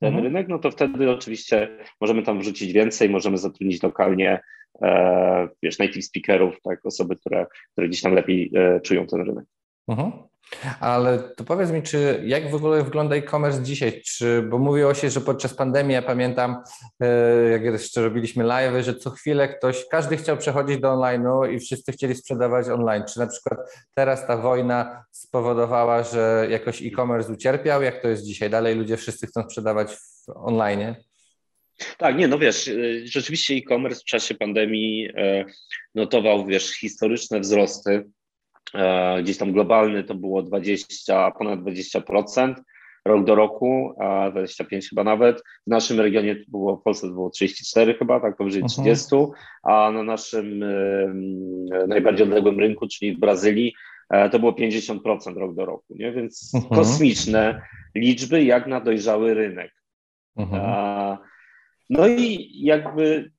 ten 0.00 0.08
mhm. 0.08 0.24
rynek, 0.24 0.48
no 0.48 0.58
to 0.58 0.70
wtedy 0.70 1.10
oczywiście 1.10 1.78
możemy 2.00 2.22
tam 2.22 2.40
wrzucić 2.40 2.72
więcej, 2.72 3.10
możemy 3.10 3.38
zatrudnić 3.38 3.82
lokalnie 3.82 4.40
e, 4.82 5.48
wiesz, 5.62 5.78
native 5.78 6.04
speakerów, 6.04 6.60
tak, 6.62 6.86
osoby, 6.86 7.16
które, 7.16 7.46
które 7.72 7.88
gdzieś 7.88 8.02
tam 8.02 8.14
lepiej 8.14 8.52
e, 8.54 8.80
czują 8.80 9.06
ten 9.06 9.20
rynek. 9.20 9.44
Mhm. 9.88 10.12
Ale 10.80 11.18
to 11.18 11.44
powiedz 11.44 11.70
mi, 11.70 11.82
czy 11.82 12.22
jak 12.24 12.50
w 12.50 12.54
ogóle 12.54 12.82
wygląda 12.82 13.16
e-commerce 13.16 13.62
dzisiaj? 13.62 14.02
Czy, 14.02 14.42
bo 14.42 14.58
mówiło 14.58 14.94
się, 14.94 15.10
że 15.10 15.20
podczas 15.20 15.54
pandemii, 15.54 15.94
ja 15.94 16.02
pamiętam, 16.02 16.56
e, 17.00 17.50
jak 17.50 17.64
jeszcze 17.64 18.02
robiliśmy 18.02 18.44
live, 18.44 18.84
że 18.84 18.94
co 18.94 19.10
chwilę 19.10 19.48
ktoś, 19.48 19.88
każdy 19.90 20.16
chciał 20.16 20.36
przechodzić 20.36 20.80
do 20.80 20.88
online'u 20.88 21.52
i 21.52 21.60
wszyscy 21.60 21.92
chcieli 21.92 22.14
sprzedawać 22.14 22.68
online. 22.68 23.02
Czy 23.12 23.18
na 23.18 23.26
przykład 23.26 23.58
teraz 23.94 24.26
ta 24.26 24.36
wojna 24.36 25.04
spowodowała, 25.10 26.02
że 26.02 26.46
jakoś 26.50 26.82
e-commerce 26.82 27.32
ucierpiał? 27.32 27.82
Jak 27.82 28.02
to 28.02 28.08
jest 28.08 28.24
dzisiaj? 28.24 28.50
Dalej 28.50 28.74
ludzie 28.74 28.96
wszyscy 28.96 29.26
chcą 29.26 29.42
sprzedawać 29.42 29.92
w 29.92 30.28
online? 30.34 30.94
Tak, 31.98 32.16
nie, 32.16 32.28
no 32.28 32.38
wiesz, 32.38 32.68
e, 32.68 32.72
rzeczywiście 33.06 33.54
e-commerce 33.54 34.00
w 34.00 34.04
czasie 34.04 34.34
pandemii 34.34 35.08
e, 35.16 35.44
notował, 35.94 36.46
wiesz, 36.46 36.70
historyczne 36.70 37.40
wzrosty 37.40 38.04
gdzieś 39.22 39.38
tam 39.38 39.52
globalny 39.52 40.04
to 40.04 40.14
było 40.14 40.42
20, 40.42 41.30
ponad 41.30 41.60
20% 41.60 42.54
rok 43.04 43.24
do 43.24 43.34
roku, 43.34 43.94
a 44.00 44.30
25 44.30 44.88
chyba 44.88 45.04
nawet. 45.04 45.42
W 45.66 45.70
naszym 45.70 46.00
regionie 46.00 46.36
to 46.36 46.42
było, 46.48 46.76
w 46.76 46.82
Polsce 46.82 47.06
to 47.08 47.12
było 47.12 47.30
34 47.30 47.94
chyba, 47.94 48.20
tak 48.20 48.36
powyżej 48.36 48.62
30, 48.64 49.06
uh-huh. 49.10 49.30
a 49.62 49.90
na 49.90 50.02
naszym 50.02 50.64
najbardziej 51.88 52.26
odległym 52.26 52.60
rynku, 52.60 52.88
czyli 52.88 53.16
w 53.16 53.20
Brazylii, 53.20 53.74
y, 54.14 54.30
to 54.30 54.38
było 54.38 54.52
50% 54.52 55.36
rok 55.36 55.54
do 55.54 55.66
roku, 55.66 55.94
nie? 55.94 56.12
więc 56.12 56.52
uh-huh. 56.54 56.74
kosmiczne 56.74 57.62
liczby 57.94 58.44
jak 58.44 58.66
na 58.66 58.80
dojrzały 58.80 59.34
rynek. 59.34 59.72
Uh-huh. 60.38 61.16
no 61.90 62.08
i 62.08 62.50
jakby 62.64 63.30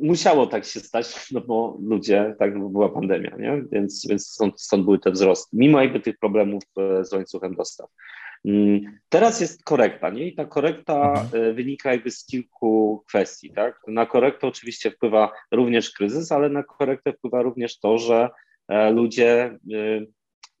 musiało 0.00 0.46
tak 0.46 0.64
się 0.64 0.80
stać, 0.80 1.14
no 1.32 1.40
bo 1.40 1.78
ludzie, 1.82 2.34
tak, 2.38 2.58
bo 2.58 2.68
była 2.68 2.88
pandemia, 2.88 3.36
nie? 3.38 3.62
Więc, 3.72 4.06
więc 4.08 4.28
stąd, 4.28 4.60
stąd 4.60 4.84
były 4.84 4.98
te 4.98 5.10
wzrosty, 5.10 5.56
mimo 5.56 5.80
jakby 5.80 6.00
tych 6.00 6.18
problemów 6.18 6.62
e, 6.78 7.04
z 7.04 7.12
łańcuchem 7.12 7.54
dostaw. 7.54 7.90
Mm, 8.44 8.80
teraz 9.08 9.40
jest 9.40 9.64
korekta, 9.64 10.10
nie? 10.10 10.28
I 10.28 10.34
ta 10.34 10.44
korekta 10.44 11.10
mhm. 11.10 11.44
E, 11.44 11.52
wynika 11.52 11.92
jakby 11.92 12.10
z 12.10 12.26
kilku 12.26 13.04
kwestii, 13.08 13.50
tak? 13.52 13.80
Na 13.86 14.06
korektę 14.06 14.46
oczywiście 14.46 14.90
wpływa 14.90 15.32
również 15.52 15.90
kryzys, 15.90 16.32
ale 16.32 16.48
na 16.48 16.62
korektę 16.62 17.12
wpływa 17.12 17.42
również 17.42 17.78
to, 17.78 17.98
że 17.98 18.28
e, 18.68 18.90
ludzie 18.90 19.58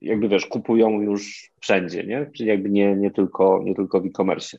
jakby 0.00 0.28
wiesz, 0.28 0.46
kupują 0.46 1.00
już 1.00 1.50
wszędzie, 1.60 2.04
nie? 2.04 2.30
Czyli 2.36 2.48
jakby 2.48 2.70
nie, 2.70 2.96
nie, 2.96 3.10
tylko, 3.10 3.60
nie 3.64 3.74
tylko 3.74 4.00
w 4.00 4.06
e-commerce. 4.06 4.58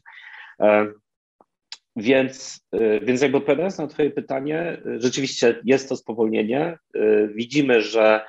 Więc, 1.96 2.66
y, 2.76 3.00
więc 3.04 3.22
jakby 3.22 3.38
odpowiadając 3.38 3.78
na 3.78 3.88
Twoje 3.88 4.12
pytanie, 4.12 4.78
y, 4.86 5.02
rzeczywiście 5.02 5.62
jest 5.66 5.90
to 5.90 5.96
spowolnienie. 5.96 6.78
Y, 6.96 7.30
widzimy, 7.36 7.82
że 7.82 8.22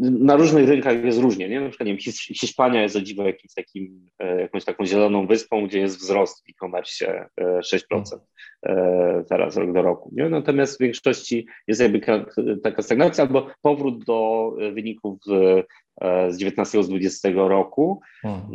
na 0.00 0.36
różnych 0.36 0.68
rynkach 0.68 1.04
jest 1.04 1.18
różnie. 1.18 1.48
Nie? 1.48 1.60
Na 1.60 1.68
przykład 1.68 1.86
nie 1.86 1.96
wiem, 1.96 2.12
Hiszpania 2.12 2.82
jest 2.82 2.96
o 2.96 3.00
dziwo 3.00 3.26
jakimś 3.26 3.54
takim, 3.54 4.06
e, 4.18 4.40
jakąś 4.40 4.64
taką 4.64 4.86
zieloną 4.86 5.26
wyspą, 5.26 5.66
gdzie 5.66 5.78
jest 5.78 5.98
wzrost 5.98 6.44
w 6.46 6.50
e-commerce 6.50 7.28
6% 7.62 8.20
e, 8.66 9.24
teraz 9.28 9.56
rok 9.56 9.72
do 9.72 9.82
roku. 9.82 10.10
Nie? 10.12 10.28
Natomiast 10.28 10.76
w 10.76 10.80
większości 10.80 11.46
jest 11.66 11.80
jakby 11.80 12.00
taka 12.62 12.82
stagnacja 12.82 13.24
albo 13.24 13.50
powrót 13.62 14.04
do 14.04 14.50
wyników 14.72 15.18
z 16.28 16.36
19 16.36 16.82
z 16.82 16.88
20 16.88 17.28
roku. 17.34 18.00
Hmm. 18.22 18.50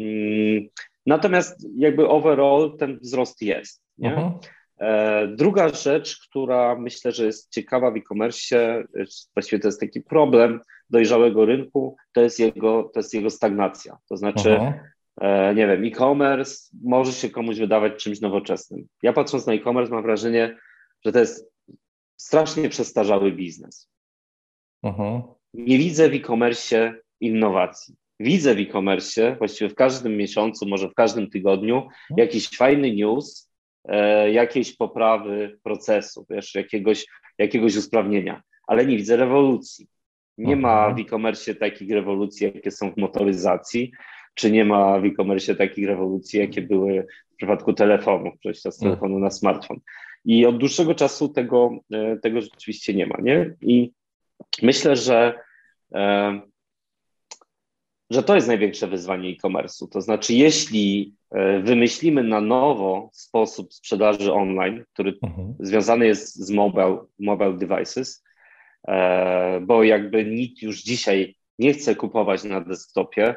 Natomiast 1.06 1.68
jakby 1.76 2.08
overall 2.08 2.78
ten 2.78 3.00
wzrost 3.00 3.42
jest. 3.42 3.84
Nie? 3.98 4.16
Uh-huh. 4.16 5.36
Druga 5.36 5.70
rzecz, 5.70 6.28
która 6.28 6.76
myślę, 6.76 7.12
że 7.12 7.26
jest 7.26 7.52
ciekawa 7.52 7.92
w 7.92 7.96
e-commerce, 7.96 8.84
właściwie 9.34 9.60
to 9.60 9.68
jest 9.68 9.80
taki 9.80 10.02
problem 10.02 10.60
dojrzałego 10.90 11.46
rynku, 11.46 11.96
to 12.14 12.22
jest 12.22 12.40
jego, 12.40 12.92
to 12.94 13.00
jest 13.00 13.14
jego 13.14 13.30
stagnacja. 13.30 13.98
To 14.10 14.18
znaczy, 14.18 14.60
uh-huh. 15.22 15.56
nie 15.56 15.68
wiem, 15.68 15.84
e-commerce 15.86 16.70
może 16.84 17.12
się 17.12 17.30
komuś 17.30 17.60
wydawać 17.60 18.04
czymś 18.04 18.22
nowoczesnym. 18.22 18.88
Ja 19.04 19.14
patrząc 19.14 19.48
na 19.48 19.54
e-commerce 19.54 19.94
mam 19.94 20.04
wrażenie, 20.04 20.58
że 21.06 21.12
to 21.12 21.20
jest 21.20 21.52
strasznie 22.18 22.70
przestarzały 22.70 23.32
biznes. 23.32 23.90
Uh-huh. 24.84 25.22
nie 25.54 25.78
widzę 25.78 26.10
w 26.10 26.14
e-commerce 26.14 26.94
innowacji. 27.20 27.96
Widzę 28.20 28.56
w 28.56 28.60
e-commerce 28.60 29.36
właściwie 29.36 29.70
w 29.70 29.76
każdym 29.76 30.18
miesiącu, 30.18 30.66
może 30.68 30.90
w 30.90 30.94
każdym 30.94 31.30
tygodniu 31.30 31.76
mhm. 31.76 31.94
jakiś 32.18 32.50
fajny 32.58 32.92
news, 32.92 33.52
e, 33.86 34.32
jakiejś 34.32 34.76
poprawy 34.76 35.60
procesu, 35.64 36.26
wiesz, 36.30 36.56
jakiegoś, 36.56 37.06
jakiegoś 37.38 37.76
usprawnienia, 37.76 38.42
ale 38.68 38.86
nie 38.86 38.98
widzę 38.98 39.18
rewolucji. 39.18 39.88
Nie 40.38 40.56
ma 40.56 40.78
mhm. 40.78 40.96
w 40.96 41.00
e-commerce 41.00 41.56
takich 41.56 41.92
rewolucji, 41.92 42.46
jakie 42.46 42.72
są 42.72 42.92
w 42.92 42.98
motoryzacji, 42.98 43.92
czy 44.34 44.52
nie 44.52 44.66
ma 44.66 45.00
w 45.00 45.06
e-commerce 45.06 45.56
takich 45.56 45.88
rewolucji, 45.88 46.40
jakie 46.40 46.62
były 46.62 47.08
w 47.34 47.36
przypadku 47.36 47.74
telefonów, 47.74 48.40
przejścia 48.40 48.72
z 48.72 48.76
mhm. 48.76 48.92
telefonu 48.92 49.20
na 49.20 49.32
smartfon. 49.32 49.80
I 50.26 50.46
od 50.46 50.58
dłuższego 50.58 50.96
czasu 50.96 51.30
tego, 51.30 51.70
e, 51.94 52.18
tego 52.18 52.42
rzeczywiście 52.42 52.94
nie 52.94 53.08
ma. 53.08 53.16
Nie? 53.22 53.54
I 53.62 53.92
myślę, 54.62 54.96
że, 54.96 55.40
e, 55.96 56.42
że 58.10 58.24
to 58.24 58.36
jest 58.36 58.48
największe 58.48 58.88
wyzwanie 58.88 59.30
e-commerce'u. 59.30 59.88
To 59.90 60.02
znaczy, 60.02 60.34
jeśli 60.34 61.16
e, 61.32 61.60
wymyślimy 61.60 62.24
na 62.24 62.42
nowo 62.42 63.10
sposób 63.14 63.74
sprzedaży 63.74 64.34
online, 64.34 64.84
który 64.94 65.18
mhm. 65.24 65.56
związany 65.60 66.06
jest 66.06 66.36
z 66.36 66.52
mobile, 66.52 66.98
mobile 67.20 67.54
devices, 67.54 68.24
bo 69.62 69.84
jakby 69.84 70.26
nikt 70.26 70.62
już 70.62 70.84
dzisiaj 70.84 71.36
nie 71.60 71.74
chce 71.74 71.96
kupować 71.96 72.44
na 72.44 72.62
desktopie, 72.62 73.36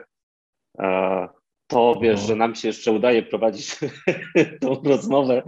to 1.66 1.98
wiesz, 2.02 2.20
że 2.20 2.36
nam 2.36 2.54
się 2.54 2.68
jeszcze 2.68 2.92
udaje 2.92 3.22
prowadzić 3.22 3.76
tą 4.60 4.82
rozmowę 4.84 5.42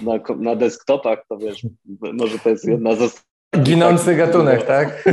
na, 0.00 0.12
na 0.36 0.56
desktopach, 0.56 1.24
to 1.28 1.38
wiesz, 1.38 1.66
może 2.12 2.38
to 2.38 2.50
jest 2.50 2.68
jedna 2.68 2.94
z 2.94 3.24
Ginący 3.62 4.04
tak, 4.04 4.16
gatunek, 4.16 4.60
no, 4.60 4.66
tak? 4.66 5.04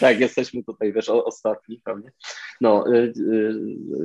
tak, 0.00 0.20
jesteśmy 0.20 0.64
tutaj, 0.64 0.92
wiesz, 0.92 1.08
ostatni 1.08 1.80
pewnie. 1.84 2.10
No, 2.60 2.94
y, 2.94 3.12
y, 3.18 3.54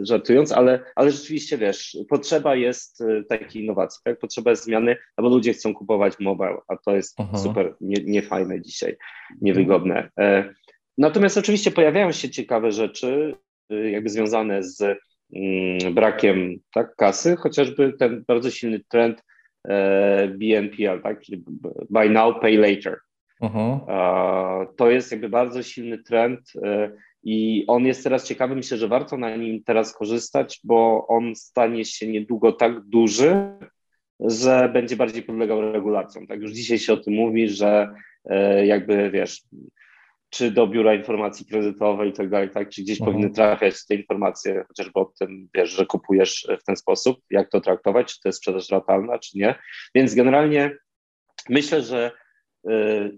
żartując, 0.06 0.52
ale, 0.52 0.80
ale 0.96 1.12
rzeczywiście, 1.12 1.58
wiesz, 1.58 1.98
potrzeba 2.10 2.56
jest 2.56 3.02
y, 3.02 3.24
takiej 3.30 3.64
innowacji, 3.64 4.02
tak? 4.04 4.20
Potrzeba 4.20 4.50
jest 4.50 4.64
zmiany, 4.64 4.98
no 5.18 5.24
bo 5.24 5.30
ludzie 5.30 5.54
chcą 5.54 5.74
kupować 5.74 6.20
mobile, 6.20 6.58
a 6.68 6.78
to 6.78 6.96
jest 6.96 7.20
mhm. 7.20 7.44
super 7.44 7.76
nie, 7.82 8.04
niefajne 8.04 8.62
dzisiaj, 8.62 8.98
niewygodne. 9.42 10.10
E, 10.20 10.54
natomiast 10.98 11.38
oczywiście 11.38 11.72
pojawiają 11.72 12.12
się 12.12 12.30
ciekawe 12.30 12.72
rzeczy, 12.72 13.36
jakby 13.70 14.10
związane 14.10 14.64
z 14.64 15.00
Mm, 15.36 15.94
brakiem 15.94 16.58
tak, 16.74 16.96
kasy, 16.96 17.36
chociażby 17.36 17.94
ten 17.94 18.24
bardzo 18.28 18.52
silny 18.52 18.80
trend 18.90 19.24
e, 19.68 20.28
BNPL, 20.28 21.02
tak, 21.04 21.22
czyli 21.22 21.44
buy 21.90 22.10
now, 22.10 22.40
pay 22.42 22.58
later. 22.58 23.00
Uh-huh. 23.42 23.80
To 24.76 24.90
jest 24.90 25.12
jakby 25.12 25.30
bardzo 25.30 25.64
silny 25.64 26.04
trend 26.04 26.40
e, 26.64 26.92
i 27.24 27.66
on 27.68 27.86
jest 27.86 28.04
teraz 28.04 28.28
ciekawy. 28.28 28.56
Myślę, 28.56 28.78
że 28.78 28.88
warto 28.88 29.18
na 29.18 29.36
nim 29.36 29.64
teraz 29.64 29.94
korzystać, 29.94 30.60
bo 30.64 31.08
on 31.08 31.36
stanie 31.36 31.86
się 31.86 32.08
niedługo 32.08 32.52
tak 32.52 32.80
duży, 32.80 33.58
że 34.20 34.70
będzie 34.74 34.96
bardziej 34.96 35.24
podlegał 35.24 35.62
regulacjom. 35.62 36.28
Tak 36.28 36.42
już 36.42 36.52
dzisiaj 36.52 36.80
się 36.80 36.94
o 36.94 36.98
tym 36.98 37.14
mówi, 37.14 37.50
że 37.50 37.94
e, 38.26 38.66
jakby 38.66 39.12
wiesz, 39.12 39.42
czy 40.30 40.52
do 40.52 40.68
biura 40.68 40.94
informacji 40.94 41.46
kredytowej 41.46 42.10
i 42.10 42.14
tak 42.14 42.30
dalej, 42.30 42.50
tak, 42.50 42.70
czy 42.70 42.82
gdzieś 42.82 43.00
mhm. 43.02 43.12
powinny 43.12 43.34
trafiać 43.34 43.86
te 43.86 43.96
informacje, 43.96 44.64
chociażby 44.68 45.00
o 45.00 45.06
tym, 45.20 45.50
wiesz, 45.54 45.70
że 45.70 45.86
kupujesz 45.86 46.48
w 46.62 46.64
ten 46.64 46.76
sposób, 46.76 47.18
jak 47.30 47.50
to 47.50 47.62
traktować, 47.62 48.14
czy 48.14 48.22
to 48.22 48.30
jest 48.30 48.40
sprzedaż 48.40 48.70
ratalna, 48.70 49.20
czy 49.20 49.38
nie. 49.38 49.56
Więc 49.96 50.16
generalnie 50.16 50.78
myślę, 51.50 51.82
że 51.82 52.12
y, 52.70 53.18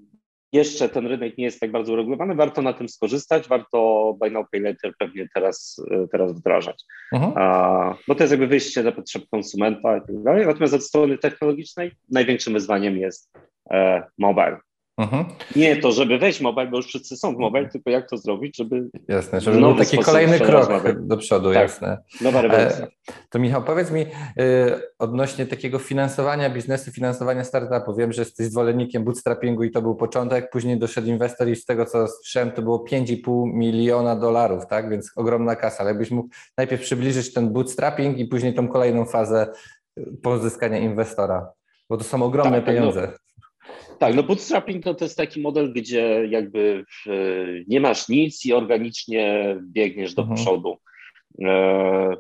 jeszcze 0.54 0.89
ten 0.89 1.08
rynek 1.08 1.38
nie 1.38 1.44
jest 1.44 1.60
tak 1.60 1.72
bardzo 1.72 1.94
uregulowany, 1.94 2.36
warto 2.36 2.62
na 2.62 2.74
tym 2.74 2.89
skorzystać, 2.89 3.48
warto 3.48 4.13
buy 4.20 4.32
now, 4.32 4.50
pay 4.52 4.62
later 4.62 4.94
pewnie 5.00 5.28
teraz, 5.34 5.82
y, 5.92 6.08
teraz 6.12 6.34
wdrażać, 6.34 6.84
mhm. 7.13 7.34
A, 7.36 7.96
bo 8.08 8.16
to 8.16 8.24
jest 8.24 8.32
jakby 8.32 8.48
wyjście 8.48 8.84
na 8.84 8.92
potrzeb 8.92 9.24
konsumenta 9.32 9.98
i 9.98 10.02
tak 10.02 10.24
dalej, 10.24 10.46
natomiast 10.46 10.74
od 10.74 10.84
strony 10.84 11.18
technologicznej 11.18 11.92
największym 12.12 12.54
wyzwaniem 12.54 12.98
jest 12.98 13.32
e, 13.72 14.04
mobile. 14.18 14.58
Mhm. 14.97 15.25
Nie 15.56 15.75
to, 15.77 15.91
żeby 15.91 16.17
wejść 16.17 16.41
mobile, 16.41 16.67
bo 16.67 16.77
już 16.77 16.88
wszyscy 16.88 17.17
są 17.17 17.36
w 17.36 17.38
mobile, 17.38 17.69
tylko 17.69 17.89
jak 17.89 18.10
to 18.10 18.17
zrobić, 18.17 18.58
żeby. 18.58 18.89
Jasne, 19.08 19.41
żeby 19.41 19.60
był 19.60 19.75
taki 19.75 19.97
kolejny 19.97 20.39
krok 20.39 20.69
do 20.99 21.17
przodu, 21.17 21.53
tak. 21.53 21.62
jasne. 21.62 21.97
Nowa 22.21 22.41
rewolucja. 22.41 22.86
E, 22.86 23.13
to 23.29 23.39
Michał, 23.39 23.63
powiedz 23.63 23.91
mi 23.91 24.01
y, 24.01 24.08
odnośnie 24.99 25.45
takiego 25.45 25.79
finansowania 25.79 26.49
biznesu, 26.49 26.91
finansowania 26.91 27.43
startupu. 27.43 27.95
Wiem, 27.95 28.13
że 28.13 28.21
jesteś 28.21 28.47
zwolennikiem 28.47 29.03
bootstrappingu 29.03 29.63
i 29.63 29.71
to 29.71 29.82
był 29.82 29.95
początek, 29.95 30.49
później 30.49 30.79
doszedł 30.79 31.08
inwestor 31.08 31.49
i 31.49 31.56
z 31.56 31.65
tego 31.65 31.86
co 31.86 32.08
słyszałem, 32.08 32.51
to 32.51 32.62
było 32.62 32.86
5,5 32.91 33.53
miliona 33.53 34.15
dolarów, 34.15 34.67
tak? 34.67 34.89
Więc 34.89 35.12
ogromna 35.15 35.56
kasa. 35.56 35.77
Ale 35.79 35.89
jakbyś 35.89 36.12
mógł 36.12 36.29
najpierw 36.58 36.82
przybliżyć 36.82 37.34
ten 37.34 37.53
bootstrapping 37.53 38.17
i 38.17 38.25
później 38.25 38.53
tą 38.53 38.67
kolejną 38.67 39.06
fazę 39.06 39.47
pozyskania 40.23 40.77
inwestora, 40.77 41.51
bo 41.89 41.97
to 41.97 42.03
są 42.03 42.23
ogromne 42.23 42.62
tak, 42.62 42.65
pieniądze. 42.65 43.08
No. 43.12 43.33
Tak, 44.04 44.16
no 44.16 44.24
bootstrapping 44.24 44.84
to, 44.84 44.94
to 44.94 45.06
jest 45.06 45.18
taki 45.18 45.42
model, 45.42 45.74
gdzie 45.74 46.28
jakby 46.30 46.86
nie 47.68 47.80
masz 47.80 48.10
nic 48.10 48.46
i 48.46 48.54
organicznie 48.54 49.58
biegniesz 49.62 50.13
do 50.13 50.22
mhm. 50.22 50.38
przodu. 50.38 50.78
E, 51.42 52.16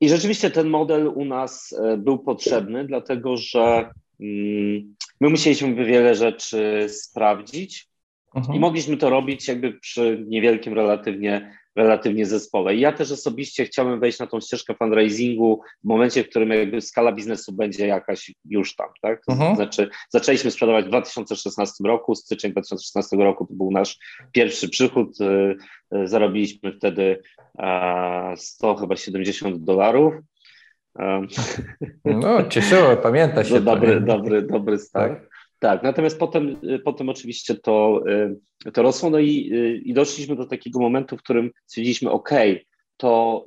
I 0.00 0.08
rzeczywiście 0.08 0.50
ten 0.50 0.68
model 0.68 1.12
u 1.14 1.24
nas 1.24 1.72
e, 1.72 1.96
był 1.96 2.18
potrzebny, 2.18 2.86
dlatego 2.86 3.36
że 3.36 3.90
mm, 4.20 4.94
my 5.20 5.30
musieliśmy 5.30 5.84
wiele 5.84 6.14
rzeczy 6.14 6.86
sprawdzić 6.88 7.88
mhm. 8.34 8.56
i 8.56 8.60
mogliśmy 8.60 8.96
to 8.96 9.10
robić 9.10 9.48
jakby 9.48 9.72
przy 9.72 10.24
niewielkim 10.28 10.74
relatywnie 10.74 11.58
relatywnie 11.76 12.26
zespole. 12.26 12.74
I 12.74 12.80
ja 12.80 12.92
też 12.92 13.12
osobiście 13.12 13.64
chciałem 13.64 14.00
wejść 14.00 14.18
na 14.18 14.26
tą 14.26 14.40
ścieżkę 14.40 14.74
fundraisingu 14.74 15.60
w 15.84 15.88
momencie, 15.88 16.24
w 16.24 16.28
którym 16.28 16.50
jakby 16.50 16.80
skala 16.80 17.12
biznesu 17.12 17.52
będzie 17.52 17.86
jakaś 17.86 18.32
już 18.44 18.74
tam, 18.74 18.88
tak? 19.02 19.24
To 19.24 19.32
uh-huh. 19.32 19.56
znaczy 19.56 19.88
zaczęliśmy 20.08 20.50
sprzedawać 20.50 20.84
w 20.84 20.88
2016 20.88 21.84
roku, 21.84 22.14
styczeń 22.14 22.52
2016 22.52 23.16
roku 23.16 23.46
to 23.46 23.54
był 23.54 23.70
nasz 23.70 23.98
pierwszy 24.32 24.68
przychód, 24.68 25.20
y, 25.20 25.56
y, 25.96 26.08
zarobiliśmy 26.08 26.72
wtedy 26.72 27.22
100 28.36 28.74
chyba 28.74 28.96
70 28.96 29.64
dolarów. 29.64 30.14
No, 32.04 32.48
cieszyło, 32.48 32.96
pamięta 32.96 33.44
się. 33.44 33.54
No, 33.54 33.60
dobry, 33.60 34.00
dobry, 34.00 34.42
dobry 34.42 34.78
start. 34.78 35.12
Tak? 35.12 35.35
Tak, 35.58 35.82
natomiast 35.82 36.18
potem, 36.18 36.56
y, 36.64 36.78
potem 36.78 37.08
oczywiście 37.08 37.54
to, 37.54 38.02
y, 38.66 38.72
to 38.72 38.82
rosło, 38.82 39.10
no 39.10 39.18
i, 39.18 39.50
y, 39.52 39.80
i 39.84 39.94
doszliśmy 39.94 40.36
do 40.36 40.46
takiego 40.46 40.80
momentu, 40.80 41.16
w 41.16 41.22
którym 41.22 41.50
stwierdziliśmy, 41.66 42.10
OK, 42.10 42.30
to 42.96 43.44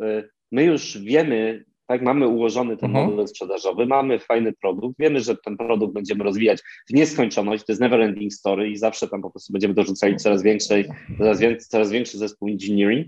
my 0.51 0.63
już 0.63 0.97
wiemy, 0.97 1.65
tak, 1.87 2.01
mamy 2.01 2.27
ułożony 2.27 2.77
ten 2.77 2.89
mhm. 2.89 3.09
model 3.09 3.27
sprzedażowy, 3.27 3.85
mamy 3.85 4.19
fajny 4.19 4.53
produkt, 4.53 4.95
wiemy, 4.99 5.19
że 5.19 5.35
ten 5.45 5.57
produkt 5.57 5.93
będziemy 5.93 6.23
rozwijać 6.23 6.59
w 6.89 6.93
nieskończoność, 6.93 7.65
to 7.65 7.71
jest 7.71 7.81
never 7.81 8.01
ending 8.01 8.33
story 8.33 8.69
i 8.69 8.77
zawsze 8.77 9.07
tam 9.07 9.21
po 9.21 9.31
prostu 9.31 9.53
będziemy 9.53 9.73
dorzucali 9.73 10.15
coraz 10.15 10.43
większej, 10.43 10.85
coraz, 11.17 11.39
więcej, 11.39 11.67
coraz 11.67 11.91
większy 11.91 12.17
zespół 12.17 12.49
engineering, 12.49 13.07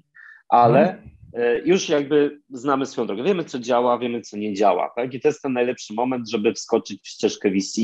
ale 0.50 0.82
mhm. 0.82 1.68
już 1.68 1.90
jakby 1.90 2.42
znamy 2.50 2.86
swoją 2.86 3.08
drogę, 3.08 3.24
wiemy 3.24 3.44
co 3.44 3.60
działa, 3.60 4.00
wiemy 4.00 4.22
co 4.22 4.38
nie 4.38 4.54
działa, 4.54 4.92
tak, 4.96 5.14
i 5.14 5.22
to 5.22 5.28
jest 5.28 5.42
ten 5.42 5.54
najlepszy 5.54 5.94
moment, 5.94 6.30
żeby 6.30 6.54
wskoczyć 6.54 7.02
w 7.02 7.08
ścieżkę 7.08 7.52
VC, 7.52 7.82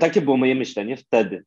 takie 0.00 0.20
było 0.20 0.36
moje 0.36 0.54
myślenie 0.54 0.96
wtedy. 0.96 1.44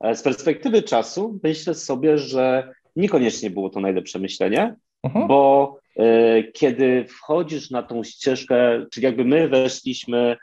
E, 0.00 0.14
z 0.14 0.22
perspektywy 0.22 0.82
czasu 0.82 1.40
myślę 1.42 1.74
sobie, 1.74 2.18
że 2.18 2.74
niekoniecznie 2.96 3.50
było 3.50 3.70
to 3.70 3.80
najlepsze 3.80 4.18
myślenie, 4.18 4.74
uh-huh. 5.06 5.26
bo 5.26 5.76
e, 5.96 6.42
kiedy 6.42 7.04
wchodzisz 7.04 7.70
na 7.70 7.82
tą 7.82 8.04
ścieżkę, 8.04 8.86
czyli 8.92 9.04
jakby 9.04 9.24
my 9.24 9.48
weszliśmy 9.48 10.36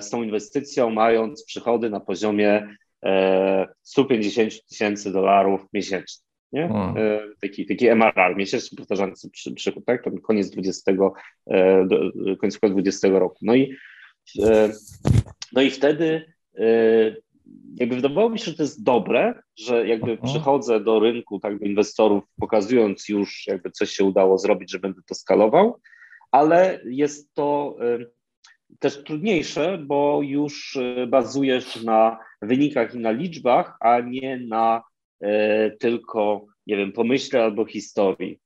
z 0.00 0.10
tą 0.10 0.22
inwestycją, 0.22 0.90
mając 0.90 1.44
przychody 1.44 1.90
na 1.90 2.00
poziomie 2.00 2.76
150 3.82 4.66
tysięcy 4.68 5.12
dolarów 5.12 5.60
miesięcznie. 5.72 6.22
Nie? 6.52 6.68
Hmm. 6.68 6.94
Taki, 7.42 7.66
taki 7.66 7.88
MRR, 7.88 8.36
miesięcznie 8.36 8.76
powtarzający 8.76 9.30
przy, 9.30 9.54
przychód, 9.54 9.84
tak? 9.84 10.04
To 10.04 10.10
koniec 10.22 10.50
20, 10.50 10.92
do, 11.86 12.12
końcówka 12.40 12.68
20 12.68 13.08
roku. 13.08 13.38
No 13.42 13.54
i, 13.54 13.76
no 15.52 15.62
i 15.62 15.70
wtedy 15.70 16.35
jakby 17.74 17.96
wydawało 17.96 18.30
mi 18.30 18.38
się, 18.38 18.44
że 18.44 18.56
to 18.56 18.62
jest 18.62 18.84
dobre, 18.84 19.42
że 19.58 19.88
jakby 19.88 20.18
przychodzę 20.18 20.80
do 20.80 21.00
rynku, 21.00 21.40
tak 21.40 21.58
do 21.58 21.64
inwestorów, 21.64 22.24
pokazując 22.40 23.08
już 23.08 23.46
jakby 23.46 23.70
coś 23.70 23.90
się 23.90 24.04
udało 24.04 24.38
zrobić, 24.38 24.70
że 24.70 24.78
będę 24.78 25.00
to 25.08 25.14
skalował, 25.14 25.80
ale 26.30 26.80
jest 26.84 27.34
to 27.34 27.76
yy, 27.80 28.10
też 28.78 29.04
trudniejsze, 29.04 29.78
bo 29.78 30.20
już 30.22 30.78
yy, 30.96 31.06
bazujesz 31.06 31.82
na 31.82 32.18
wynikach 32.42 32.94
i 32.94 32.98
na 32.98 33.10
liczbach, 33.10 33.76
a 33.80 34.00
nie 34.00 34.38
na 34.38 34.82
tylko, 35.80 36.46
nie 36.66 36.76
wiem, 36.76 36.92
pomyśle 36.92 37.42
albo 37.42 37.64
historii. 37.64 38.40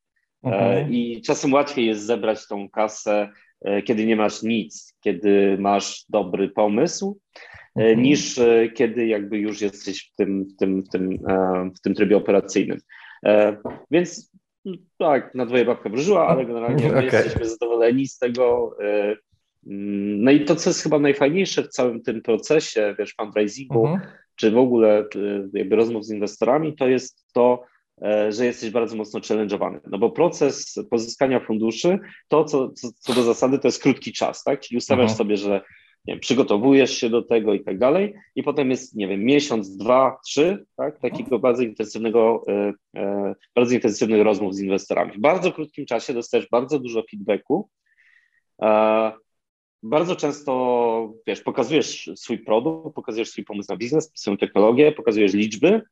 I 0.90 1.22
czasem 1.22 1.52
łatwiej 1.52 1.86
jest 1.86 2.02
zebrać 2.02 2.46
tą 2.46 2.68
kasę 2.68 3.32
kiedy 3.84 4.06
nie 4.06 4.16
masz 4.16 4.42
nic, 4.42 4.94
kiedy 5.00 5.56
masz 5.58 6.04
dobry 6.08 6.48
pomysł, 6.48 7.20
Mhm. 7.76 8.02
niż 8.02 8.40
kiedy 8.74 9.06
jakby 9.06 9.38
już 9.38 9.60
jesteś 9.60 10.10
w 10.12 10.16
tym, 10.16 10.44
w 10.44 10.56
tym, 10.56 10.82
w 10.82 10.88
tym, 10.88 11.18
w 11.76 11.80
tym 11.80 11.94
trybie 11.94 12.16
operacyjnym. 12.16 12.78
Więc 13.90 14.32
no, 14.64 14.76
tak, 14.98 15.34
na 15.34 15.46
dwoje 15.46 15.64
babka 15.64 15.88
wróżyła, 15.88 16.28
ale 16.28 16.46
generalnie 16.46 16.84
my 16.84 16.90
okay. 16.90 17.04
jesteśmy 17.04 17.48
zadowoleni 17.48 18.06
z 18.06 18.18
tego. 18.18 18.76
Mm, 19.66 20.24
no 20.24 20.30
i 20.30 20.44
to, 20.44 20.56
co 20.56 20.70
jest 20.70 20.82
chyba 20.82 20.98
najfajniejsze 20.98 21.62
w 21.62 21.68
całym 21.68 22.02
tym 22.02 22.22
procesie, 22.22 22.94
wiesz, 22.98 23.14
fundraisingu, 23.14 23.84
uh-huh. 23.84 24.00
czy 24.36 24.50
w 24.50 24.58
ogóle 24.58 25.04
jakby 25.54 25.76
rozmów 25.76 26.04
z 26.04 26.10
inwestorami, 26.10 26.76
to 26.76 26.88
jest 26.88 27.26
to, 27.32 27.62
e, 27.62 27.66
że 28.28 28.46
jesteś 28.46 28.70
bardzo 28.70 28.96
mocno 28.96 29.20
challenge'owany. 29.20 29.80
No 29.90 29.98
bo 29.98 30.10
proces 30.10 30.78
pozyskania 30.90 31.40
funduszy, 31.40 31.98
to 32.28 32.44
co, 32.44 32.70
co, 32.70 32.88
co 32.98 33.14
do 33.14 33.22
zasady, 33.22 33.58
to 33.58 33.68
jest 33.68 33.82
krótki 33.82 34.12
czas, 34.12 34.44
tak? 34.44 34.60
Czyli 34.60 34.78
ustawiasz 34.78 35.12
uh-huh. 35.12 35.16
sobie, 35.16 35.36
że 35.36 35.60
nie 36.04 36.14
wiem, 36.14 36.20
przygotowujesz 36.20 36.96
się 36.96 37.10
do 37.10 37.22
tego 37.22 37.54
i 37.54 37.64
tak 37.64 37.78
dalej, 37.78 38.14
i 38.34 38.42
potem 38.42 38.70
jest, 38.70 38.96
nie 38.96 39.08
wiem, 39.08 39.24
miesiąc, 39.24 39.76
dwa, 39.76 40.18
trzy, 40.26 40.66
tak, 40.76 40.98
takiego 40.98 41.38
bardzo 41.38 41.62
intensywnego, 41.62 42.44
e, 42.48 42.72
e, 42.96 43.34
bardzo 43.54 43.74
intensywnych 43.74 44.22
rozmów 44.22 44.54
z 44.54 44.60
inwestorami. 44.60 45.12
W 45.12 45.20
bardzo 45.20 45.52
krótkim 45.52 45.86
czasie 45.86 46.14
dostajesz 46.14 46.48
bardzo 46.48 46.78
dużo 46.78 47.02
feedbacku, 47.10 47.70
e, 48.62 49.12
bardzo 49.82 50.16
często, 50.16 51.14
wiesz, 51.26 51.40
pokazujesz 51.40 52.10
swój 52.16 52.38
produkt, 52.38 52.94
pokazujesz 52.94 53.30
swój 53.30 53.44
pomysł 53.44 53.72
na 53.72 53.76
biznes, 53.76 54.12
swoją 54.14 54.36
technologię, 54.36 54.92
pokazujesz 54.92 55.34
liczby, 55.34 55.82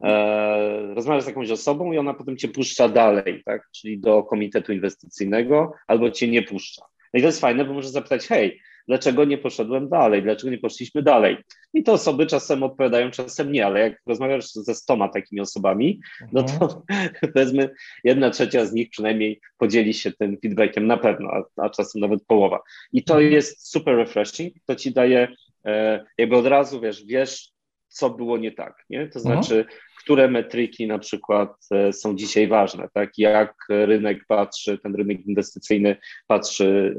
e, 0.00 0.94
rozmawiasz 0.94 1.24
z 1.24 1.26
jakąś 1.26 1.50
osobą 1.50 1.92
i 1.92 1.98
ona 1.98 2.14
potem 2.14 2.36
cię 2.36 2.48
puszcza 2.48 2.88
dalej, 2.88 3.42
tak, 3.44 3.68
czyli 3.72 4.00
do 4.00 4.22
komitetu 4.22 4.72
inwestycyjnego 4.72 5.72
albo 5.86 6.10
cię 6.10 6.28
nie 6.28 6.42
puszcza. 6.42 6.82
No 7.14 7.18
i 7.18 7.20
to 7.20 7.26
jest 7.26 7.40
fajne, 7.40 7.64
bo 7.64 7.74
możesz 7.74 7.90
zapytać, 7.90 8.26
hej, 8.26 8.60
dlaczego 8.88 9.24
nie 9.24 9.38
poszedłem 9.38 9.88
dalej, 9.88 10.22
dlaczego 10.22 10.50
nie 10.50 10.58
poszliśmy 10.58 11.02
dalej. 11.02 11.36
I 11.74 11.82
te 11.82 11.92
osoby 11.92 12.26
czasem 12.26 12.62
odpowiadają, 12.62 13.10
czasem 13.10 13.52
nie, 13.52 13.66
ale 13.66 13.80
jak 13.80 14.02
rozmawiasz 14.06 14.52
ze 14.52 14.74
stoma 14.74 15.08
takimi 15.08 15.40
osobami, 15.40 16.00
no 16.32 16.42
to 16.42 16.52
mhm. 16.52 16.82
powiedzmy 17.34 17.70
jedna 18.04 18.30
trzecia 18.30 18.64
z 18.64 18.72
nich 18.72 18.90
przynajmniej 18.90 19.40
podzieli 19.58 19.94
się 19.94 20.12
tym 20.12 20.38
feedbackiem 20.42 20.86
na 20.86 20.96
pewno, 20.96 21.30
a, 21.30 21.62
a 21.62 21.70
czasem 21.70 22.00
nawet 22.00 22.24
połowa. 22.26 22.60
I 22.92 23.04
to 23.04 23.14
mhm. 23.14 23.32
jest 23.32 23.70
super 23.70 23.96
refreshing, 23.96 24.54
to 24.66 24.76
ci 24.76 24.92
daje 24.92 25.28
e, 25.64 26.04
jakby 26.18 26.36
od 26.36 26.46
razu, 26.46 26.80
wiesz, 26.80 27.04
wiesz, 27.04 27.50
co 27.90 28.10
było 28.10 28.38
nie 28.38 28.52
tak, 28.52 28.84
nie? 28.90 29.08
To 29.08 29.18
mhm. 29.18 29.20
znaczy, 29.20 29.64
które 29.98 30.28
metryki 30.28 30.86
na 30.86 30.98
przykład 30.98 31.56
e, 31.70 31.92
są 31.92 32.16
dzisiaj 32.16 32.48
ważne, 32.48 32.88
tak? 32.94 33.10
Jak 33.18 33.54
rynek 33.68 34.24
patrzy, 34.28 34.78
ten 34.78 34.94
rynek 34.94 35.26
inwestycyjny 35.26 35.96
patrzy 36.26 36.96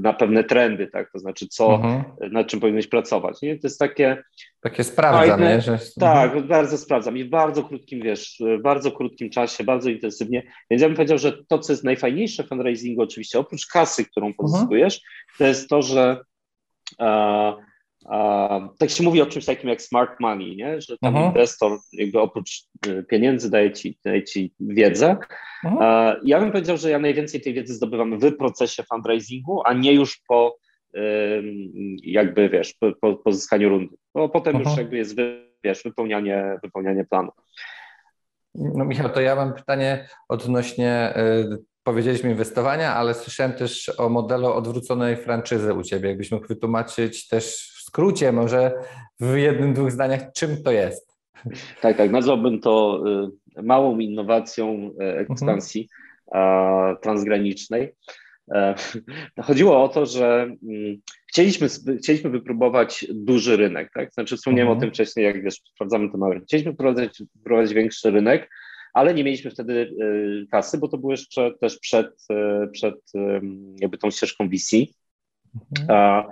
na 0.00 0.12
pewne 0.12 0.44
trendy, 0.44 0.86
tak? 0.86 1.12
To 1.12 1.18
znaczy, 1.18 1.46
co, 1.48 1.74
mhm. 1.74 2.04
nad 2.32 2.46
czym 2.46 2.60
powinieneś 2.60 2.86
pracować, 2.86 3.42
nie? 3.42 3.58
To 3.58 3.66
jest 3.66 3.78
takie... 3.78 4.22
Takie 4.60 4.84
sprawdzam, 4.84 5.40
nie? 5.40 5.60
Że... 5.60 5.78
Tak, 6.00 6.30
mhm. 6.30 6.48
bardzo 6.48 6.78
sprawdzam 6.78 7.16
i 7.16 7.24
w 7.24 7.30
bardzo 7.30 7.62
krótkim, 7.62 8.02
wiesz, 8.02 8.42
w 8.58 8.62
bardzo 8.62 8.92
krótkim 8.92 9.30
czasie, 9.30 9.64
bardzo 9.64 9.90
intensywnie, 9.90 10.42
więc 10.70 10.82
ja 10.82 10.88
bym 10.88 10.96
powiedział, 10.96 11.18
że 11.18 11.44
to, 11.48 11.58
co 11.58 11.72
jest 11.72 11.84
najfajniejsze 11.84 12.44
w 12.44 12.48
fundraisingu 12.48 13.02
oczywiście, 13.02 13.38
oprócz 13.38 13.66
kasy, 13.66 14.04
którą 14.04 14.26
mhm. 14.26 14.36
pozyskujesz, 14.36 15.00
to 15.38 15.46
jest 15.46 15.68
to, 15.68 15.82
że 15.82 16.20
tak 18.78 18.90
się 18.90 19.02
mówi 19.02 19.22
o 19.22 19.26
czymś 19.26 19.44
takim 19.44 19.70
jak 19.70 19.82
smart 19.82 20.20
money, 20.20 20.56
nie? 20.56 20.80
że 20.80 20.98
tam 20.98 21.14
uh-huh. 21.14 21.26
inwestor 21.26 21.78
jakby 21.92 22.20
oprócz 22.20 22.64
y, 22.86 23.04
pieniędzy 23.08 23.50
daje 23.50 23.72
ci, 23.72 23.98
daje 24.04 24.24
ci 24.24 24.54
wiedzę. 24.60 25.16
Uh-huh. 25.64 26.14
Ja 26.24 26.40
bym 26.40 26.52
powiedział, 26.52 26.76
że 26.76 26.90
ja 26.90 26.98
najwięcej 26.98 27.40
tej 27.40 27.54
wiedzy 27.54 27.74
zdobywam 27.74 28.18
w 28.18 28.36
procesie 28.36 28.82
fundraisingu, 28.82 29.62
a 29.64 29.72
nie 29.72 29.92
już 29.92 30.20
po 30.28 30.56
jakby, 32.02 32.48
wiesz, 32.48 32.74
po, 32.74 32.92
po 33.00 33.14
pozyskaniu 33.16 33.68
rundy. 33.68 33.96
Bo 34.14 34.28
potem 34.28 34.58
już 34.60 34.76
jakby 34.76 34.96
jest, 34.96 35.16
wiesz, 35.64 35.82
wypełnianie, 35.82 36.58
wypełnianie 36.62 37.04
planu. 37.04 37.30
No 38.54 38.84
Michał, 38.84 39.10
to 39.10 39.20
ja 39.20 39.36
mam 39.36 39.54
pytanie 39.54 40.08
odnośnie, 40.28 41.14
y, 41.16 41.58
powiedzieliśmy 41.82 42.30
inwestowania, 42.30 42.94
ale 42.94 43.14
słyszałem 43.14 43.52
też 43.52 43.92
o 43.98 44.08
modelu 44.08 44.52
odwróconej 44.52 45.16
franczyzy 45.16 45.74
u 45.74 45.82
Ciebie. 45.82 46.08
Jakbyś 46.08 46.30
mógł 46.30 46.46
wytłumaczyć 46.46 47.28
też 47.28 47.72
skrócie, 47.90 48.32
może 48.32 48.72
w 49.20 49.36
jednym, 49.36 49.74
dwóch 49.74 49.90
zdaniach, 49.90 50.20
czym 50.34 50.62
to 50.62 50.70
jest? 50.70 51.16
Tak, 51.80 51.96
tak. 51.96 52.10
Nazwałbym 52.10 52.60
to 52.60 53.02
y, 53.58 53.62
małą 53.62 53.98
innowacją 53.98 54.90
y, 55.00 55.04
ekspansji 55.04 55.88
mhm. 56.32 56.96
transgranicznej. 56.96 57.94
E, 58.54 58.74
chodziło 59.48 59.84
o 59.84 59.88
to, 59.88 60.06
że 60.06 60.42
mm, 60.42 60.96
chcieliśmy, 61.26 61.68
chcieliśmy 61.98 62.30
wypróbować 62.30 63.06
duży 63.14 63.56
rynek, 63.56 63.90
tak? 63.94 64.12
Znaczy 64.12 64.36
wspomniałem 64.36 64.68
mhm. 64.68 64.78
o 64.78 64.80
tym 64.80 64.90
wcześniej, 64.90 65.26
jak 65.26 65.42
wiesz, 65.42 65.60
sprawdzamy 65.74 66.10
to 66.10 66.18
małe. 66.18 66.40
Chcieliśmy 66.40 66.72
wprowadzić, 66.72 67.22
wprowadzić 67.40 67.74
większy 67.74 68.10
rynek, 68.10 68.50
ale 68.94 69.14
nie 69.14 69.24
mieliśmy 69.24 69.50
wtedy 69.50 69.72
y, 69.72 70.46
kasy, 70.50 70.78
bo 70.78 70.88
to 70.88 70.98
było 70.98 71.12
jeszcze 71.12 71.50
też 71.60 71.78
przed, 71.78 72.26
przed 72.72 73.12
jakby 73.80 73.98
tą 73.98 74.10
ścieżką 74.10 74.48
VC. 74.48 74.76
Mhm. 75.80 76.24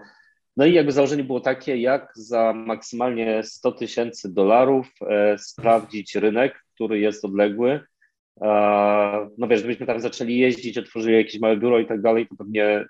No 0.58 0.66
i 0.66 0.72
jakby 0.72 0.92
założenie 0.92 1.24
było 1.24 1.40
takie, 1.40 1.76
jak 1.76 2.12
za 2.14 2.52
maksymalnie 2.52 3.42
100 3.42 3.72
tysięcy 3.72 4.34
dolarów 4.34 4.90
e, 5.00 5.38
sprawdzić 5.38 6.14
rynek, 6.14 6.64
który 6.74 7.00
jest 7.00 7.24
odległy. 7.24 7.80
No 9.38 9.48
wiesz, 9.48 9.60
gdybyśmy 9.60 9.86
tam 9.86 10.00
zaczęli 10.00 10.38
jeździć, 10.38 10.78
otworzyli 10.78 11.16
jakieś 11.16 11.40
małe 11.40 11.56
biuro 11.56 11.78
i 11.78 11.86
tak 11.86 12.02
dalej, 12.02 12.26
to 12.26 12.36
pewnie 12.36 12.64
e, 12.64 12.86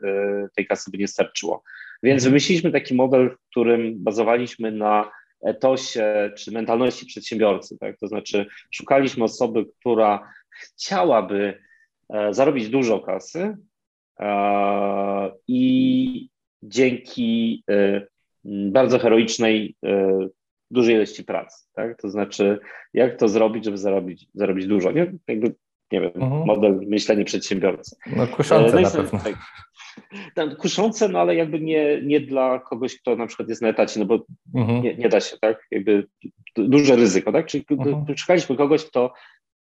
tej 0.57 0.67
kasy 0.67 0.91
by 0.91 0.99
nie 0.99 1.09
starczyło. 1.09 1.63
Więc 2.03 2.23
mhm. 2.23 2.31
wymyśliliśmy 2.31 2.73
taki 2.73 2.95
model, 2.95 3.31
w 3.31 3.51
którym 3.51 3.95
bazowaliśmy 3.97 4.73
na 4.73 5.11
etosie 5.45 6.31
czy 6.37 6.53
mentalności 6.53 7.07
przedsiębiorcy. 7.07 7.79
Tak? 7.79 7.99
To 7.99 8.09
znaczy, 8.09 8.47
szukaliśmy 8.71 9.25
osoby, 9.25 9.65
która 9.81 10.33
chciałaby 10.51 11.59
e, 12.09 12.35
zarobić 12.35 12.69
dużo 12.69 13.01
kasy 13.01 13.57
i 15.49 16.28
dzięki 16.63 17.63
e, 17.71 18.07
bardzo 18.45 18.99
heroicznej, 18.99 19.77
e, 19.85 20.29
dużej 20.71 20.95
ilości 20.95 21.25
pracy. 21.25 21.67
Tak? 21.73 22.01
To 22.01 22.09
znaczy, 22.09 22.59
jak 22.95 23.17
to 23.17 23.29
zrobić, 23.29 23.65
żeby 23.65 23.79
zarobić, 23.79 24.27
zarobić 24.35 24.67
dużo? 24.67 24.93
Nie? 24.93 25.13
Jakby, 25.29 25.55
nie 25.93 26.01
wiem, 26.01 26.11
mhm. 26.15 26.45
model 26.47 26.81
myślenia 26.87 27.25
przedsiębiorcy. 27.25 27.97
No 28.17 28.27
kuszące 28.27 28.75
no 28.75 28.81
na 28.81 28.91
pewno. 28.91 29.19
Tak, 29.19 29.35
tak, 30.35 30.57
kuszące, 30.57 31.09
no 31.09 31.21
ale 31.21 31.35
jakby 31.35 31.61
nie, 31.61 32.03
nie 32.03 32.21
dla 32.21 32.59
kogoś, 32.59 33.01
kto 33.01 33.17
na 33.17 33.27
przykład 33.27 33.49
jest 33.49 33.63
na 33.63 33.69
etacie, 33.69 34.01
no 34.01 34.07
bo 34.07 34.25
mhm. 34.55 34.83
nie, 34.83 34.97
nie 34.97 35.09
da 35.09 35.21
się, 35.21 35.37
tak? 35.41 35.67
Jakby 35.71 36.07
duże 36.57 36.97
ryzyko, 36.97 37.33
tak? 37.33 37.47
Czyli 37.47 37.65
mhm. 37.71 38.17
szukaliśmy 38.17 38.57
kogoś, 38.57 38.85
kto 38.85 39.13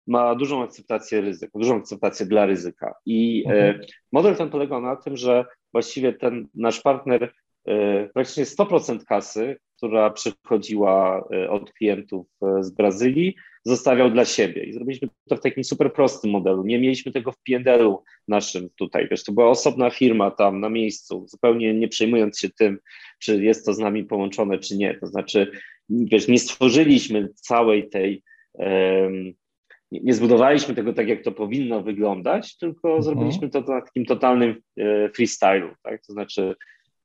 ma 0.08 0.36
dużą 0.36 0.64
akceptację 0.64 1.22
ryzyka, 1.22 1.60
dużą 1.60 1.78
akceptację 1.78 2.26
dla 2.26 2.46
ryzyka. 2.46 2.94
I 3.06 3.44
e, 3.48 3.50
mhm. 3.50 3.86
model 4.12 4.36
ten 4.36 4.50
polegał 4.50 4.82
na 4.82 4.96
tym, 4.96 5.18
że 5.18 5.46
właściwie 5.72 6.14
ten 6.14 6.48
nasz 6.56 6.82
partner 6.82 7.34
e, 7.66 8.08
praktycznie 8.14 8.46
100% 8.46 9.06
kasy, 9.06 9.58
która 9.78 10.10
przychodziła 10.10 11.28
e, 11.34 11.50
od 11.50 11.74
klientów 11.74 12.28
z 12.60 12.72
Brazylii, 12.72 13.36
zostawiał 13.64 14.12
dla 14.12 14.26
siebie. 14.26 14.64
I 14.64 14.74
zrobiliśmy 14.74 15.08
to 15.30 15.36
w 15.36 15.42
takim 15.42 15.64
super 15.64 15.94
prostym 15.94 16.32
modelu. 16.32 16.64
Nie 16.64 16.80
mieliśmy 16.80 17.12
tego 17.12 17.32
w 17.32 17.40
PNL-u 17.44 18.04
naszym 18.28 18.70
tutaj. 18.76 19.08
Wiesz, 19.12 19.24
to 19.24 19.32
była 19.32 19.50
osobna 19.50 19.90
firma 19.90 20.32
tam 20.32 20.60
na 20.60 20.70
miejscu, 20.70 21.28
zupełnie 21.28 21.74
nie 21.74 21.88
przejmując 21.88 22.40
się 22.40 22.50
tym, 22.50 22.80
czy 23.20 23.44
jest 23.44 23.66
to 23.66 23.74
z 23.74 23.80
nami 23.80 24.04
połączone, 24.04 24.60
czy 24.60 24.78
nie. 24.78 24.94
To 24.96 25.08
znaczy, 25.08 25.52
wiesz, 25.90 26.28
nie 26.28 26.40
stworzyliśmy 26.40 27.30
całej 27.36 27.90
tej 27.90 28.24
nie 29.92 30.14
zbudowaliśmy 30.14 30.76
tego 30.76 30.94
tak, 30.94 31.08
jak 31.08 31.24
to 31.24 31.32
powinno 31.32 31.82
wyglądać, 31.82 32.58
tylko 32.58 32.88
mhm. 32.88 33.04
zrobiliśmy 33.04 33.50
to 33.50 33.62
na 33.62 33.82
takim 33.82 34.06
totalnym 34.06 34.62
e, 34.78 35.10
freestylu, 35.10 35.70
tak? 35.84 36.06
To 36.06 36.14
znaczy, 36.14 36.56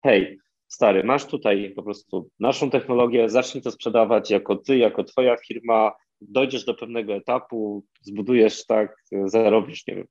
hej, 0.05 0.39
stary, 0.69 1.05
masz 1.05 1.25
tutaj 1.25 1.73
po 1.77 1.83
prostu 1.83 2.31
naszą 2.41 2.71
technologię, 2.71 3.29
zacznij 3.29 3.63
to 3.63 3.71
sprzedawać 3.71 4.31
jako 4.31 4.57
ty, 4.57 4.77
jako 4.79 5.05
twoja 5.05 5.37
firma, 5.37 5.93
dojdziesz 6.21 6.65
do 6.65 6.75
pewnego 6.75 7.15
etapu, 7.15 7.85
zbudujesz 8.01 8.67
tak, 8.67 9.03
zarobisz, 9.25 9.87
nie 9.87 9.95
wiem, 9.95 10.07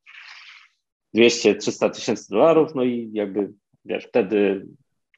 200-300 1.16 1.92
tysięcy 1.92 2.30
dolarów, 2.30 2.76
no 2.76 2.84
i 2.84 3.10
jakby, 3.14 3.54
wiesz, 3.86 4.06
wtedy 4.06 4.66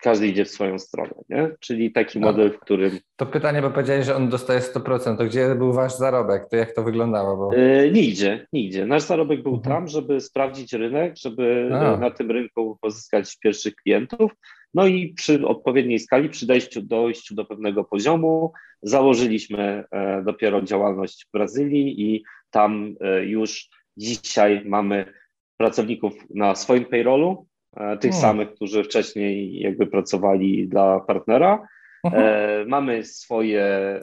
każdy 0.01 0.27
idzie 0.27 0.45
w 0.45 0.49
swoją 0.49 0.79
stronę, 0.79 1.13
nie? 1.29 1.51
Czyli 1.59 1.91
taki 1.91 2.19
no. 2.19 2.27
model, 2.27 2.51
w 2.51 2.59
którym... 2.59 2.99
To 3.15 3.25
pytanie, 3.25 3.61
bo 3.61 3.69
powiedziałeś, 3.69 4.05
że 4.05 4.15
on 4.15 4.29
dostaje 4.29 4.59
100%, 4.59 5.17
to 5.17 5.25
gdzie 5.25 5.55
był 5.55 5.73
wasz 5.73 5.93
zarobek? 5.93 6.49
To 6.49 6.55
jak 6.55 6.75
to 6.75 6.83
wyglądało? 6.83 7.37
Bo... 7.37 7.55
Yy, 7.55 7.91
nigdzie, 7.91 8.47
nigdzie. 8.53 8.85
Nasz 8.85 9.03
zarobek 9.03 9.43
był 9.43 9.55
mhm. 9.55 9.75
tam, 9.75 9.87
żeby 9.87 10.21
sprawdzić 10.21 10.73
rynek, 10.73 11.13
żeby 11.17 11.69
A. 11.73 11.97
na 11.97 12.11
tym 12.11 12.31
rynku 12.31 12.77
pozyskać 12.81 13.37
pierwszych 13.39 13.75
klientów, 13.75 14.31
no 14.73 14.87
i 14.87 15.13
przy 15.13 15.47
odpowiedniej 15.47 15.99
skali, 15.99 16.29
przy 16.29 16.47
dojściu, 16.47 16.81
dojściu 16.81 17.35
do 17.35 17.45
pewnego 17.45 17.83
poziomu, 17.83 18.51
założyliśmy 18.81 19.83
e, 19.91 20.23
dopiero 20.23 20.61
działalność 20.61 21.25
w 21.25 21.31
Brazylii 21.31 22.01
i 22.01 22.23
tam 22.49 22.95
e, 23.01 23.25
już 23.25 23.69
dzisiaj 23.97 24.61
mamy 24.65 25.13
pracowników 25.57 26.13
na 26.35 26.55
swoim 26.55 26.85
payrollu, 26.85 27.46
tych 27.75 28.11
hmm. 28.11 28.21
samych, 28.21 28.53
którzy 28.53 28.83
wcześniej 28.83 29.59
jakby 29.59 29.87
pracowali 29.87 30.67
dla 30.67 30.99
partnera. 30.99 31.67
E, 32.13 32.65
mamy 32.67 33.03
swoje, 33.03 33.99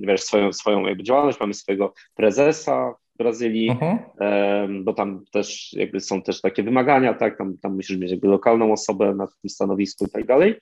wiesz, 0.00 0.22
swoją, 0.22 0.52
swoją 0.52 0.86
jakby 0.86 1.02
działalność, 1.02 1.40
mamy 1.40 1.54
swojego 1.54 1.94
prezesa 2.14 2.94
w 3.14 3.18
Brazylii, 3.18 3.76
e, 4.20 4.68
bo 4.82 4.92
tam 4.92 5.24
też 5.32 5.72
jakby 5.72 6.00
są 6.00 6.22
też 6.22 6.40
takie 6.40 6.62
wymagania, 6.62 7.14
tak, 7.14 7.38
tam, 7.38 7.58
tam 7.58 7.74
musisz 7.74 7.98
mieć 7.98 8.10
jakby 8.10 8.28
lokalną 8.28 8.72
osobę 8.72 9.14
na 9.14 9.26
tym 9.26 9.50
stanowisku 9.50 10.04
i 10.04 10.10
tak 10.10 10.26
dalej. 10.26 10.54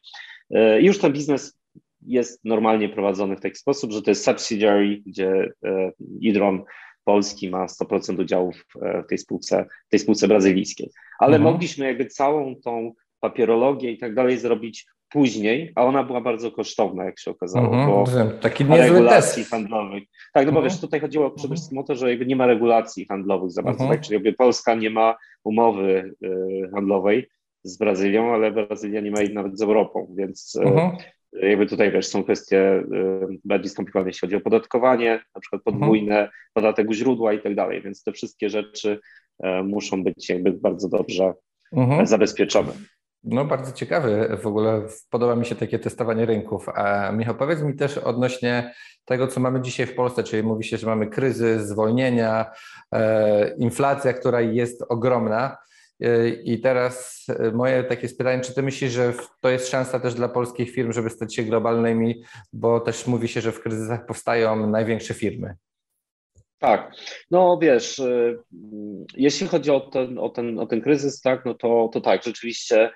E, 0.51 0.81
I 0.81 0.87
już 0.87 0.99
ten 0.99 1.13
biznes 1.13 1.59
jest 2.07 2.45
normalnie 2.45 2.89
prowadzony 2.89 3.37
w 3.37 3.41
taki 3.41 3.57
sposób, 3.57 3.93
że 3.93 4.03
to 4.03 4.11
jest 4.11 4.25
subsidiary, 4.25 5.03
gdzie 5.07 5.53
e, 5.65 5.93
Idron 6.21 6.65
Polski 7.07 7.51
ma 7.51 7.67
100% 7.67 8.21
udziałów 8.21 8.67
e, 8.83 9.03
w 9.03 9.07
tej 9.07 9.19
spółce, 9.19 9.67
tej 9.89 10.01
spółce 10.01 10.29
brazylijskiej. 10.29 10.91
Ale 11.19 11.37
mhm. 11.37 11.53
mogliśmy 11.53 11.87
jakby 11.87 12.07
całą 12.07 12.57
tą 12.65 12.93
papierologię 13.21 13.93
i 13.93 13.99
tak 13.99 14.15
dalej 14.15 14.39
zrobić 14.39 14.87
później, 15.11 15.73
a 15.75 15.85
ona 15.85 16.05
była 16.05 16.21
bardzo 16.21 16.51
kosztowna, 16.51 17.05
jak 17.05 17.21
się 17.21 17.31
okazało, 17.31 17.67
mhm, 17.67 17.87
bo 17.87 18.05
taki 18.41 18.65
niezły 18.65 18.83
regulacji 18.83 19.43
test. 19.43 19.51
handlowych. 19.51 20.03
Tak, 20.35 20.47
no 20.47 20.53
bo 20.53 20.59
mhm. 20.59 20.65
wiesz, 20.65 20.81
tutaj 20.81 21.01
chodziło 21.01 21.31
przede 21.31 21.47
mhm. 21.47 21.57
wszystkim 21.57 21.79
o 21.79 21.83
to, 21.83 21.95
że 21.95 22.11
jakby 22.11 22.27
nie 22.27 22.37
ma 22.37 22.47
regulacji 22.47 23.07
handlowych 23.07 23.51
za 23.51 23.63
bardzo, 23.63 23.83
mhm. 23.83 23.99
tak? 23.99 24.07
Czyli 24.07 24.15
jakby 24.15 24.33
Polska 24.33 24.75
nie 24.75 24.91
ma 24.91 25.17
umowy 25.45 26.15
y, 26.25 26.71
handlowej 26.75 27.29
z 27.63 27.79
Brazylią, 27.79 28.35
ale 28.35 28.53
Brazylia 28.53 29.01
nie 29.01 29.11
ma 29.11 29.21
jej 29.21 29.35
nawet 29.35 29.59
z 29.59 29.63
Europą, 29.63 30.15
więc 30.17 30.55
y, 30.55 30.63
mhm. 30.63 30.97
Jakby 31.43 31.67
tutaj 31.67 31.93
wiesz, 31.93 32.07
są 32.07 32.25
kwestie 32.25 32.59
y, 32.59 32.85
bardziej 33.45 33.71
skomplikowane, 33.71 34.09
jeśli 34.09 34.21
chodzi 34.21 34.37
o 34.37 34.41
podatkowanie, 34.41 35.21
na 35.35 35.41
przykład 35.41 35.63
podwójne, 35.63 36.31
podatek 36.55 36.89
u 36.89 36.93
źródła 36.93 37.33
i 37.33 37.43
tak 37.43 37.55
dalej, 37.55 37.83
więc 37.83 38.05
te 38.05 38.13
wszystkie 38.13 38.51
rzeczy 38.51 39.01
muszą 39.65 40.05
być 40.05 40.29
jakby 40.29 40.53
bardzo 40.53 40.89
dobrze 40.89 41.33
zabezpieczone. 42.05 42.73
No 43.27 43.45
bardzo 43.45 43.73
ciekawy 43.73 44.39
w 44.43 44.47
ogóle, 44.47 44.83
podoba 45.11 45.37
mi 45.37 45.47
się 45.47 45.55
takie 45.55 45.79
testowanie 45.79 46.27
rynków. 46.27 46.69
A 46.69 47.13
Michał, 47.13 47.35
powiedz 47.35 47.63
mi 47.63 47.75
też 47.75 47.99
odnośnie 47.99 48.75
tego, 49.05 49.27
co 49.27 49.41
mamy 49.41 49.61
dzisiaj 49.61 49.87
w 49.87 49.95
Polsce, 49.95 50.23
czyli 50.23 50.43
mówi 50.43 50.65
się, 50.65 50.77
że 50.77 50.87
mamy 50.87 51.07
kryzys, 51.07 51.63
zwolnienia, 51.63 52.51
e, 52.93 53.57
inflacja, 53.59 54.13
która 54.13 54.41
jest 54.41 54.85
ogromna. 54.89 55.57
E, 56.01 56.29
I 56.29 56.61
teraz 56.61 57.27
e, 57.29 57.51
moje 57.51 57.85
takie 57.85 58.09
pytanie, 58.09 58.41
czy 58.43 58.55
ty 58.55 58.63
myślisz, 58.63 58.93
że 58.93 59.13
to 59.41 59.49
jest 59.49 59.69
szansa 59.69 60.01
też 60.01 60.15
dla 60.15 60.29
polskich 60.29 60.71
firm, 60.71 60.93
żeby 60.93 61.11
stać 61.11 61.35
się 61.35 61.43
globalnymi, 61.43 62.23
bo 62.53 62.81
też 62.81 63.07
mówi 63.07 63.29
się, 63.29 63.41
że 63.41 63.53
w 63.53 63.61
kryzysach 63.61 64.07
powstają 64.07 64.71
największe 64.71 65.15
firmy. 65.15 65.55
Tak, 66.59 66.93
no 67.31 67.59
wiesz, 67.63 68.03
jeśli 69.17 69.47
chodzi 69.47 69.71
o 69.71 69.81
ten, 69.81 70.19
o 70.19 70.29
ten, 70.29 70.59
o 70.59 70.67
ten 70.67 70.81
kryzys, 70.81 71.21
tak, 71.21 71.45
no 71.45 71.55
to, 71.55 71.91
to 71.93 72.01
tak, 72.01 72.23
rzeczywiście 72.23 72.91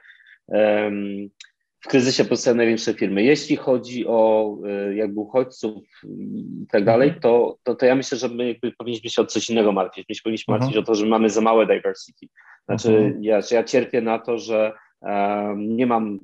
w 1.80 1.88
kryzysie 1.88 2.24
powstają 2.24 2.56
największe 2.56 2.94
firmy. 2.94 3.22
Jeśli 3.22 3.56
chodzi 3.56 4.06
o 4.06 4.56
e, 4.66 4.94
jakby 4.94 5.20
uchodźców 5.20 5.84
i 6.04 6.66
tak 6.70 6.84
dalej, 6.84 7.08
mhm. 7.08 7.22
to, 7.22 7.58
to, 7.62 7.74
to 7.74 7.86
ja 7.86 7.94
myślę, 7.94 8.18
że 8.18 8.28
my 8.28 8.48
jakby 8.48 8.72
powinniśmy 8.72 9.10
się 9.10 9.22
o 9.22 9.26
coś 9.26 9.50
innego 9.50 9.72
martwić. 9.72 10.08
My 10.08 10.14
się 10.14 10.22
powinniśmy 10.22 10.52
martwić 10.52 10.76
mhm. 10.76 10.84
o 10.84 10.86
to, 10.86 10.94
że 10.94 11.06
mamy 11.06 11.30
za 11.30 11.40
małe 11.40 11.66
diversity. 11.66 12.26
Znaczy 12.64 12.96
mhm. 12.96 13.24
ja, 13.24 13.40
ja 13.50 13.64
cierpię 13.64 14.00
na 14.00 14.18
to, 14.18 14.38
że 14.38 14.72
um, 15.00 15.76
nie 15.76 15.86
mam 15.86 16.18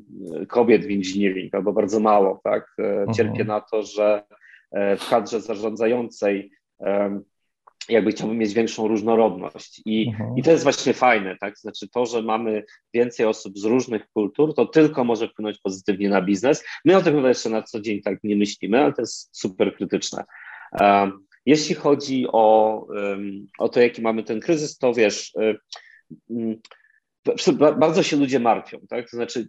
kobiet 0.48 0.86
w 0.86 0.90
engineering 0.90 1.54
albo 1.54 1.72
bardzo 1.72 2.00
mało, 2.00 2.40
tak? 2.44 2.76
E, 2.78 3.06
cierpię 3.16 3.44
na 3.44 3.60
to, 3.60 3.82
że 3.82 4.22
w 4.72 5.10
kadrze 5.10 5.40
zarządzającej 5.40 6.50
um, 6.78 7.24
jakby 7.88 8.12
chciałbym 8.12 8.38
mieć 8.38 8.54
większą 8.54 8.88
różnorodność. 8.88 9.82
I, 9.84 10.08
mhm. 10.08 10.36
I 10.36 10.42
to 10.42 10.50
jest 10.50 10.62
właśnie 10.62 10.92
fajne, 10.92 11.36
tak? 11.40 11.58
Znaczy 11.58 11.88
to, 11.88 12.06
że 12.06 12.22
mamy 12.22 12.64
więcej 12.94 13.26
osób 13.26 13.58
z 13.58 13.64
różnych 13.64 14.08
kultur, 14.08 14.54
to 14.54 14.66
tylko 14.66 15.04
może 15.04 15.28
wpłynąć 15.28 15.58
pozytywnie 15.58 16.08
na 16.08 16.22
biznes. 16.22 16.64
My 16.84 16.96
o 16.96 17.02
tym 17.02 17.14
chyba 17.14 17.28
jeszcze 17.28 17.50
na 17.50 17.62
co 17.62 17.80
dzień 17.80 18.02
tak 18.02 18.24
nie 18.24 18.36
myślimy, 18.36 18.80
ale 18.80 18.92
to 18.92 19.02
jest 19.02 19.38
super 19.38 19.76
krytyczne. 19.76 20.24
Um, 20.80 21.26
jeśli 21.46 21.74
chodzi 21.74 22.26
o, 22.32 22.78
um, 22.88 23.46
o 23.58 23.68
to, 23.68 23.80
jaki 23.80 24.02
mamy 24.02 24.22
ten 24.22 24.40
kryzys, 24.40 24.78
to 24.78 24.94
wiesz, 24.94 25.32
um, 26.28 26.60
bardzo 27.78 28.02
się 28.02 28.16
ludzie 28.16 28.40
martwią, 28.40 28.78
tak? 28.88 29.10
To 29.10 29.16
znaczy, 29.16 29.48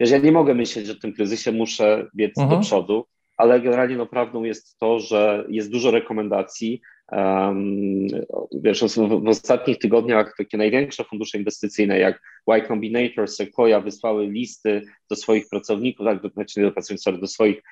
wiesz, 0.00 0.10
ja 0.10 0.18
nie 0.18 0.32
mogę 0.32 0.54
myśleć, 0.54 0.90
w 0.90 1.00
tym 1.00 1.12
kryzysie 1.12 1.52
muszę 1.52 2.06
biec 2.14 2.38
mhm. 2.38 2.50
do 2.60 2.66
przodu, 2.66 3.06
ale 3.36 3.60
generalnie 3.60 3.96
no, 3.96 4.06
prawdą 4.06 4.44
jest 4.44 4.78
to, 4.78 5.00
że 5.00 5.44
jest 5.48 5.70
dużo 5.70 5.90
rekomendacji, 5.90 6.82
Um, 7.12 8.06
wiesz, 8.52 8.84
w, 8.96 9.28
ostatnich 9.28 9.78
tygodniach 9.78 10.34
takie 10.38 10.58
największe 10.58 11.04
fundusze 11.04 11.38
inwestycyjne 11.38 11.98
jak 11.98 12.22
Y 12.50 12.68
Combinator, 12.68 13.28
Sequoia 13.28 13.80
wysłały 13.80 14.26
listy 14.26 14.82
do 15.10 15.16
swoich 15.16 15.48
pracowników, 15.48 16.06
tak, 16.06 16.22
do, 16.22 16.28
znaczy 16.28 16.62
do 16.62 16.72
pracowników, 16.72 17.20
do 17.20 17.26
swoich 17.26 17.62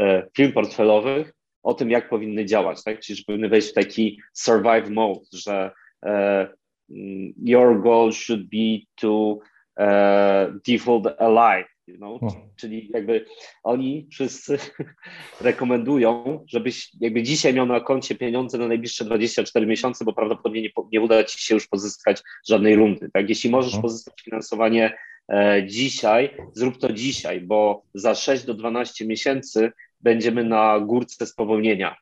e, 0.00 0.26
firm 0.36 0.52
portfelowych 0.52 1.32
o 1.62 1.74
tym, 1.74 1.90
jak 1.90 2.08
powinny 2.08 2.44
działać, 2.44 2.84
tak? 2.84 3.00
Czyli 3.00 3.16
że 3.16 3.22
powinny 3.26 3.48
wejść 3.48 3.70
w 3.70 3.74
taki 3.74 4.20
survive 4.32 4.90
mode, 4.90 5.20
że 5.32 5.70
e, 6.04 6.48
mm, 6.90 7.32
your 7.44 7.82
goal 7.82 8.12
should 8.12 8.42
be 8.42 8.78
to 9.00 9.38
e, 9.78 10.52
default 10.68 11.06
alive, 11.18 11.68
Know? 11.96 12.20
Czyli 12.56 12.90
jakby 12.94 13.24
oni 13.62 14.08
wszyscy 14.12 14.58
rekomendują, 15.40 16.44
żebyś 16.48 16.90
jakby 17.00 17.22
dzisiaj 17.22 17.54
miał 17.54 17.66
na 17.66 17.80
koncie 17.80 18.14
pieniądze 18.14 18.58
na 18.58 18.68
najbliższe 18.68 19.04
24 19.04 19.66
miesiące, 19.66 20.04
bo 20.04 20.12
prawdopodobnie 20.12 20.62
nie, 20.62 20.70
nie 20.92 21.00
uda 21.00 21.24
ci 21.24 21.40
się 21.40 21.54
już 21.54 21.66
pozyskać 21.66 22.22
żadnej 22.48 22.76
rundy. 22.76 23.10
Tak? 23.12 23.28
Jeśli 23.28 23.50
możesz 23.50 23.80
pozyskać 23.80 24.22
finansowanie 24.22 24.98
e, 25.28 25.66
dzisiaj, 25.66 26.36
zrób 26.52 26.78
to 26.78 26.92
dzisiaj, 26.92 27.40
bo 27.40 27.82
za 27.94 28.14
6 28.14 28.44
do 28.44 28.54
12 28.54 29.06
miesięcy 29.06 29.72
będziemy 30.00 30.44
na 30.44 30.80
górce 30.80 31.26
spowolnienia. 31.26 31.96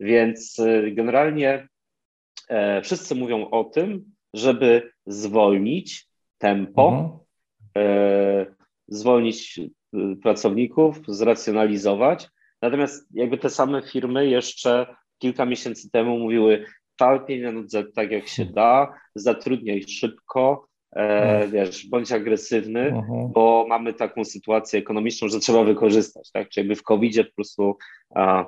Więc 0.00 0.58
e, 0.58 0.90
generalnie 0.90 1.68
e, 2.48 2.82
wszyscy 2.82 3.14
mówią 3.14 3.50
o 3.50 3.64
tym, 3.64 4.04
żeby 4.34 4.92
zwolnić 5.06 6.08
tempo, 6.38 6.88
mhm. 6.88 7.24
Zwolnić 8.88 9.58
y, 9.58 10.16
pracowników, 10.22 11.00
zracjonalizować. 11.08 12.28
Natomiast 12.62 13.06
jakby 13.10 13.38
te 13.38 13.50
same 13.50 13.82
firmy 13.82 14.26
jeszcze 14.26 14.96
kilka 15.18 15.46
miesięcy 15.46 15.90
temu 15.90 16.18
mówiły, 16.18 16.64
pal 16.98 17.26
pieniądze 17.26 17.84
tak 17.84 18.10
jak 18.10 18.28
się 18.28 18.44
da, 18.44 18.94
zatrudniaj 19.14 19.82
szybko, 19.82 20.68
e, 20.96 20.98
mhm. 21.00 21.50
wiesz, 21.50 21.86
bądź 21.86 22.12
agresywny, 22.12 22.92
uh-huh. 22.92 23.32
bo 23.32 23.66
mamy 23.68 23.92
taką 23.92 24.24
sytuację 24.24 24.78
ekonomiczną, 24.78 25.28
że 25.28 25.40
trzeba 25.40 25.64
wykorzystać, 25.64 26.30
tak? 26.32 26.48
Czyli 26.48 26.64
jakby 26.64 26.80
w 26.80 26.82
COVID-zie 26.82 27.24
po 27.24 27.34
prostu 27.34 27.76
a, 28.14 28.44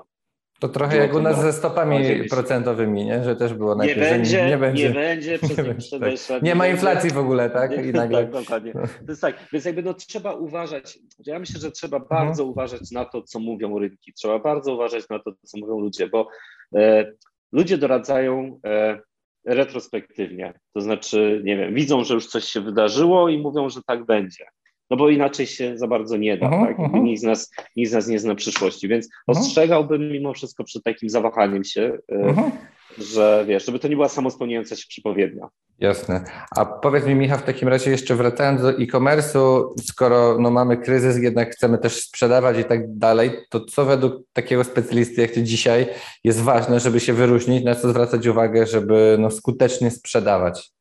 to 0.61 0.69
trochę 0.69 0.97
jak 0.97 1.15
u 1.15 1.21
nas 1.21 1.41
ze 1.41 1.53
stopami 1.53 2.29
procentowymi, 2.31 3.05
nie? 3.05 3.25
że 3.25 3.37
też 3.37 3.55
było 3.55 3.75
najpierw, 3.75 4.01
nie 4.01 4.11
będzie, 4.11 4.43
nie, 4.43 4.49
nie 4.49 4.59
będzie, 4.59 4.89
nie 4.89 4.95
będzie, 4.95 5.39
przez 5.39 5.57
nie, 5.59 5.65
będzie, 5.99 6.29
tak. 6.29 6.43
nie 6.43 6.55
ma 6.55 6.69
inflacji 6.69 7.11
w 7.11 7.19
ogóle, 7.19 7.51
tak? 7.51 7.87
I 7.87 7.93
nagle... 8.03 8.23
tak, 8.27 8.31
dokładnie. 8.31 8.73
To 8.73 9.09
jest 9.09 9.21
tak, 9.21 9.37
więc 9.53 9.65
jakby 9.65 9.83
no, 9.83 9.95
trzeba 9.95 10.33
uważać, 10.33 10.99
ja 11.27 11.39
myślę, 11.39 11.61
że 11.61 11.71
trzeba 11.71 11.97
mhm. 11.97 12.27
bardzo 12.27 12.45
uważać 12.45 12.91
na 12.91 13.05
to, 13.05 13.23
co 13.23 13.39
mówią 13.39 13.79
rynki, 13.79 14.13
trzeba 14.13 14.39
bardzo 14.39 14.75
uważać 14.75 15.09
na 15.09 15.19
to, 15.19 15.33
co 15.43 15.59
mówią 15.59 15.81
ludzie, 15.81 16.09
bo 16.09 16.29
e, 16.77 17.13
ludzie 17.53 17.79
doradzają 17.79 18.61
e, 18.67 19.01
retrospektywnie, 19.45 20.55
to 20.75 20.81
znaczy, 20.81 21.41
nie 21.45 21.57
wiem, 21.57 21.75
widzą, 21.75 22.05
że 22.05 22.15
już 22.15 22.27
coś 22.27 22.45
się 22.45 22.61
wydarzyło 22.61 23.29
i 23.29 23.39
mówią, 23.39 23.69
że 23.69 23.81
tak 23.87 24.05
będzie 24.05 24.47
no 24.91 24.97
bo 24.97 25.11
inaczej 25.11 25.47
się 25.47 25.79
za 25.79 25.87
bardzo 25.87 26.17
nie 26.17 26.37
da, 26.37 26.47
uh-huh, 26.49 26.67
tak? 26.67 26.79
Uh-huh. 26.79 27.03
Nikt, 27.03 27.21
z 27.21 27.25
nas, 27.25 27.51
nikt 27.77 27.91
z 27.91 27.95
nas 27.95 28.09
nie 28.09 28.19
zna 28.19 28.35
przyszłości, 28.35 28.89
więc 28.89 29.07
uh-huh. 29.07 29.11
ostrzegałbym 29.27 30.13
mimo 30.13 30.35
wszystko 30.35 30.65
przed 30.65 30.83
takim 30.83 31.09
zawahaniem 31.09 31.65
się, 31.65 31.99
uh, 32.09 32.51
że 32.99 33.45
wiesz, 33.49 33.67
żeby 33.67 33.79
to 33.79 33.89
nie 33.89 33.97
była 33.97 34.09
samospełniająca 34.09 34.77
się 34.77 34.85
przepowiednia. 34.89 35.49
Jasne. 35.79 36.25
A 36.57 36.67
powiedz 36.67 37.07
mi 37.07 37.15
Michał, 37.15 37.39
w 37.39 37.43
takim 37.43 37.69
razie 37.69 37.91
jeszcze 37.91 38.15
wracając 38.15 38.63
do 38.63 38.71
e-commerce'u, 38.71 39.65
skoro 39.81 40.37
no, 40.41 40.51
mamy 40.51 40.77
kryzys, 40.77 41.23
jednak 41.23 41.51
chcemy 41.51 41.79
też 41.79 42.03
sprzedawać 42.03 42.59
i 42.59 42.65
tak 42.65 42.99
dalej, 42.99 43.31
to 43.51 43.65
co 43.65 43.85
według 43.85 44.15
takiego 44.33 44.65
specjalisty 44.65 45.21
jak 45.21 45.31
ty 45.31 45.43
dzisiaj 45.43 45.87
jest 46.25 46.41
ważne, 46.41 46.81
żeby 46.81 47.01
się 47.01 47.13
wyróżnić, 47.13 47.65
na 47.65 47.75
co 47.75 47.89
zwracać 47.89 48.27
uwagę, 48.27 48.67
żeby 48.67 49.17
no, 49.19 49.31
skutecznie 49.31 49.91
sprzedawać? 49.91 50.76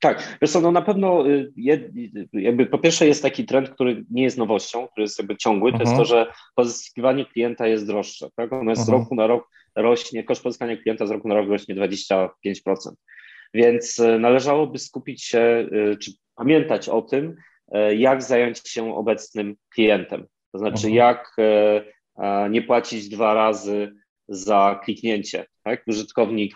Tak, 0.00 0.38
wiesz 0.42 0.50
co, 0.50 0.60
no 0.60 0.72
na 0.72 0.82
pewno 0.82 1.28
y, 1.28 1.52
jakby 2.32 2.66
po 2.66 2.78
pierwsze 2.78 3.06
jest 3.06 3.22
taki 3.22 3.44
trend, 3.44 3.70
który 3.70 4.04
nie 4.10 4.22
jest 4.22 4.38
nowością, 4.38 4.88
który 4.88 5.02
jest 5.02 5.18
jakby 5.18 5.36
ciągły, 5.36 5.72
to 5.72 5.78
jest 5.78 5.92
to, 5.92 6.00
mhm. 6.02 6.06
że 6.06 6.32
pozyskiwanie 6.54 7.26
klienta 7.26 7.66
jest 7.66 7.86
droższe, 7.86 8.28
tak? 8.36 8.52
Ono 8.52 8.70
jest 8.70 8.84
z 8.84 8.88
mhm. 8.88 9.02
roku 9.02 9.14
na 9.14 9.26
rok 9.26 9.48
rośnie, 9.76 10.24
koszt 10.24 10.42
pozyskania 10.42 10.76
klienta 10.76 11.06
z 11.06 11.10
roku 11.10 11.28
na 11.28 11.34
rok 11.34 11.48
rośnie 11.48 11.74
25%. 11.74 12.28
Więc 13.54 13.98
y, 13.98 14.18
należałoby 14.18 14.78
skupić 14.78 15.24
się, 15.24 15.68
y, 15.92 15.96
czy 15.96 16.12
pamiętać 16.34 16.88
o 16.88 17.02
tym, 17.02 17.36
jak 17.96 18.22
zająć 18.22 18.68
się 18.68 18.94
obecnym 18.94 19.54
klientem. 19.74 20.26
To 20.52 20.58
znaczy, 20.58 20.86
mhm. 20.86 20.94
jak 20.94 21.36
nie 22.50 22.62
płacić 22.62 23.08
dwa 23.08 23.34
razy 23.34 23.92
za 24.28 24.80
kliknięcie. 24.84 25.46
Tak? 25.64 25.82
Użytkownik 25.86 26.54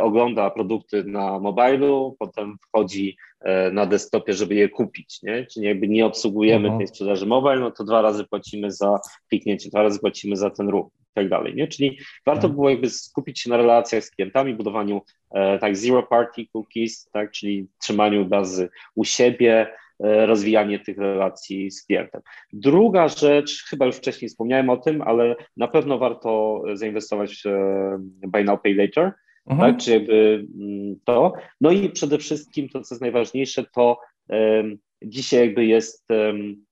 ogląda 0.00 0.50
produkty 0.50 1.04
na 1.04 1.38
mobilu, 1.38 2.16
potem 2.18 2.56
wchodzi 2.68 3.16
e, 3.40 3.70
na 3.70 3.86
desktopie, 3.86 4.32
żeby 4.32 4.54
je 4.54 4.68
kupić, 4.68 5.22
nie? 5.22 5.46
Czyli 5.46 5.66
jakby 5.66 5.88
nie 5.88 6.06
obsługujemy 6.06 6.68
mhm. 6.68 6.78
tej 6.78 6.88
sprzedaży 6.88 7.26
mobile, 7.26 7.60
no 7.60 7.70
to 7.70 7.84
dwa 7.84 8.02
razy 8.02 8.24
płacimy 8.24 8.70
za 8.70 9.00
kliknięcie, 9.28 9.70
dwa 9.70 9.82
razy 9.82 10.00
płacimy 10.00 10.36
za 10.36 10.50
ten 10.50 10.68
ruch 10.68 10.86
i 10.86 11.14
tak 11.14 11.28
dalej, 11.28 11.54
nie? 11.54 11.68
Czyli 11.68 11.98
warto 12.26 12.42
mhm. 12.42 12.54
było 12.54 12.70
jakby 12.70 12.90
skupić 12.90 13.40
się 13.40 13.50
na 13.50 13.56
relacjach 13.56 14.04
z 14.04 14.10
klientami, 14.10 14.54
budowaniu 14.54 15.02
e, 15.30 15.58
tak 15.58 15.76
zero 15.76 16.02
party 16.02 16.46
cookies, 16.52 17.10
tak, 17.12 17.30
czyli 17.30 17.68
trzymaniu 17.78 18.24
bazy 18.24 18.68
u 18.94 19.04
siebie, 19.04 19.66
E, 20.00 20.26
rozwijanie 20.26 20.78
tych 20.78 20.98
relacji 20.98 21.70
z 21.70 21.86
klientem. 21.86 22.20
Druga 22.52 23.08
rzecz, 23.08 23.64
chyba 23.64 23.86
już 23.86 23.96
wcześniej 23.96 24.28
wspomniałem 24.28 24.70
o 24.70 24.76
tym, 24.76 25.02
ale 25.02 25.36
na 25.56 25.68
pewno 25.68 25.98
warto 25.98 26.62
zainwestować 26.74 27.42
w 27.42 27.46
e, 27.46 27.98
Buy 28.28 28.44
Now 28.44 28.62
Pay 28.62 28.74
Later, 28.74 29.12
mhm. 29.46 29.72
tak, 29.72 29.82
czy 29.82 29.90
jakby 29.90 30.46
mm, 30.60 30.96
to. 31.04 31.32
No 31.60 31.70
i 31.70 31.90
przede 31.90 32.18
wszystkim 32.18 32.68
to, 32.68 32.80
co 32.80 32.94
jest 32.94 33.02
najważniejsze, 33.02 33.64
to 33.74 33.98
um, 34.28 34.78
dzisiaj 35.02 35.40
jakby 35.40 35.66
jest 35.66 36.10
um, 36.10 36.66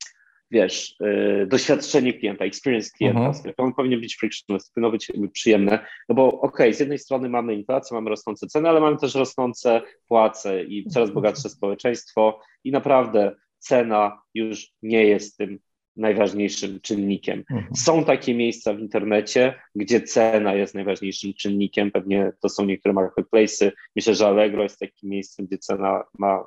wiesz, 0.50 0.96
y, 1.42 1.46
doświadczenie 1.46 2.12
klienta, 2.12 2.44
experience 2.44 2.90
klienta, 2.96 3.20
uh-huh. 3.20 3.52
on 3.56 3.74
powinien 3.74 4.00
być 4.00 4.16
frictionless, 4.16 4.70
powinno 4.70 4.90
być 4.90 5.12
przyjemne, 5.32 5.86
no 6.08 6.14
bo 6.14 6.26
okej, 6.26 6.40
okay, 6.40 6.74
z 6.74 6.80
jednej 6.80 6.98
strony 6.98 7.28
mamy 7.28 7.54
inflację, 7.54 7.94
mamy 7.94 8.10
rosnące 8.10 8.46
ceny, 8.46 8.68
ale 8.68 8.80
mamy 8.80 8.96
też 8.96 9.14
rosnące 9.14 9.82
płace 10.08 10.64
i 10.64 10.84
coraz 10.84 11.08
mhm. 11.08 11.14
bogatsze 11.14 11.48
społeczeństwo 11.48 12.40
i 12.64 12.70
naprawdę 12.70 13.36
cena 13.58 14.22
już 14.34 14.72
nie 14.82 15.04
jest 15.04 15.36
tym 15.36 15.58
najważniejszym 15.96 16.80
czynnikiem. 16.80 17.44
Uh-huh. 17.50 17.76
Są 17.76 18.04
takie 18.04 18.34
miejsca 18.34 18.74
w 18.74 18.78
internecie, 18.78 19.54
gdzie 19.74 20.00
cena 20.00 20.54
jest 20.54 20.74
najważniejszym 20.74 21.34
czynnikiem, 21.34 21.90
pewnie 21.90 22.32
to 22.40 22.48
są 22.48 22.64
niektóre 22.64 22.94
marketplace'y, 22.94 23.70
myślę, 23.96 24.14
że 24.14 24.26
Allegro 24.26 24.62
jest 24.62 24.78
takim 24.78 25.10
miejscem, 25.10 25.46
gdzie 25.46 25.58
cena 25.58 26.04
ma 26.18 26.44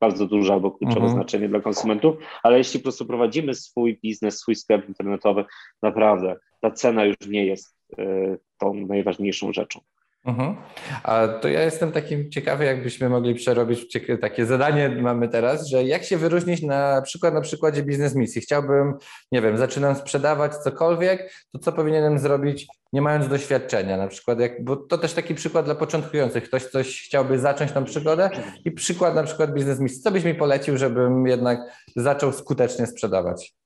bardzo 0.00 0.26
duże 0.26 0.52
albo 0.52 0.70
kluczowe 0.70 1.00
mhm. 1.00 1.14
znaczenie 1.14 1.48
dla 1.48 1.60
konsumentów, 1.60 2.16
ale 2.42 2.58
jeśli 2.58 2.80
po 2.80 2.82
prostu 2.82 3.06
prowadzimy 3.06 3.54
swój 3.54 3.98
biznes, 4.02 4.38
swój 4.38 4.54
sklep 4.54 4.88
internetowy, 4.88 5.44
naprawdę 5.82 6.36
ta 6.60 6.70
cena 6.70 7.04
już 7.04 7.16
nie 7.28 7.46
jest 7.46 7.76
y, 7.98 8.38
tą 8.58 8.74
najważniejszą 8.74 9.52
rzeczą. 9.52 9.80
Mhm. 10.24 10.56
A 11.02 11.28
to 11.28 11.48
ja 11.48 11.62
jestem 11.62 11.92
takim 11.92 12.30
ciekawy, 12.30 12.64
jakbyśmy 12.64 13.08
mogli 13.08 13.34
przerobić 13.34 13.98
takie 14.20 14.46
zadanie 14.46 14.88
mamy 14.88 15.28
teraz, 15.28 15.66
że 15.66 15.84
jak 15.84 16.04
się 16.04 16.16
wyróżnić 16.16 16.62
na 16.62 17.02
przykład 17.02 17.34
na 17.34 17.40
przykładzie 17.40 17.82
biznes 17.82 18.14
misji. 18.14 18.42
Chciałbym, 18.42 18.94
nie 19.32 19.42
wiem, 19.42 19.58
zaczynam 19.58 19.96
sprzedawać 19.96 20.56
cokolwiek, 20.56 21.32
to 21.52 21.58
co 21.58 21.72
powinienem 21.72 22.18
zrobić, 22.18 22.66
nie 22.92 23.02
mając 23.02 23.28
doświadczenia, 23.28 23.96
na 23.96 24.08
przykład, 24.08 24.40
jak, 24.40 24.64
bo 24.64 24.76
to 24.76 24.98
też 24.98 25.12
taki 25.12 25.34
przykład 25.34 25.64
dla 25.64 25.74
początkujących. 25.74 26.44
Ktoś 26.44 26.66
coś 26.66 27.02
chciałby 27.06 27.38
zacząć 27.38 27.72
tą 27.72 27.84
przygodę 27.84 28.30
i 28.64 28.70
przykład 28.70 29.14
na 29.14 29.22
przykład 29.22 29.54
biznes 29.54 29.80
misji. 29.80 30.02
Co 30.02 30.10
byś 30.10 30.24
mi 30.24 30.34
polecił, 30.34 30.78
żebym 30.78 31.26
jednak 31.26 31.58
zaczął 31.96 32.32
skutecznie 32.32 32.86
sprzedawać? 32.86 33.61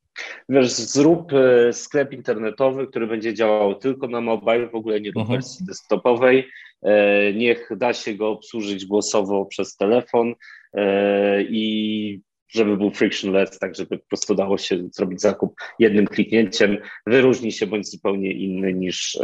Wiesz, 0.49 0.73
zrób 0.73 1.33
e, 1.33 1.73
sklep 1.73 2.12
internetowy, 2.12 2.87
który 2.87 3.07
będzie 3.07 3.35
działał 3.35 3.75
tylko 3.75 4.09
na 4.09 4.21
mobile, 4.21 4.69
w 4.69 4.75
ogóle 4.75 5.01
nie 5.01 5.12
do 5.12 5.21
mhm. 5.21 5.39
wersji 5.39 5.67
desktopowej. 5.67 6.49
E, 6.83 7.33
niech 7.33 7.69
da 7.77 7.93
się 7.93 8.14
go 8.14 8.31
obsłużyć 8.31 8.87
głosowo 8.87 9.47
przez 9.47 9.77
telefon 9.77 10.35
e, 10.75 11.43
i 11.43 12.21
żeby 12.49 12.77
był 12.77 12.91
frictionless, 12.91 13.59
tak 13.59 13.75
żeby 13.75 13.99
po 13.99 14.07
prostu 14.09 14.35
dało 14.35 14.59
się 14.59 14.89
zrobić 14.93 15.21
zakup 15.21 15.55
jednym 15.79 16.07
kliknięciem. 16.07 16.77
Wyróżni 17.07 17.53
się 17.53 17.67
bądź 17.67 17.91
zupełnie 17.91 18.33
inny 18.33 18.73
niż, 18.73 19.19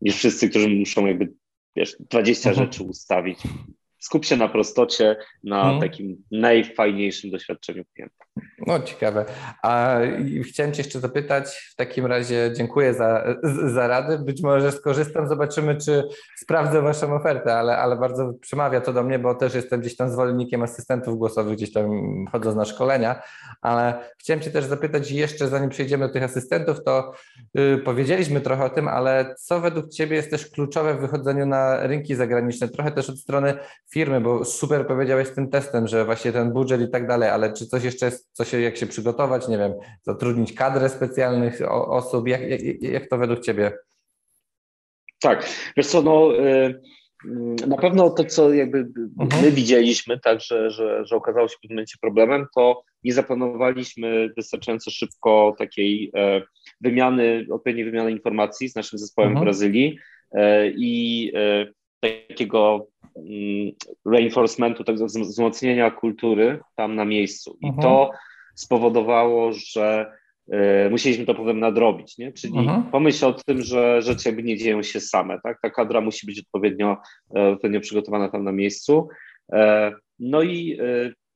niż 0.00 0.16
wszyscy, 0.16 0.50
którzy 0.50 0.68
muszą 0.68 1.06
jakby 1.06 1.32
wiesz, 1.76 1.96
20 2.00 2.50
mhm. 2.50 2.66
rzeczy 2.66 2.82
ustawić 2.82 3.38
skup 4.06 4.24
się 4.24 4.36
na 4.36 4.48
prostocie, 4.48 5.16
na 5.44 5.62
hmm. 5.62 5.80
takim 5.80 6.24
najfajniejszym 6.30 7.30
doświadczeniu 7.30 7.84
klienta. 7.94 8.24
No 8.66 8.80
ciekawe. 8.80 9.24
A 9.62 9.98
chciałem 10.48 10.72
Cię 10.72 10.82
jeszcze 10.82 11.00
zapytać, 11.00 11.70
w 11.72 11.76
takim 11.76 12.06
razie 12.06 12.50
dziękuję 12.56 12.94
za, 12.94 13.24
za 13.66 13.86
rady. 13.86 14.18
Być 14.18 14.42
może 14.42 14.72
skorzystam, 14.72 15.28
zobaczymy, 15.28 15.76
czy 15.76 16.02
sprawdzę 16.36 16.82
Waszą 16.82 17.14
ofertę, 17.14 17.54
ale, 17.54 17.78
ale 17.78 17.96
bardzo 17.96 18.32
przemawia 18.40 18.80
to 18.80 18.92
do 18.92 19.02
mnie, 19.02 19.18
bo 19.18 19.34
też 19.34 19.54
jestem 19.54 19.80
gdzieś 19.80 19.96
tam 19.96 20.10
zwolennikiem 20.10 20.62
asystentów 20.62 21.18
głosowych, 21.18 21.56
gdzieś 21.56 21.72
tam 21.72 21.90
chodząc 22.32 22.56
na 22.56 22.64
szkolenia, 22.64 23.22
ale 23.62 24.10
chciałem 24.18 24.40
Cię 24.40 24.50
też 24.50 24.64
zapytać 24.64 25.10
jeszcze, 25.10 25.48
zanim 25.48 25.70
przejdziemy 25.70 26.06
do 26.06 26.12
tych 26.12 26.22
asystentów, 26.22 26.84
to 26.84 27.12
yy, 27.54 27.78
powiedzieliśmy 27.78 28.40
trochę 28.40 28.64
o 28.64 28.70
tym, 28.70 28.88
ale 28.88 29.34
co 29.38 29.60
według 29.60 29.88
Ciebie 29.88 30.16
jest 30.16 30.30
też 30.30 30.50
kluczowe 30.50 30.94
w 30.94 31.00
wychodzeniu 31.00 31.46
na 31.46 31.86
rynki 31.86 32.14
zagraniczne? 32.14 32.68
Trochę 32.68 32.92
też 32.92 33.10
od 33.10 33.18
strony 33.18 33.54
firmy, 33.90 34.20
bo 34.20 34.44
super 34.44 34.86
powiedziałeś 34.86 35.28
z 35.28 35.34
tym 35.34 35.50
testem, 35.50 35.86
że 35.86 36.04
właśnie 36.04 36.32
ten 36.32 36.52
budżet 36.52 36.80
i 36.80 36.88
tak 36.88 37.06
dalej, 37.06 37.28
ale 37.28 37.52
czy 37.52 37.66
coś 37.66 37.84
jeszcze 37.84 38.06
jest, 38.06 38.25
co 38.32 38.44
się, 38.44 38.60
jak 38.60 38.76
się 38.76 38.86
przygotować, 38.86 39.48
nie 39.48 39.58
wiem, 39.58 39.72
zatrudnić 40.02 40.52
kadrę 40.52 40.88
specjalnych 40.88 41.60
osób, 41.70 42.28
jak, 42.28 42.40
jak, 42.42 42.82
jak 42.82 43.08
to 43.08 43.18
według 43.18 43.40
Ciebie? 43.40 43.72
Tak, 45.20 45.48
wiesz 45.76 45.86
co, 45.86 46.02
no 46.02 46.36
y, 46.38 46.80
na 47.66 47.76
pewno 47.76 48.10
to, 48.10 48.24
co 48.24 48.54
jakby 48.54 48.78
mhm. 49.20 49.42
my 49.42 49.50
widzieliśmy, 49.50 50.20
tak, 50.20 50.40
że, 50.40 50.70
że, 50.70 51.04
że 51.06 51.16
okazało 51.16 51.48
się 51.48 51.54
w 51.56 51.60
pewnym 51.60 51.76
momencie 51.76 51.98
problemem, 52.00 52.46
to 52.54 52.82
nie 53.04 53.12
zaplanowaliśmy 53.12 54.30
wystarczająco 54.36 54.90
szybko 54.90 55.54
takiej 55.58 56.10
e, 56.16 56.42
wymiany, 56.80 57.46
odpowiedniej 57.50 57.84
wymiany 57.84 58.10
informacji 58.10 58.68
z 58.68 58.74
naszym 58.74 58.98
zespołem 58.98 59.30
mhm. 59.30 59.42
w 59.42 59.44
Brazylii 59.44 59.98
e, 60.32 60.68
i 60.68 61.32
e, 61.34 61.66
takiego 62.28 62.86
reinforcementu, 64.06 64.84
tak 64.84 64.96
wzmocnienia 64.96 65.90
kultury 65.90 66.60
tam 66.76 66.94
na 66.94 67.04
miejscu. 67.04 67.58
I 67.60 67.66
mhm. 67.66 67.82
to 67.82 68.10
spowodowało, 68.54 69.52
że 69.52 70.12
y, 70.86 70.90
musieliśmy 70.90 71.26
to 71.26 71.34
potem 71.34 71.60
nadrobić, 71.60 72.18
nie? 72.18 72.32
Czyli 72.32 72.58
mhm. 72.58 72.82
pomyśl 72.82 73.24
o 73.24 73.32
tym, 73.32 73.62
że 73.62 74.02
rzeczy 74.02 74.28
jakby 74.28 74.42
nie 74.42 74.56
dzieją 74.56 74.82
się 74.82 75.00
same, 75.00 75.40
tak? 75.42 75.60
Ta 75.62 75.70
kadra 75.70 76.00
musi 76.00 76.26
być 76.26 76.40
odpowiednio, 76.40 76.96
e, 77.36 77.48
odpowiednio 77.48 77.80
przygotowana 77.80 78.28
tam 78.28 78.44
na 78.44 78.52
miejscu. 78.52 79.08
E, 79.52 79.92
no 80.18 80.42
i 80.42 80.78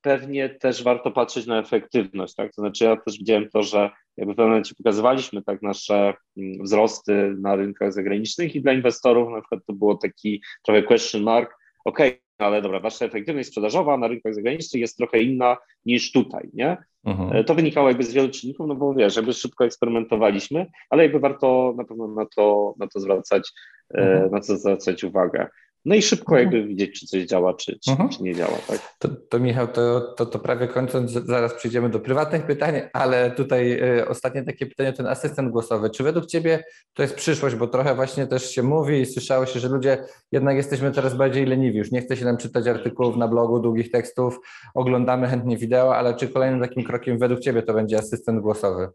pewnie 0.03 0.49
też 0.49 0.83
warto 0.83 1.11
patrzeć 1.11 1.47
na 1.47 1.59
efektywność, 1.59 2.35
tak? 2.35 2.55
To 2.55 2.63
znaczy 2.63 2.85
ja 2.85 2.97
też 2.97 3.19
widziałem 3.19 3.49
to, 3.49 3.63
że 3.63 3.91
jakby 4.17 4.33
w 4.33 4.37
pewnym 4.37 4.51
momencie 4.51 4.75
pokazywaliśmy 4.75 5.43
tak 5.43 5.63
nasze 5.63 6.15
mm, 6.37 6.63
wzrosty 6.63 7.35
na 7.41 7.57
rynkach 7.57 7.93
zagranicznych 7.93 8.55
i 8.55 8.63
dla 8.63 8.73
inwestorów 8.73 9.31
na 9.31 9.41
przykład 9.41 9.61
to 9.67 9.73
było 9.73 9.95
taki 9.95 10.43
trochę 10.63 10.83
question 10.83 11.23
mark, 11.23 11.60
okej, 11.85 12.09
okay, 12.11 12.47
ale 12.47 12.63
dobra, 12.63 12.81
wasza 12.81 13.05
efektywność 13.05 13.49
sprzedażowa 13.49 13.97
na 13.97 14.09
rynkach 14.09 14.35
zagranicznych 14.35 14.81
jest 14.81 14.97
trochę 14.97 15.23
inna 15.23 15.57
niż 15.87 16.13
tutaj, 16.13 16.51
nie? 16.55 16.77
Mhm. 17.05 17.37
E, 17.37 17.45
to 17.45 17.55
wynikało 17.55 17.89
jakby 17.89 18.05
z 18.05 18.13
wielu 18.13 18.29
czynników, 18.29 18.67
no 18.67 18.75
bo 18.75 18.95
wiesz, 18.95 19.17
jakby 19.17 19.33
szybko 19.33 19.65
eksperymentowaliśmy, 19.65 20.67
ale 20.91 21.03
jakby 21.03 21.21
warto 21.21 21.75
na 21.77 21.85
pewno 21.85 22.09
na 22.09 22.27
to, 22.37 22.75
na 22.79 22.87
to 22.87 23.01
zwracać, 23.01 23.53
e, 23.95 23.99
mhm. 23.99 24.31
na 24.31 24.41
to 24.41 24.57
zwracać 24.57 25.05
uwagę. 25.05 25.47
No 25.85 25.95
i 25.95 26.03
szybko 26.03 26.39
mhm. 26.39 26.43
jakby 26.43 26.69
widzieć, 26.69 27.01
czy 27.01 27.07
coś 27.07 27.23
działa, 27.23 27.55
czy, 27.55 27.79
czy, 27.79 27.91
mhm. 27.91 28.09
czy 28.09 28.23
nie 28.23 28.35
działa. 28.35 28.59
Tak? 28.69 28.97
To, 28.99 29.09
to 29.09 29.39
Michał, 29.39 29.69
to, 29.69 30.01
to, 30.01 30.27
to 30.27 30.39
prawie 30.39 30.69
kończąc, 30.69 31.11
zaraz 31.11 31.55
przejdziemy 31.55 31.91
do 31.91 32.01
prywatnych 32.01 32.47
pytań, 32.47 32.75
ale 32.93 33.31
tutaj 33.31 33.73
y, 33.99 34.09
ostatnie 34.09 34.43
takie 34.43 34.67
pytanie, 34.67 34.93
ten 34.93 35.07
asystent 35.07 35.51
głosowy. 35.51 35.91
Czy 35.91 36.03
według 36.03 36.27
Ciebie 36.27 36.65
to 36.95 37.03
jest 37.03 37.15
przyszłość, 37.15 37.57
bo 37.57 37.67
trochę 37.67 37.95
właśnie 37.95 38.27
też 38.27 38.51
się 38.51 38.63
mówi 38.63 39.01
i 39.01 39.07
słyszało 39.07 39.47
się, 39.47 39.61
że 39.61 39.69
ludzie 39.69 40.05
jednak 40.33 40.57
jesteśmy 40.57 40.91
coraz 40.93 41.15
bardziej 41.15 41.47
leniwi, 41.47 41.79
już 41.79 41.91
nie 41.91 42.01
chce 42.01 42.17
się 42.17 42.25
nam 42.25 42.37
czytać 42.37 42.67
artykułów 42.67 43.17
na 43.17 43.29
blogu, 43.29 43.61
długich 43.61 43.91
tekstów, 43.91 44.41
oglądamy 44.75 45.29
chętnie 45.29 45.57
wideo, 45.57 45.97
ale 45.97 46.15
czy 46.15 46.29
kolejnym 46.29 46.61
takim 46.61 46.85
krokiem 46.85 47.19
według 47.19 47.41
Ciebie 47.41 47.63
to 47.63 47.75
będzie 47.75 47.99
asystent 47.99 48.41
głosowy? 48.41 48.89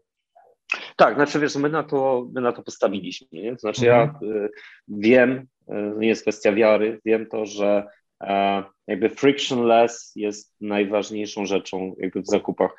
Tak, 0.96 1.14
znaczy 1.14 1.40
wiesz, 1.40 1.56
my 1.56 1.68
na 1.68 1.82
to, 1.82 2.26
my 2.34 2.40
na 2.40 2.52
to 2.52 2.62
postawiliśmy. 2.62 3.26
Nie? 3.32 3.52
To 3.52 3.58
znaczy 3.58 3.92
mhm. 3.92 4.18
ja 4.22 4.28
y, 4.28 4.50
wiem, 4.88 5.46
y, 5.68 5.74
nie 5.98 6.08
jest 6.08 6.22
kwestia 6.22 6.52
wiary, 6.52 7.00
wiem 7.04 7.26
to, 7.26 7.46
że 7.46 7.86
e, 8.22 8.62
jakby 8.86 9.10
frictionless 9.10 10.12
jest 10.16 10.54
najważniejszą 10.60 11.46
rzeczą 11.46 11.94
jakby 11.98 12.22
w 12.22 12.26
zakupach. 12.26 12.70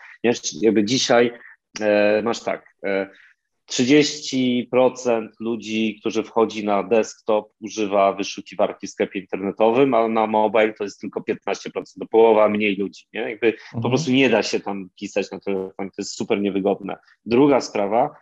Jakby 0.62 0.84
dzisiaj 0.84 1.32
e, 1.80 2.22
masz 2.22 2.44
tak, 2.44 2.76
e, 2.86 3.10
30% 3.72 5.28
ludzi, 5.39 5.97
którzy 5.99 6.24
wchodzi 6.24 6.65
na 6.65 6.84
desktop, 6.84 7.53
używa 7.61 8.13
wyszukiwarki 8.13 8.88
w 8.88 8.89
sklepie 8.89 9.20
internetowym, 9.20 9.93
a 9.93 10.07
na 10.07 10.28
mobile 10.28 10.74
to 10.74 10.84
jest 10.84 11.01
tylko 11.01 11.20
15%, 11.22 11.84
do 11.97 12.05
połowa 12.05 12.49
mniej 12.49 12.76
ludzi. 12.76 13.05
Nie? 13.13 13.22
Jakby 13.22 13.47
mhm. 13.47 13.84
Po 13.84 13.89
prostu 13.89 14.11
nie 14.11 14.30
da 14.30 14.43
się 14.43 14.59
tam 14.59 14.89
pisać 14.99 15.32
na 15.32 15.39
telefonie, 15.39 15.89
to 15.89 16.01
jest 16.01 16.15
super 16.15 16.41
niewygodne. 16.41 16.97
Druga 17.26 17.61
sprawa, 17.61 18.15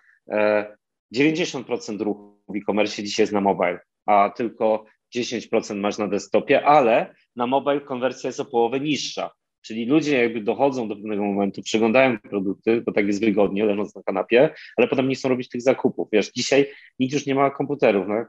90% 1.15 2.01
e, 2.01 2.03
ruchu 2.03 2.41
w 2.47 2.55
e-commerce 2.55 3.03
dzisiaj 3.03 3.23
jest 3.23 3.33
na 3.33 3.41
mobile, 3.41 3.79
a 4.05 4.29
tylko 4.29 4.85
10% 5.15 5.75
masz 5.75 5.97
na 5.97 6.07
desktopie, 6.07 6.65
ale 6.65 7.15
na 7.35 7.47
mobile 7.47 7.81
konwersja 7.81 8.27
jest 8.27 8.39
o 8.39 8.45
połowę 8.45 8.79
niższa. 8.79 9.31
Czyli 9.66 9.86
ludzie 9.86 10.24
jakby 10.24 10.41
dochodzą 10.41 10.88
do 10.88 10.95
pewnego 10.95 11.24
momentu, 11.24 11.61
przeglądają 11.61 12.20
produkty, 12.20 12.82
bo 12.82 12.91
tak 12.91 13.07
jest 13.07 13.20
wygodnie, 13.20 13.66
leżąc 13.66 13.95
na 13.95 14.03
kanapie, 14.03 14.53
ale 14.78 14.88
potem 14.88 15.09
nie 15.09 15.16
chcą 15.16 15.30
robić 15.30 15.49
tych 15.49 15.61
zakupów. 15.61 16.07
Wiesz, 16.11 16.32
dzisiaj 16.32 16.66
nikt 16.99 17.13
już 17.13 17.26
nie 17.26 17.36
ma 17.36 17.49
komputerów, 17.49 18.07
no? 18.07 18.26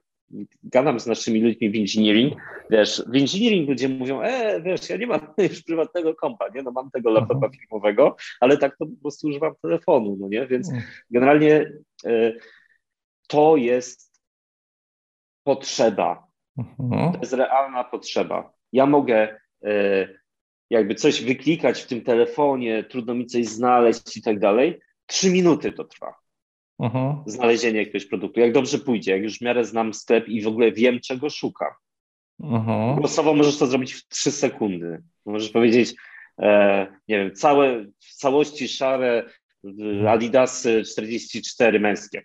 gadam 0.62 1.00
z 1.00 1.06
naszymi 1.06 1.40
ludźmi 1.40 1.70
w 1.70 1.76
engineering, 1.76 2.34
wiesz, 2.70 3.02
w 3.06 3.16
engineering 3.16 3.68
ludzie 3.68 3.88
mówią, 3.88 4.22
e, 4.22 4.62
wiesz, 4.62 4.90
ja 4.90 4.96
nie 4.96 5.06
mam 5.06 5.20
już 5.50 5.62
prywatnego 5.62 6.14
kompa, 6.14 6.48
nie, 6.54 6.62
no 6.62 6.70
mam 6.70 6.90
tego 6.90 7.10
laptopa 7.10 7.48
firmowego, 7.48 8.16
ale 8.40 8.56
tak 8.56 8.76
to 8.78 8.86
po 8.86 9.00
prostu 9.02 9.28
używam 9.28 9.52
telefonu, 9.62 10.16
no 10.20 10.28
nie, 10.28 10.46
więc 10.46 10.68
mhm. 10.68 10.86
generalnie 11.10 11.72
e, 12.06 12.32
to 13.28 13.56
jest 13.56 14.22
potrzeba, 15.44 16.26
mhm. 16.58 17.12
to 17.12 17.18
jest 17.18 17.32
realna 17.32 17.84
potrzeba. 17.84 18.52
Ja 18.72 18.86
mogę 18.86 19.38
e, 19.64 20.08
jakby 20.70 20.94
coś 20.94 21.24
wyklikać 21.24 21.82
w 21.82 21.86
tym 21.86 22.02
telefonie, 22.02 22.84
trudno 22.84 23.14
mi 23.14 23.26
coś 23.26 23.46
znaleźć 23.46 24.16
i 24.16 24.22
tak 24.22 24.38
dalej, 24.38 24.80
trzy 25.06 25.30
minuty 25.30 25.72
to 25.72 25.84
trwa. 25.84 26.14
Uh-huh. 26.80 27.22
Znalezienie 27.26 27.78
jakiegoś 27.78 28.06
produktu. 28.06 28.40
Jak 28.40 28.52
dobrze 28.52 28.78
pójdzie, 28.78 29.12
jak 29.12 29.22
już 29.22 29.38
w 29.38 29.42
miarę 29.42 29.64
znam 29.64 29.94
sklep 29.94 30.28
i 30.28 30.42
w 30.42 30.46
ogóle 30.46 30.72
wiem, 30.72 31.00
czego 31.00 31.30
szukam. 31.30 31.70
Uh-huh. 32.40 32.96
Głosowo 32.98 33.34
możesz 33.34 33.58
to 33.58 33.66
zrobić 33.66 33.94
w 33.94 34.08
trzy 34.08 34.30
sekundy. 34.30 35.02
Możesz 35.26 35.50
powiedzieć, 35.50 35.94
e, 36.38 36.86
nie 37.08 37.18
wiem, 37.18 37.34
całe, 37.34 37.84
w 38.00 38.14
całości 38.14 38.68
szare 38.68 39.30
Adidasy 40.08 40.82
44 40.82 41.80
męskie. 41.80 42.22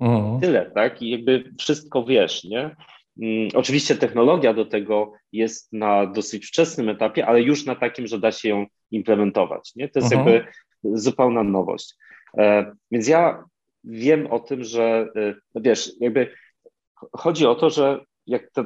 Uh-huh. 0.00 0.40
Tyle, 0.40 0.70
tak? 0.70 1.02
I 1.02 1.10
jakby 1.10 1.52
wszystko 1.58 2.04
wiesz, 2.04 2.44
nie? 2.44 2.76
Mm, 3.22 3.48
oczywiście 3.54 3.94
technologia 3.94 4.54
do 4.54 4.64
tego 4.64 5.12
jest 5.32 5.72
na 5.72 6.06
dosyć 6.06 6.46
wczesnym 6.46 6.88
etapie, 6.88 7.26
ale 7.26 7.42
już 7.42 7.66
na 7.66 7.74
takim, 7.74 8.06
że 8.06 8.18
da 8.18 8.32
się 8.32 8.48
ją 8.48 8.66
implementować. 8.90 9.72
Nie? 9.76 9.88
To 9.88 10.00
jest 10.00 10.12
uh-huh. 10.12 10.16
jakby 10.16 10.44
zupełna 10.84 11.42
nowość. 11.42 11.94
E, 12.38 12.72
więc 12.90 13.08
ja 13.08 13.44
wiem 13.84 14.26
o 14.26 14.40
tym, 14.40 14.64
że 14.64 15.08
e, 15.16 15.34
no 15.54 15.60
wiesz, 15.60 15.92
jakby 16.00 16.32
chodzi 17.12 17.46
o 17.46 17.54
to, 17.54 17.70
że 17.70 18.04
jak 18.26 18.50
to 18.50 18.64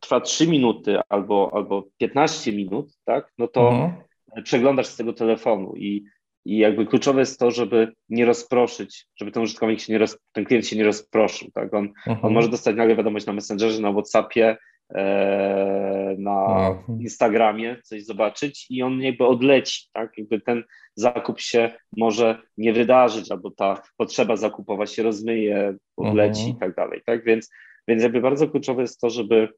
trwa 0.00 0.20
3 0.20 0.46
minuty 0.46 0.98
albo, 1.08 1.50
albo 1.54 1.84
15 1.98 2.52
minut, 2.52 2.92
tak, 3.04 3.32
no 3.38 3.48
to 3.48 3.60
uh-huh. 3.60 4.42
przeglądasz 4.42 4.86
z 4.86 4.96
tego 4.96 5.12
telefonu 5.12 5.74
i 5.76 6.04
i 6.44 6.58
jakby 6.58 6.86
kluczowe 6.86 7.20
jest 7.20 7.38
to, 7.38 7.50
żeby 7.50 7.92
nie 8.08 8.24
rozproszyć, 8.24 9.06
żeby 9.16 9.32
ten 9.32 9.42
użytkownik 9.42 9.80
się 9.80 9.92
nie 9.92 9.98
roz, 9.98 10.18
ten 10.32 10.44
klient 10.44 10.66
się 10.66 10.76
nie 10.76 10.84
rozproszył. 10.84 11.50
Tak? 11.54 11.74
On, 11.74 11.92
on 12.06 12.12
mhm. 12.12 12.34
może 12.34 12.48
dostać 12.48 12.76
nagle 12.76 12.96
wiadomość 12.96 13.26
na 13.26 13.32
Messengerze, 13.32 13.82
na 13.82 13.92
Whatsappie, 13.92 14.56
e, 14.94 16.16
na 16.18 16.30
uh-huh. 16.30 17.00
Instagramie, 17.00 17.76
coś 17.82 18.04
zobaczyć 18.04 18.66
i 18.70 18.82
on 18.82 19.00
jakby 19.00 19.26
odleci. 19.26 19.88
Tak? 19.92 20.18
Jakby 20.18 20.40
ten 20.40 20.64
zakup 20.94 21.40
się 21.40 21.72
może 21.96 22.38
nie 22.56 22.72
wydarzyć, 22.72 23.30
albo 23.30 23.50
ta 23.50 23.82
potrzeba 23.96 24.36
zakupowa 24.36 24.86
się 24.86 25.02
rozmyje, 25.02 25.76
odleci 25.96 26.42
uh-huh. 26.42 26.56
i 26.56 26.58
tak 26.60 26.74
dalej. 26.74 27.02
Tak? 27.06 27.24
Więc, 27.24 27.50
więc 27.88 28.02
jakby 28.02 28.20
bardzo 28.20 28.48
kluczowe 28.48 28.82
jest 28.82 29.00
to, 29.00 29.10
żeby 29.10 29.48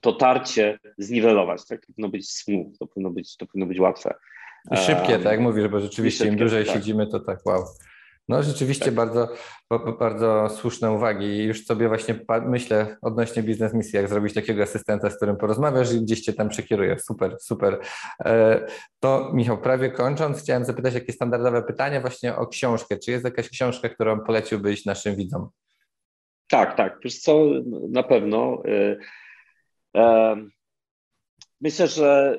to 0.00 0.12
tarcie 0.12 0.78
zniwelować. 0.98 1.66
Tak? 1.66 1.80
To 1.80 1.86
powinno 1.86 2.08
być 2.08 2.30
smooth, 2.30 2.78
to 2.78 2.86
powinno 2.86 3.10
być, 3.10 3.36
to 3.36 3.46
powinno 3.46 3.66
być 3.66 3.80
łatwe. 3.80 4.14
I 4.72 4.76
szybkie, 4.76 5.18
tak 5.18 5.32
jak 5.32 5.40
mówisz, 5.40 5.68
bo 5.68 5.80
rzeczywiście 5.80 6.18
szybkie, 6.18 6.32
im 6.32 6.38
dłużej 6.38 6.64
tak. 6.64 6.74
siedzimy, 6.74 7.06
to 7.06 7.20
tak 7.20 7.46
wow. 7.46 7.64
No 8.30 8.42
rzeczywiście 8.42 8.84
tak. 8.84 8.94
bardzo, 8.94 9.28
bardzo 9.98 10.48
słuszne 10.48 10.92
uwagi 10.92 11.26
i 11.26 11.44
już 11.44 11.64
sobie 11.64 11.88
właśnie 11.88 12.14
myślę 12.46 12.96
odnośnie 13.02 13.42
biznes 13.42 13.74
misji, 13.74 13.96
jak 13.96 14.08
zrobić 14.08 14.34
takiego 14.34 14.62
asystenta, 14.62 15.10
z 15.10 15.16
którym 15.16 15.36
porozmawiasz 15.36 15.92
i 15.92 16.00
gdzieś 16.00 16.20
cię 16.20 16.32
tam 16.32 16.48
przekieruje. 16.48 16.98
Super, 16.98 17.36
super. 17.40 17.80
E, 18.24 18.66
to 19.00 19.30
Michał, 19.34 19.58
prawie 19.60 19.90
kończąc, 19.90 20.42
chciałem 20.42 20.64
zapytać 20.64 20.94
jakie 20.94 21.12
standardowe 21.12 21.62
pytanie 21.62 22.00
właśnie 22.00 22.36
o 22.36 22.46
książkę. 22.46 22.98
Czy 22.98 23.10
jest 23.10 23.24
jakaś 23.24 23.48
książka, 23.48 23.88
którą 23.88 24.20
poleciłbyś 24.20 24.84
naszym 24.84 25.16
widzom? 25.16 25.48
Tak, 26.50 26.76
tak. 26.76 26.98
Wiesz 27.04 27.18
co, 27.18 27.44
na 27.88 28.02
pewno. 28.02 28.62
E, 28.64 28.96
e, 30.00 30.36
myślę, 31.60 31.88
że 31.88 32.38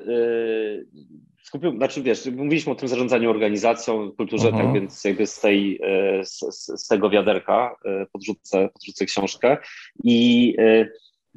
skupił, 1.42 1.76
znaczy 1.76 2.02
wiesz, 2.02 2.26
mówiliśmy 2.26 2.72
o 2.72 2.74
tym 2.74 2.88
zarządzaniu 2.88 3.30
organizacją, 3.30 4.12
kulturze, 4.12 4.44
tak 4.44 4.54
mhm. 4.54 4.74
więc 4.74 5.04
jakby 5.04 5.26
z, 5.26 5.40
tej, 5.40 5.80
e, 5.82 6.24
z, 6.24 6.40
z, 6.50 6.88
tego 6.88 7.10
wiaderka 7.10 7.76
e, 7.84 8.06
podrzucę, 8.12 8.68
podrzucę 8.68 9.06
książkę 9.06 9.56
i 10.04 10.54
e, 10.58 10.88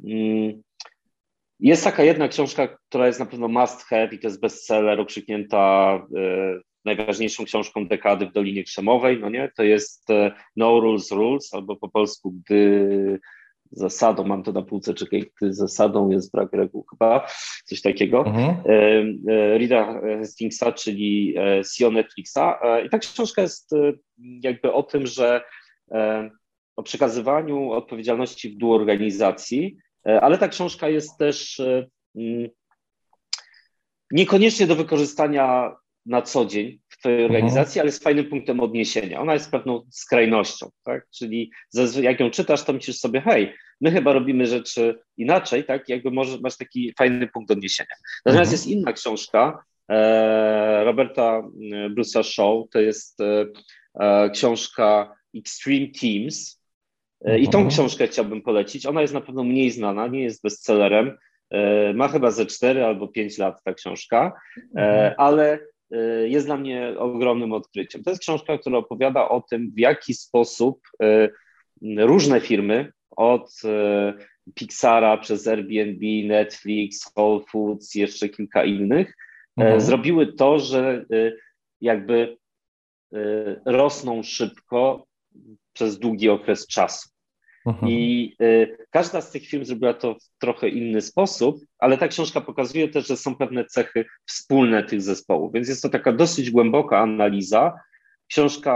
mm, 0.04 0.62
jest 1.60 1.84
taka 1.84 2.04
jedna 2.04 2.28
książka, 2.28 2.78
która 2.88 3.06
jest 3.06 3.20
na 3.20 3.26
pewno 3.26 3.48
must 3.48 3.82
have 3.82 4.08
i 4.12 4.18
to 4.18 4.26
jest 4.26 4.40
bestseller, 4.40 5.00
okrzyknięta 5.00 6.02
najważniejszą 6.84 7.44
książką 7.44 7.88
dekady 7.88 8.26
w 8.26 8.32
Dolinie 8.32 8.64
Krzemowej, 8.64 9.20
no 9.20 9.30
nie? 9.30 9.50
To 9.56 9.62
jest 9.62 10.08
No 10.56 10.80
Rules 10.80 11.10
Rules, 11.10 11.54
albo 11.54 11.76
po 11.76 11.88
polsku, 11.88 12.32
gdy 12.32 13.20
zasadą, 13.72 14.24
mam 14.24 14.42
to 14.42 14.52
na 14.52 14.62
półce, 14.62 14.94
czekaj, 14.94 15.30
zasadą 15.40 16.10
jest 16.10 16.32
brak 16.32 16.52
reguł 16.52 16.84
chyba, 16.90 17.26
coś 17.64 17.82
takiego, 17.82 18.24
mhm. 18.26 18.56
E, 19.28 19.58
Rida 19.58 20.00
Hastingsa, 20.18 20.72
czyli 20.72 21.34
e, 21.38 21.64
CEO 21.64 21.90
Netflixa. 21.90 22.38
E, 22.62 22.86
I 22.86 22.90
ta 22.90 22.98
książka 22.98 23.42
jest 23.42 23.70
jakby 24.18 24.72
o 24.72 24.82
tym, 24.82 25.06
że 25.06 25.40
o 26.76 26.82
przekazywaniu 26.82 27.70
odpowiedzialności 27.70 28.50
w 28.50 28.56
dół 28.56 28.72
organizacji, 28.72 29.76
ale 30.04 30.38
ta 30.38 30.48
książka 30.48 30.88
jest 30.88 31.18
też 31.18 31.60
mm, 32.16 32.48
niekoniecznie 34.10 34.66
do 34.66 34.76
wykorzystania 34.76 35.76
na 36.06 36.22
co 36.22 36.46
dzień 36.46 36.78
w 37.06 37.08
Twojej 37.08 37.24
mhm. 37.24 37.36
organizacji, 37.36 37.80
ale 37.80 37.92
z 37.92 37.98
fajnym 37.98 38.24
punktem 38.24 38.60
odniesienia. 38.60 39.20
Ona 39.20 39.34
jest 39.34 39.50
pewną 39.50 39.82
skrajnością, 39.90 40.70
tak? 40.84 41.06
Czyli 41.10 41.50
jak 42.02 42.20
ją 42.20 42.30
czytasz, 42.30 42.62
to 42.62 42.72
myślisz 42.72 42.98
sobie, 42.98 43.20
hej, 43.20 43.54
my 43.80 43.90
chyba 43.92 44.12
robimy 44.12 44.46
rzeczy 44.46 44.98
inaczej, 45.16 45.64
tak? 45.64 45.88
Jakby 45.88 46.10
może 46.10 46.38
masz 46.40 46.56
taki 46.56 46.92
fajny 46.98 47.28
punkt 47.28 47.50
odniesienia. 47.50 47.96
Natomiast 48.24 48.52
mhm. 48.52 48.52
jest 48.52 48.66
inna 48.66 48.92
książka 48.92 49.64
e, 49.90 50.84
Roberta 50.84 51.42
e, 51.72 51.90
Bruce'a 51.90 52.22
Shaw, 52.22 52.70
to 52.70 52.80
jest 52.80 53.20
e, 53.20 53.46
e, 54.00 54.30
książka 54.30 55.16
Extreme 55.36 55.86
Teams. 56.00 56.62
E, 57.24 57.38
I 57.38 57.44
tą 57.48 57.58
mhm. 57.58 57.68
książkę 57.68 58.06
chciałbym 58.06 58.42
polecić. 58.42 58.86
Ona 58.86 59.00
jest 59.00 59.14
na 59.14 59.20
pewno 59.20 59.44
mniej 59.44 59.70
znana, 59.70 60.06
nie 60.06 60.22
jest 60.22 60.42
bestsellerem. 60.42 61.18
E, 61.50 61.92
ma 61.92 62.08
chyba 62.08 62.30
ze 62.30 62.46
4 62.46 62.84
albo 62.84 63.08
5 63.08 63.38
lat 63.38 63.62
ta 63.64 63.74
książka, 63.74 64.32
ale 65.16 65.58
jest 66.26 66.46
dla 66.46 66.56
mnie 66.56 66.94
ogromnym 66.98 67.52
odkryciem. 67.52 68.02
To 68.02 68.10
jest 68.10 68.22
książka, 68.22 68.58
która 68.58 68.78
opowiada 68.78 69.28
o 69.28 69.40
tym, 69.40 69.72
w 69.76 69.78
jaki 69.78 70.14
sposób 70.14 70.80
y, 71.02 71.28
różne 71.96 72.40
firmy, 72.40 72.92
od 73.10 73.50
y, 73.64 74.52
Pixara 74.54 75.16
przez 75.16 75.46
Airbnb, 75.46 76.06
Netflix, 76.28 77.12
Whole 77.16 77.40
Foods, 77.50 77.94
jeszcze 77.94 78.28
kilka 78.28 78.64
innych, 78.64 79.16
mhm. 79.56 79.80
zrobiły 79.80 80.32
to, 80.32 80.58
że 80.58 81.04
jakby 81.80 82.36
rosną 83.66 84.22
szybko 84.22 85.06
przez 85.72 85.98
długi 85.98 86.28
okres 86.28 86.66
czasu. 86.66 87.08
Mhm. 87.66 87.92
I 87.92 88.32
y, 88.42 88.76
każda 88.90 89.20
z 89.20 89.30
tych 89.30 89.46
firm 89.46 89.64
zrobiła 89.64 89.94
to 89.94 90.14
w 90.14 90.38
trochę 90.38 90.68
inny 90.68 91.00
sposób, 91.00 91.56
ale 91.78 91.98
ta 91.98 92.08
książka 92.08 92.40
pokazuje 92.40 92.88
też, 92.88 93.06
że 93.06 93.16
są 93.16 93.36
pewne 93.36 93.64
cechy 93.64 94.04
wspólne 94.26 94.84
tych 94.84 95.02
zespołów, 95.02 95.52
więc 95.52 95.68
jest 95.68 95.82
to 95.82 95.88
taka 95.88 96.12
dosyć 96.12 96.50
głęboka 96.50 96.98
analiza. 96.98 97.72
Książka 98.28 98.72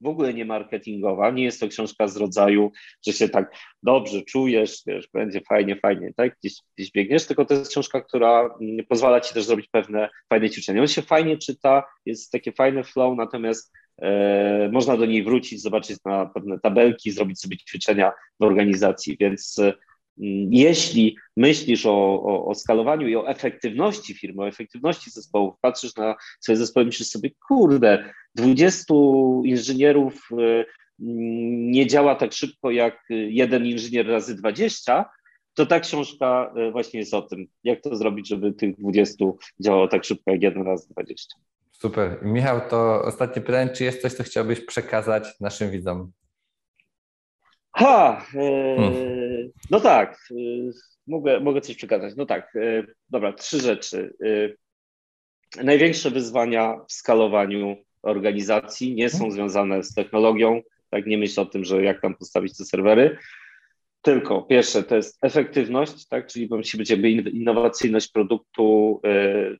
w 0.00 0.06
ogóle 0.06 0.34
nie 0.34 0.44
marketingowa, 0.44 1.30
nie 1.30 1.44
jest 1.44 1.60
to 1.60 1.68
książka 1.68 2.08
z 2.08 2.16
rodzaju, 2.16 2.72
że 3.06 3.12
się 3.12 3.28
tak 3.28 3.54
dobrze 3.82 4.22
czujesz, 4.22 4.82
wiesz, 4.86 5.08
będzie 5.14 5.40
fajnie, 5.40 5.76
fajnie, 5.76 6.12
tak, 6.16 6.36
gdzieś, 6.38 6.54
gdzieś 6.76 6.90
biegniesz, 6.90 7.26
tylko 7.26 7.44
to 7.44 7.54
jest 7.54 7.70
książka, 7.70 8.00
która 8.00 8.56
mm, 8.60 8.86
pozwala 8.86 9.20
ci 9.20 9.34
też 9.34 9.44
zrobić 9.44 9.68
pewne 9.68 10.08
fajne 10.28 10.50
ćwiczenia. 10.50 10.80
On 10.80 10.88
się 10.88 11.02
fajnie 11.02 11.38
czyta, 11.38 11.84
jest 12.06 12.32
takie 12.32 12.52
fajne 12.52 12.84
flow, 12.84 13.16
natomiast 13.16 13.72
można 14.72 14.96
do 14.96 15.06
niej 15.06 15.22
wrócić, 15.22 15.62
zobaczyć 15.62 15.98
na 16.04 16.26
pewne 16.26 16.58
tabelki, 16.60 17.10
zrobić 17.10 17.40
sobie 17.40 17.56
ćwiczenia 17.56 18.12
w 18.40 18.44
organizacji. 18.44 19.16
Więc 19.20 19.58
mm, 19.58 20.48
jeśli 20.52 21.16
myślisz 21.36 21.86
o, 21.86 22.22
o, 22.22 22.46
o, 22.46 22.54
skalowaniu 22.54 23.08
i 23.08 23.16
o 23.16 23.28
efektywności 23.28 24.14
firmy, 24.14 24.42
o 24.42 24.48
efektywności 24.48 25.10
zespołów, 25.10 25.54
patrzysz 25.60 25.96
na 25.96 26.16
swoje 26.40 26.56
zespoły, 26.56 26.86
myślisz 26.86 27.08
sobie, 27.08 27.30
kurde, 27.48 28.12
20 28.34 28.94
inżynierów 29.44 30.28
e, 30.32 30.64
nie 30.98 31.86
działa 31.86 32.14
tak 32.14 32.32
szybko 32.32 32.70
jak 32.70 33.04
jeden 33.10 33.66
inżynier 33.66 34.06
razy 34.06 34.34
20, 34.34 35.04
to 35.54 35.66
ta 35.66 35.80
książka 35.80 36.52
e, 36.56 36.70
właśnie 36.70 37.00
jest 37.00 37.14
o 37.14 37.22
tym, 37.22 37.46
jak 37.64 37.80
to 37.80 37.96
zrobić, 37.96 38.28
żeby 38.28 38.52
tych 38.52 38.76
20 38.76 39.24
działało 39.60 39.88
tak 39.88 40.04
szybko 40.04 40.30
jak 40.30 40.42
jeden 40.42 40.62
razy 40.62 40.88
20. 40.90 41.36
Super. 41.78 42.18
Michał, 42.22 42.60
to 42.70 43.02
ostatnie 43.02 43.42
pytanie, 43.42 43.70
czy 43.70 43.84
jest 43.84 44.02
coś, 44.02 44.12
co 44.12 44.22
chciałbyś 44.22 44.60
przekazać 44.60 45.24
naszym 45.40 45.70
widzom? 45.70 46.12
Ha, 47.72 48.26
e, 48.34 48.76
hmm. 48.76 49.48
no 49.70 49.80
tak, 49.80 50.28
e, 50.30 50.34
mogę, 51.06 51.40
mogę 51.40 51.60
coś 51.60 51.76
przekazać. 51.76 52.14
No 52.16 52.26
tak, 52.26 52.56
e, 52.56 52.84
dobra, 53.08 53.32
trzy 53.32 53.60
rzeczy. 53.60 54.14
Największe 55.62 56.10
wyzwania 56.10 56.76
w 56.88 56.92
skalowaniu 56.92 57.76
organizacji 58.02 58.94
nie 58.94 59.10
są 59.10 59.30
związane 59.30 59.82
z 59.82 59.94
technologią, 59.94 60.62
tak 60.90 61.06
nie 61.06 61.18
myśl 61.18 61.40
o 61.40 61.46
tym, 61.46 61.64
że 61.64 61.82
jak 61.82 62.00
tam 62.00 62.14
postawić 62.14 62.56
te 62.56 62.64
serwery, 62.64 63.18
Tylko, 64.02 64.42
pierwsze 64.42 64.82
to 64.82 64.96
jest 64.96 65.18
efektywność, 65.22 66.08
tak? 66.08 66.26
czyli 66.26 66.48
musi 66.50 66.78
być 66.78 66.90
jakby 66.90 67.10
innowacyjność 67.10 68.08
produktu, 68.08 69.00
yy, 69.04 69.58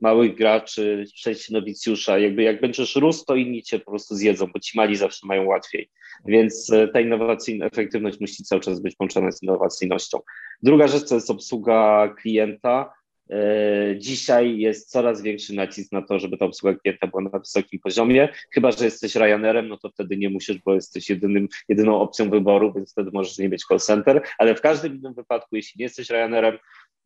małych 0.00 0.34
graczy, 0.34 1.04
przejście 1.14 1.54
nowicjusza. 1.54 2.18
Jakby 2.18 2.42
jak 2.42 2.60
będziesz 2.60 2.96
rósł, 2.96 3.24
to 3.24 3.36
inni 3.36 3.62
cię 3.62 3.78
po 3.78 3.90
prostu 3.90 4.14
zjedzą, 4.14 4.46
bo 4.46 4.60
ci 4.60 4.76
mali 4.76 4.96
zawsze 4.96 5.26
mają 5.26 5.44
łatwiej. 5.44 5.90
Więc 6.26 6.72
e, 6.72 6.88
ta 6.88 7.00
innowacyjna 7.00 7.66
efektywność 7.66 8.20
musi 8.20 8.44
cały 8.44 8.60
czas 8.60 8.80
być 8.80 8.96
połączona 8.96 9.32
z 9.32 9.42
innowacyjnością. 9.42 10.18
Druga 10.62 10.88
rzecz 10.88 11.08
to 11.08 11.14
jest 11.14 11.30
obsługa 11.30 12.08
klienta. 12.22 12.92
E, 13.30 13.94
dzisiaj 13.98 14.58
jest 14.58 14.90
coraz 14.90 15.22
większy 15.22 15.54
nacisk 15.54 15.92
na 15.92 16.02
to, 16.02 16.18
żeby 16.18 16.36
ta 16.36 16.44
obsługa 16.44 16.78
klienta 16.78 17.06
była 17.06 17.22
na 17.22 17.38
wysokim 17.38 17.80
poziomie. 17.80 18.28
Chyba, 18.54 18.72
że 18.72 18.84
jesteś 18.84 19.14
Ryanerem, 19.14 19.68
no 19.68 19.76
to 19.76 19.90
wtedy 19.90 20.16
nie 20.16 20.30
musisz, 20.30 20.58
bo 20.58 20.74
jesteś 20.74 21.10
jedynym, 21.10 21.48
jedyną 21.68 22.00
opcją 22.00 22.30
wyboru, 22.30 22.72
więc 22.76 22.92
wtedy 22.92 23.10
możesz 23.12 23.38
nie 23.38 23.48
mieć 23.48 23.64
call 23.64 23.78
center. 23.78 24.22
Ale 24.38 24.54
w 24.54 24.60
każdym 24.60 24.96
innym 24.96 25.14
wypadku, 25.14 25.56
jeśli 25.56 25.78
nie 25.78 25.84
jesteś 25.84 26.10
Ryanerem, 26.10 26.58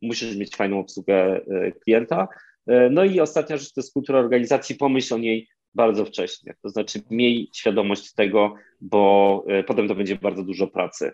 musisz 0.02 0.36
mieć 0.36 0.56
fajną 0.56 0.78
obsługę 0.80 1.40
e, 1.50 1.72
klienta. 1.72 2.28
No 2.90 3.04
i 3.04 3.20
ostatnia 3.20 3.56
rzecz 3.56 3.72
to 3.72 3.80
jest 3.80 3.92
kultura 3.92 4.18
organizacji. 4.18 4.76
Pomyśl 4.76 5.14
o 5.14 5.18
niej 5.18 5.48
bardzo 5.74 6.04
wcześnie. 6.04 6.54
To 6.62 6.68
znaczy, 6.68 7.00
miej 7.10 7.50
świadomość 7.54 8.12
tego, 8.14 8.54
bo 8.80 9.44
potem 9.66 9.88
to 9.88 9.94
będzie 9.94 10.16
bardzo 10.16 10.42
dużo 10.42 10.66
pracy. 10.66 11.12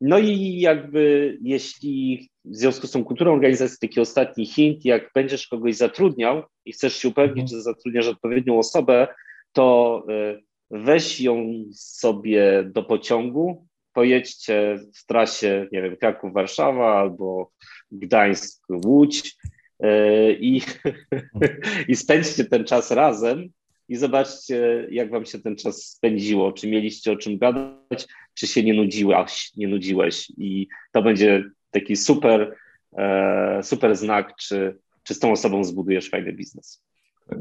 No 0.00 0.18
i 0.18 0.58
jakby 0.58 1.38
jeśli 1.42 2.28
w 2.44 2.56
związku 2.56 2.86
z 2.86 2.90
tą 2.90 3.04
kulturą 3.04 3.32
organizacji 3.32 3.78
taki 3.80 4.00
ostatni 4.00 4.46
hint, 4.46 4.84
jak 4.84 5.10
będziesz 5.14 5.46
kogoś 5.46 5.76
zatrudniał 5.76 6.42
i 6.64 6.72
chcesz 6.72 6.96
się 6.96 7.08
upewnić, 7.08 7.50
że 7.50 7.62
zatrudniasz 7.62 8.08
odpowiednią 8.08 8.58
osobę, 8.58 9.08
to 9.52 10.02
e, 10.08 10.40
weź 10.70 11.20
ją 11.20 11.64
sobie 11.74 12.64
do 12.64 12.82
pociągu, 12.82 13.66
pojedźcie 13.92 14.78
w 14.94 15.06
trasie, 15.06 15.66
nie 15.72 15.82
wiem, 15.82 15.96
Kraków-Warszawa 15.96 16.94
albo 16.94 17.50
Gdańsk-Łódź 17.92 19.36
e, 19.44 19.48
i, 20.40 20.60
i 21.88 21.96
spędźcie 21.96 22.44
ten 22.44 22.64
czas 22.64 22.90
razem 22.90 23.48
i 23.88 23.96
zobaczcie, 23.96 24.86
jak 24.90 25.10
wam 25.10 25.24
się 25.26 25.38
ten 25.38 25.56
czas 25.56 25.82
spędziło. 25.82 26.52
Czy 26.52 26.68
mieliście 26.68 27.12
o 27.12 27.16
czym 27.16 27.38
gadać, 27.38 28.06
czy 28.34 28.46
się 28.46 28.62
nie 28.62 28.74
nudziłaś, 28.74 29.52
nie 29.56 29.68
nudziłeś. 29.68 30.32
I 30.38 30.68
to 30.92 31.02
będzie 31.02 31.44
taki 31.70 31.96
super, 31.96 32.56
e, 32.98 33.60
super 33.62 33.96
znak, 33.96 34.34
czy, 34.36 34.78
czy 35.02 35.14
z 35.14 35.18
tą 35.18 35.32
osobą 35.32 35.64
zbudujesz 35.64 36.10
fajny 36.10 36.32
biznes. 36.32 36.82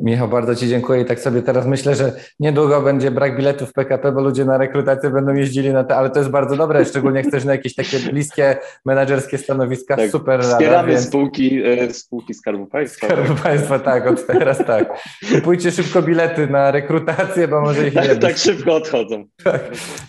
Michał, 0.01 0.27
bardzo 0.27 0.55
Ci 0.55 0.67
dziękuję 0.67 1.01
i 1.01 1.05
tak 1.05 1.19
sobie 1.19 1.41
teraz 1.41 1.65
myślę, 1.65 1.95
że 1.95 2.13
niedługo 2.39 2.81
będzie 2.81 3.11
brak 3.11 3.37
biletów 3.37 3.69
w 3.69 3.73
PKP, 3.73 4.11
bo 4.11 4.21
ludzie 4.21 4.45
na 4.45 4.57
rekrutację 4.57 5.09
będą 5.09 5.33
jeździli 5.33 5.73
na 5.73 5.83
te, 5.83 5.95
ale 5.95 6.09
to 6.09 6.19
jest 6.19 6.31
bardzo 6.31 6.55
dobre, 6.55 6.85
szczególnie 6.85 7.23
chcesz 7.23 7.45
na 7.45 7.51
jakieś 7.51 7.75
takie 7.75 7.99
bliskie 7.99 8.57
menedżerskie 8.85 9.37
stanowiska, 9.37 9.97
tak, 9.97 10.11
super 10.11 10.41
Wspieramy 10.41 10.75
rada, 10.75 10.87
więc... 10.87 11.07
spółki, 11.07 11.63
e, 11.65 11.93
spółki 11.93 12.33
Skarbu 12.33 12.65
Państwa. 12.65 13.07
Skarbu 13.07 13.35
Państwa, 13.43 13.79
tak, 13.79 14.07
od 14.07 14.27
teraz 14.27 14.57
tak. 14.57 14.93
Kupujcie 15.35 15.71
szybko 15.71 16.01
bilety 16.01 16.47
na 16.47 16.71
rekrutację, 16.71 17.47
bo 17.47 17.61
może 17.61 17.87
ich 17.87 17.95
nie 17.95 18.01
Tak, 18.11 18.19
tak 18.19 18.37
szybko 18.37 18.75
odchodzą. 18.75 19.25
Tak. 19.43 19.61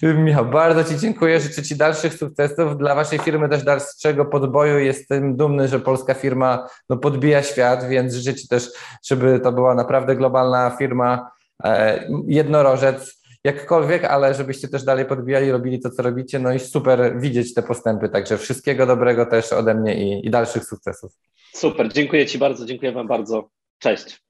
Michał, 0.02 0.46
bardzo 0.46 0.84
Ci 0.84 0.98
dziękuję, 0.98 1.40
życzę 1.40 1.62
Ci 1.62 1.76
dalszych 1.76 2.14
sukcesów, 2.14 2.78
dla 2.78 2.94
Waszej 2.94 3.18
firmy 3.18 3.48
też 3.48 3.64
dalszego 3.64 4.24
podboju, 4.24 4.78
jestem 4.78 5.36
dumny, 5.36 5.68
że 5.68 5.80
polska 5.80 6.14
firma 6.14 6.68
no, 6.88 6.96
podbija 6.96 7.42
świat, 7.42 7.88
więc 7.88 8.14
życzę 8.14 8.34
Ci 8.34 8.48
też, 8.48 8.68
żeby 9.06 9.40
to 9.40 9.52
była 9.62 9.74
naprawdę 9.74 10.16
globalna 10.16 10.76
firma, 10.78 11.30
e, 11.64 12.04
jednorożec, 12.26 13.22
jakkolwiek, 13.44 14.04
ale 14.04 14.34
żebyście 14.34 14.68
też 14.68 14.84
dalej 14.84 15.04
podbijali, 15.04 15.52
robili 15.52 15.80
to, 15.80 15.90
co 15.90 16.02
robicie, 16.02 16.38
no 16.38 16.52
i 16.52 16.58
super 16.58 17.20
widzieć 17.20 17.54
te 17.54 17.62
postępy, 17.62 18.08
także 18.08 18.38
wszystkiego 18.38 18.86
dobrego 18.86 19.26
też 19.26 19.52
ode 19.52 19.74
mnie 19.74 19.94
i, 19.94 20.26
i 20.26 20.30
dalszych 20.30 20.64
sukcesów. 20.64 21.12
Super, 21.54 21.92
dziękuję 21.92 22.26
Ci 22.26 22.38
bardzo, 22.38 22.66
dziękuję 22.66 22.92
Wam 22.92 23.06
bardzo, 23.06 23.48
cześć. 23.78 24.22